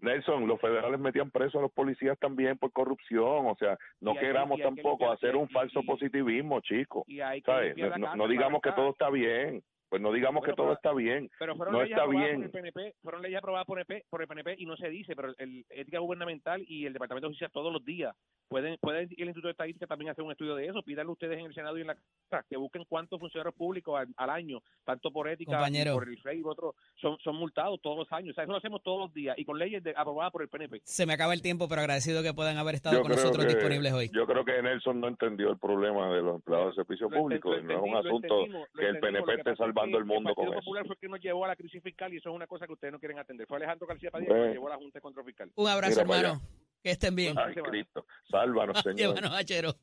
Nelson, 0.00 0.46
los 0.46 0.60
federales 0.60 1.00
metían 1.00 1.30
preso 1.30 1.58
a 1.58 1.62
los 1.62 1.72
policías 1.72 2.16
también 2.20 2.56
por 2.58 2.70
corrupción. 2.72 3.46
O 3.46 3.56
sea, 3.58 3.76
no 4.00 4.10
hay 4.12 4.18
queramos 4.18 4.58
que 4.58 4.62
tampoco 4.64 5.10
hacer 5.10 5.34
un 5.34 5.48
falso 5.48 5.80
y- 5.80 5.86
positivismo, 5.86 6.60
chicos. 6.60 7.04
y 7.06 7.20
hay 7.20 7.40
que 7.40 7.50
¿Sabes? 7.50 7.68
limpiar 7.76 7.98
la 7.98 8.08
No, 8.10 8.16
no 8.16 8.28
digamos 8.28 8.60
que 8.60 8.70
todo 8.72 8.90
está 8.90 9.08
bien. 9.10 9.62
Pues 9.88 10.02
no 10.02 10.12
digamos 10.12 10.42
que 10.44 10.50
Bueno, 10.52 10.56
todo 10.56 10.66
pero- 10.66 10.74
está 10.76 10.92
bien. 10.92 11.30
Pero 11.38 11.56
fueron 11.56 11.72
No 11.74 11.80
leyes 11.82 11.92
está 11.92 12.04
aprobadas 12.04 12.28
bien. 12.30 12.36
por 12.36 12.44
el 12.44 12.50
PNP, 12.72 12.94
fueron 13.02 13.22
leyes 13.22 13.38
aprobadas 13.38 13.66
por 13.66 13.78
el, 13.78 13.86
P- 13.86 14.04
por 14.10 14.20
el 14.22 14.28
PNP 14.28 14.54
y 14.58 14.66
no 14.66 14.76
se 14.76 14.88
dice, 14.90 15.16
pero 15.16 15.32
el 15.38 15.64
ética 15.70 15.98
gubernamental 15.98 16.62
y 16.68 16.84
el 16.86 16.92
Departamento 16.92 17.26
de 17.26 17.30
Justicia 17.32 17.48
todos 17.52 17.72
los 17.72 17.84
días 17.84 18.14
pueden 18.48 18.76
puede 18.80 19.02
el 19.02 19.08
Instituto 19.28 19.48
de 19.48 19.52
Estadística 19.52 19.86
también 19.86 20.10
hacer 20.10 20.24
un 20.24 20.30
estudio 20.30 20.54
de 20.54 20.66
eso, 20.66 20.82
pídanle 20.82 21.12
ustedes 21.12 21.38
en 21.38 21.46
el 21.46 21.54
Senado 21.54 21.76
y 21.78 21.82
en 21.82 21.86
la 21.88 21.96
Cámara 22.30 22.46
que 22.48 22.56
busquen 22.56 22.84
cuántos 22.88 23.18
funcionarios 23.20 23.54
públicos 23.54 23.98
al, 23.98 24.08
al 24.16 24.30
año, 24.30 24.60
tanto 24.84 25.10
por 25.10 25.28
ética 25.28 25.58
por 25.92 26.08
el 26.08 26.18
FREI 26.18 26.40
y 26.40 26.42
otros, 26.44 26.74
son, 26.96 27.18
son 27.22 27.36
multados 27.36 27.80
todos 27.82 27.96
los 27.98 28.12
años. 28.12 28.30
O 28.32 28.34
sea, 28.34 28.44
eso 28.44 28.52
lo 28.52 28.58
hacemos 28.58 28.82
todos 28.82 29.00
los 29.00 29.14
días 29.14 29.36
y 29.38 29.44
con 29.44 29.58
leyes 29.58 29.82
de- 29.82 29.94
aprobadas 29.96 30.32
por 30.32 30.42
el 30.42 30.48
PNP. 30.48 30.80
Se 30.84 31.06
me 31.06 31.12
acaba 31.14 31.32
el 31.34 31.42
tiempo, 31.42 31.68
pero 31.68 31.80
agradecido 31.82 32.22
que 32.22 32.32
puedan 32.34 32.56
haber 32.58 32.74
estado 32.74 32.96
Yo 32.96 33.02
con 33.02 33.10
nosotros 33.12 33.44
que, 33.46 33.54
disponibles 33.54 33.92
hoy. 33.92 34.10
yo 34.14 34.26
creo 34.26 34.44
que 34.44 34.62
Nelson 34.62 35.00
no 35.00 35.08
entendió 35.08 35.50
el 35.50 35.58
problema 35.58 36.10
de 36.14 36.22
los 36.22 36.36
empleados 36.36 36.74
de 36.76 36.82
servicio 36.82 37.08
Lo 37.10 37.18
público. 37.18 37.50
no 37.50 37.74
es 37.74 37.80
un 37.82 37.96
asunto 37.96 38.46
que 38.74 38.86
el. 38.86 38.98
PNP 38.98 39.26
que 39.26 39.34
esté 39.40 39.50
es 39.52 39.60
salvando 39.78 39.98
el 39.98 40.04
mundo 40.04 40.30
El 40.30 40.34
con 40.34 40.44
Partido 40.44 40.58
eso. 40.60 40.64
Popular 40.64 40.86
fue 40.86 40.94
el 40.94 41.00
que 41.00 41.08
nos 41.08 41.20
llevó 41.20 41.44
a 41.44 41.48
la 41.48 41.56
crisis 41.56 41.82
fiscal 41.82 42.12
y 42.12 42.16
eso 42.18 42.28
es 42.30 42.34
una 42.34 42.46
cosa 42.46 42.66
que 42.66 42.72
ustedes 42.72 42.92
no 42.92 42.98
quieren 42.98 43.18
atender. 43.18 43.46
Fue 43.46 43.56
Alejandro 43.56 43.86
García 43.86 44.10
Padilla 44.10 44.32
que 44.34 44.40
nos 44.40 44.52
llevó 44.52 44.66
a 44.66 44.70
la 44.70 44.76
Junta 44.76 44.98
de 44.98 45.02
Control 45.02 45.24
Fiscal. 45.26 45.52
Un 45.54 45.68
abrazo, 45.68 46.04
Mira 46.04 46.18
hermano. 46.18 46.42
Que 46.82 46.90
estén 46.92 47.14
bien. 47.16 47.36
Ay, 47.38 47.54
Cristo. 47.54 48.04
Sálvanos, 48.30 48.78
Señor. 48.82 48.96
Llévanos, 49.16 49.32
Achero. 49.32 49.74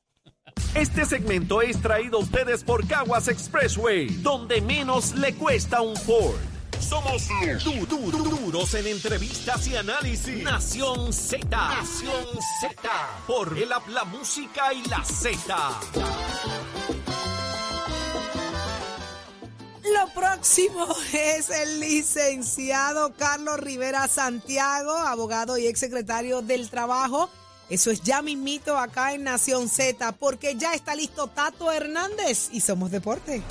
Este 0.75 1.05
segmento 1.05 1.61
es 1.61 1.81
traído 1.81 2.17
a 2.17 2.21
ustedes 2.21 2.63
por 2.63 2.87
Caguas 2.87 3.27
Expressway, 3.27 4.07
donde 4.21 4.61
menos 4.61 5.13
le 5.15 5.33
cuesta 5.35 5.81
un 5.81 5.95
Ford. 5.95 6.35
Somos 6.79 7.27
du- 7.63 7.85
du- 7.85 8.11
du- 8.11 8.23
duros 8.51 8.73
en 8.75 8.85
entrevistas 8.87 9.67
y 9.67 9.75
análisis. 9.75 10.43
Nación 10.43 11.13
Z. 11.13 11.47
Nación 11.49 12.25
Z. 12.59 12.89
Por 13.25 13.57
el 13.57 13.69
la 13.69 14.03
música 14.05 14.73
y 14.73 14.83
la 14.89 15.03
Z. 15.03 15.55
Lo 19.95 20.07
próximo 20.09 20.85
es 21.13 21.49
el 21.49 21.79
licenciado 21.79 23.13
Carlos 23.17 23.57
Rivera 23.61 24.09
Santiago, 24.09 24.91
abogado 24.91 25.57
y 25.57 25.67
exsecretario 25.67 26.41
del 26.41 26.69
Trabajo. 26.69 27.29
Eso 27.69 27.91
es 27.91 28.01
ya 28.01 28.21
mismito 28.21 28.77
acá 28.77 29.13
en 29.13 29.23
Nación 29.23 29.69
Z, 29.69 30.11
porque 30.19 30.55
ya 30.55 30.73
está 30.73 30.95
listo 30.95 31.27
Tato 31.27 31.71
Hernández 31.71 32.49
y 32.51 32.59
somos 32.59 32.91
deporte. 32.91 33.41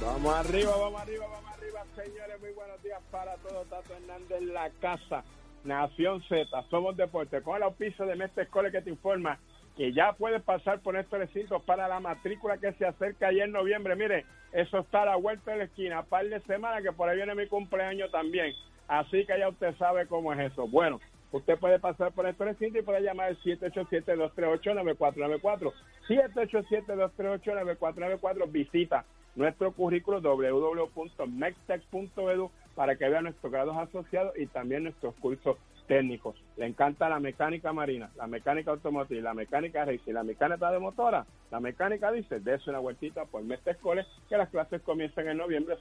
Vamos 0.00 0.34
arriba, 0.34 0.74
vamos 0.74 1.02
arriba, 1.02 1.26
vamos 1.26 1.52
arriba, 1.52 1.84
señores. 1.94 2.40
Muy 2.40 2.52
buenos 2.52 2.82
días 2.82 3.00
para 3.10 3.36
todos. 3.36 3.68
Tato 3.68 3.92
Hernández 3.92 4.40
la 4.40 4.70
casa. 4.80 5.22
Nación 5.64 6.22
Z, 6.30 6.48
somos 6.70 6.96
deporte. 6.96 7.42
Con 7.42 7.56
el 7.56 7.64
auspicio 7.64 8.06
de 8.06 8.16
Mestre 8.16 8.44
Escole 8.44 8.72
que 8.72 8.80
te 8.80 8.88
informa 8.88 9.38
que 9.76 9.92
ya 9.92 10.12
puedes 10.12 10.40
pasar 10.42 10.78
por 10.80 10.96
estos 10.96 11.18
recintos 11.18 11.60
para 11.62 11.88
la 11.88 11.98
matrícula 12.00 12.58
que 12.58 12.72
se 12.74 12.84
acerca 12.86 13.28
ayer 13.28 13.44
en 13.44 13.52
noviembre. 13.52 13.96
Mire, 13.96 14.26
eso 14.52 14.80
está 14.80 15.02
a 15.02 15.06
la 15.06 15.16
vuelta 15.16 15.52
de 15.52 15.58
la 15.58 15.64
esquina. 15.64 16.02
Par 16.02 16.28
de 16.28 16.40
semanas 16.40 16.82
que 16.82 16.92
por 16.92 17.08
ahí 17.08 17.16
viene 17.16 17.34
mi 17.34 17.46
cumpleaños 17.46 18.10
también. 18.10 18.54
Así 18.86 19.24
que 19.24 19.38
ya 19.38 19.48
usted 19.48 19.74
sabe 19.76 20.06
cómo 20.06 20.34
es 20.34 20.52
eso. 20.52 20.68
Bueno, 20.68 21.00
usted 21.30 21.58
puede 21.58 21.78
pasar 21.78 22.12
por 22.12 22.26
estos 22.26 22.46
recintos 22.46 22.82
y 22.82 22.84
puede 22.84 23.00
llamar 23.00 23.28
al 23.28 23.38
787-238-9494. 23.40 25.72
787-238-9494. 26.08 28.50
Visita 28.50 29.06
nuestro 29.34 29.72
currículo 29.72 30.20
www.mextech.edu 30.20 32.50
para 32.74 32.96
que 32.96 33.08
vea 33.08 33.22
nuestros 33.22 33.50
grados 33.50 33.78
asociados 33.78 34.38
y 34.38 34.44
también 34.46 34.84
nuestros 34.84 35.14
cursos 35.14 35.56
técnicos. 35.86 36.36
Le 36.56 36.66
encanta 36.66 37.08
la 37.08 37.20
mecánica 37.20 37.72
marina, 37.72 38.10
la 38.16 38.26
mecánica 38.26 38.70
automotriz, 38.70 39.22
la 39.22 39.34
mecánica 39.34 39.84
racing, 39.84 40.12
la 40.12 40.22
mecánica 40.22 40.70
de 40.70 40.78
motora. 40.78 41.26
La 41.50 41.60
mecánica 41.60 42.10
dice, 42.12 42.40
dése 42.40 42.70
una 42.70 42.78
vueltita 42.78 43.24
por 43.26 43.42
Mestre 43.42 43.72
Escoles, 43.72 44.06
que 44.28 44.36
las 44.36 44.48
clases 44.50 44.82
comienzan 44.82 45.28
en 45.28 45.38
noviembre, 45.38 45.76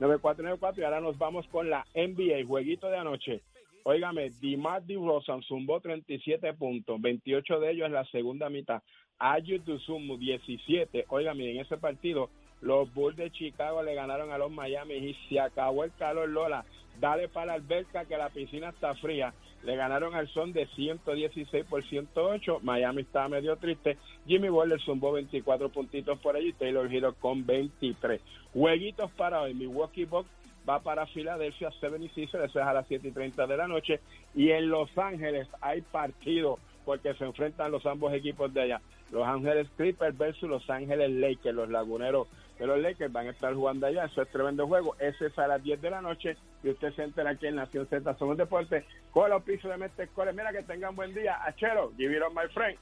787-238-9494. 0.00 0.78
Y 0.78 0.82
ahora 0.84 1.00
nos 1.00 1.18
vamos 1.18 1.46
con 1.48 1.70
la 1.70 1.86
NBA, 1.94 2.46
jueguito 2.46 2.88
de 2.88 2.96
anoche. 2.96 3.42
Óigame, 3.84 4.30
Dimar 4.40 4.82
DeRozan 4.82 5.42
zumbó 5.42 5.80
37 5.80 6.52
puntos, 6.54 7.00
28 7.00 7.60
de 7.60 7.70
ellos 7.70 7.86
en 7.86 7.92
la 7.94 8.04
segunda 8.06 8.50
mitad. 8.50 8.82
Ayu 9.18 9.60
Dusumu 9.62 10.16
17. 10.18 11.06
Óigame, 11.08 11.52
en 11.52 11.60
ese 11.60 11.76
partido 11.76 12.30
los 12.60 12.92
Bulls 12.92 13.16
de 13.16 13.30
Chicago 13.30 13.82
le 13.82 13.94
ganaron 13.94 14.30
a 14.32 14.38
los 14.38 14.50
Miami 14.50 14.94
y 14.94 15.14
se 15.28 15.40
acabó 15.40 15.84
el 15.84 15.92
calor, 15.92 16.28
Lola. 16.28 16.64
Dale 17.00 17.28
para 17.28 17.46
la 17.46 17.52
alberca 17.54 18.04
que 18.06 18.16
la 18.16 18.28
piscina 18.30 18.70
está 18.70 18.94
fría. 18.96 19.32
Le 19.62 19.76
ganaron 19.76 20.14
al 20.14 20.28
son 20.28 20.52
de 20.52 20.66
116 20.66 21.64
por 21.66 21.84
108. 21.84 22.60
Miami 22.62 23.02
estaba 23.02 23.28
medio 23.28 23.56
triste. 23.56 23.96
Jimmy 24.26 24.48
Butler 24.48 24.80
zumbó 24.80 25.12
24 25.12 25.68
puntitos 25.68 26.18
por 26.18 26.36
allí. 26.36 26.52
Taylor 26.52 26.92
Hero 26.92 27.14
con 27.20 27.46
23. 27.46 28.20
Jueguitos 28.52 29.10
para 29.12 29.42
hoy. 29.42 29.54
Milwaukee 29.54 30.04
Bucks 30.04 30.30
va 30.68 30.80
para 30.80 31.06
Filadelfia 31.06 31.70
76 31.80 32.28
eso 32.34 32.44
es 32.44 32.56
a 32.56 32.72
las 32.72 32.86
7 32.88 33.08
y 33.08 33.12
30 33.12 33.46
de 33.46 33.56
la 33.56 33.68
noche. 33.68 34.00
Y 34.34 34.50
en 34.50 34.68
Los 34.68 34.96
Ángeles 34.98 35.48
hay 35.60 35.82
partido 35.82 36.58
porque 36.84 37.14
se 37.14 37.24
enfrentan 37.24 37.70
los 37.70 37.84
ambos 37.86 38.12
equipos 38.12 38.52
de 38.52 38.62
allá. 38.62 38.80
Los 39.10 39.26
Ángeles 39.26 39.68
Clippers 39.76 40.16
versus 40.16 40.48
Los 40.48 40.68
Ángeles 40.68 41.10
Lakers, 41.10 41.54
los 41.54 41.68
laguneros 41.68 42.28
de 42.58 42.66
los 42.66 42.78
Lakers 42.80 43.12
van 43.12 43.28
a 43.28 43.30
estar 43.30 43.54
jugando 43.54 43.86
allá, 43.86 44.04
eso 44.04 44.22
es 44.22 44.28
tremendo 44.28 44.66
juego, 44.66 44.96
ese 44.98 45.26
es 45.26 45.38
a 45.38 45.46
las 45.46 45.62
10 45.62 45.80
de 45.80 45.90
la 45.90 46.00
noche 46.00 46.36
y 46.62 46.70
usted 46.70 46.92
se 46.94 47.04
entera 47.04 47.30
aquí 47.30 47.46
en 47.46 47.56
Nación 47.56 47.86
Z. 47.86 48.16
Somos 48.18 48.36
Deportes 48.36 48.84
con 49.12 49.30
los 49.30 49.42
pisos 49.42 49.70
de 49.70 49.76
Mestre 49.76 50.08
Mira 50.32 50.52
que 50.52 50.62
tengan 50.62 50.96
buen 50.96 51.14
día, 51.14 51.38
Achero, 51.44 51.92
give 51.96 52.14
it 52.14 52.22
on 52.22 52.34
my 52.34 52.48
friend. 52.52 52.76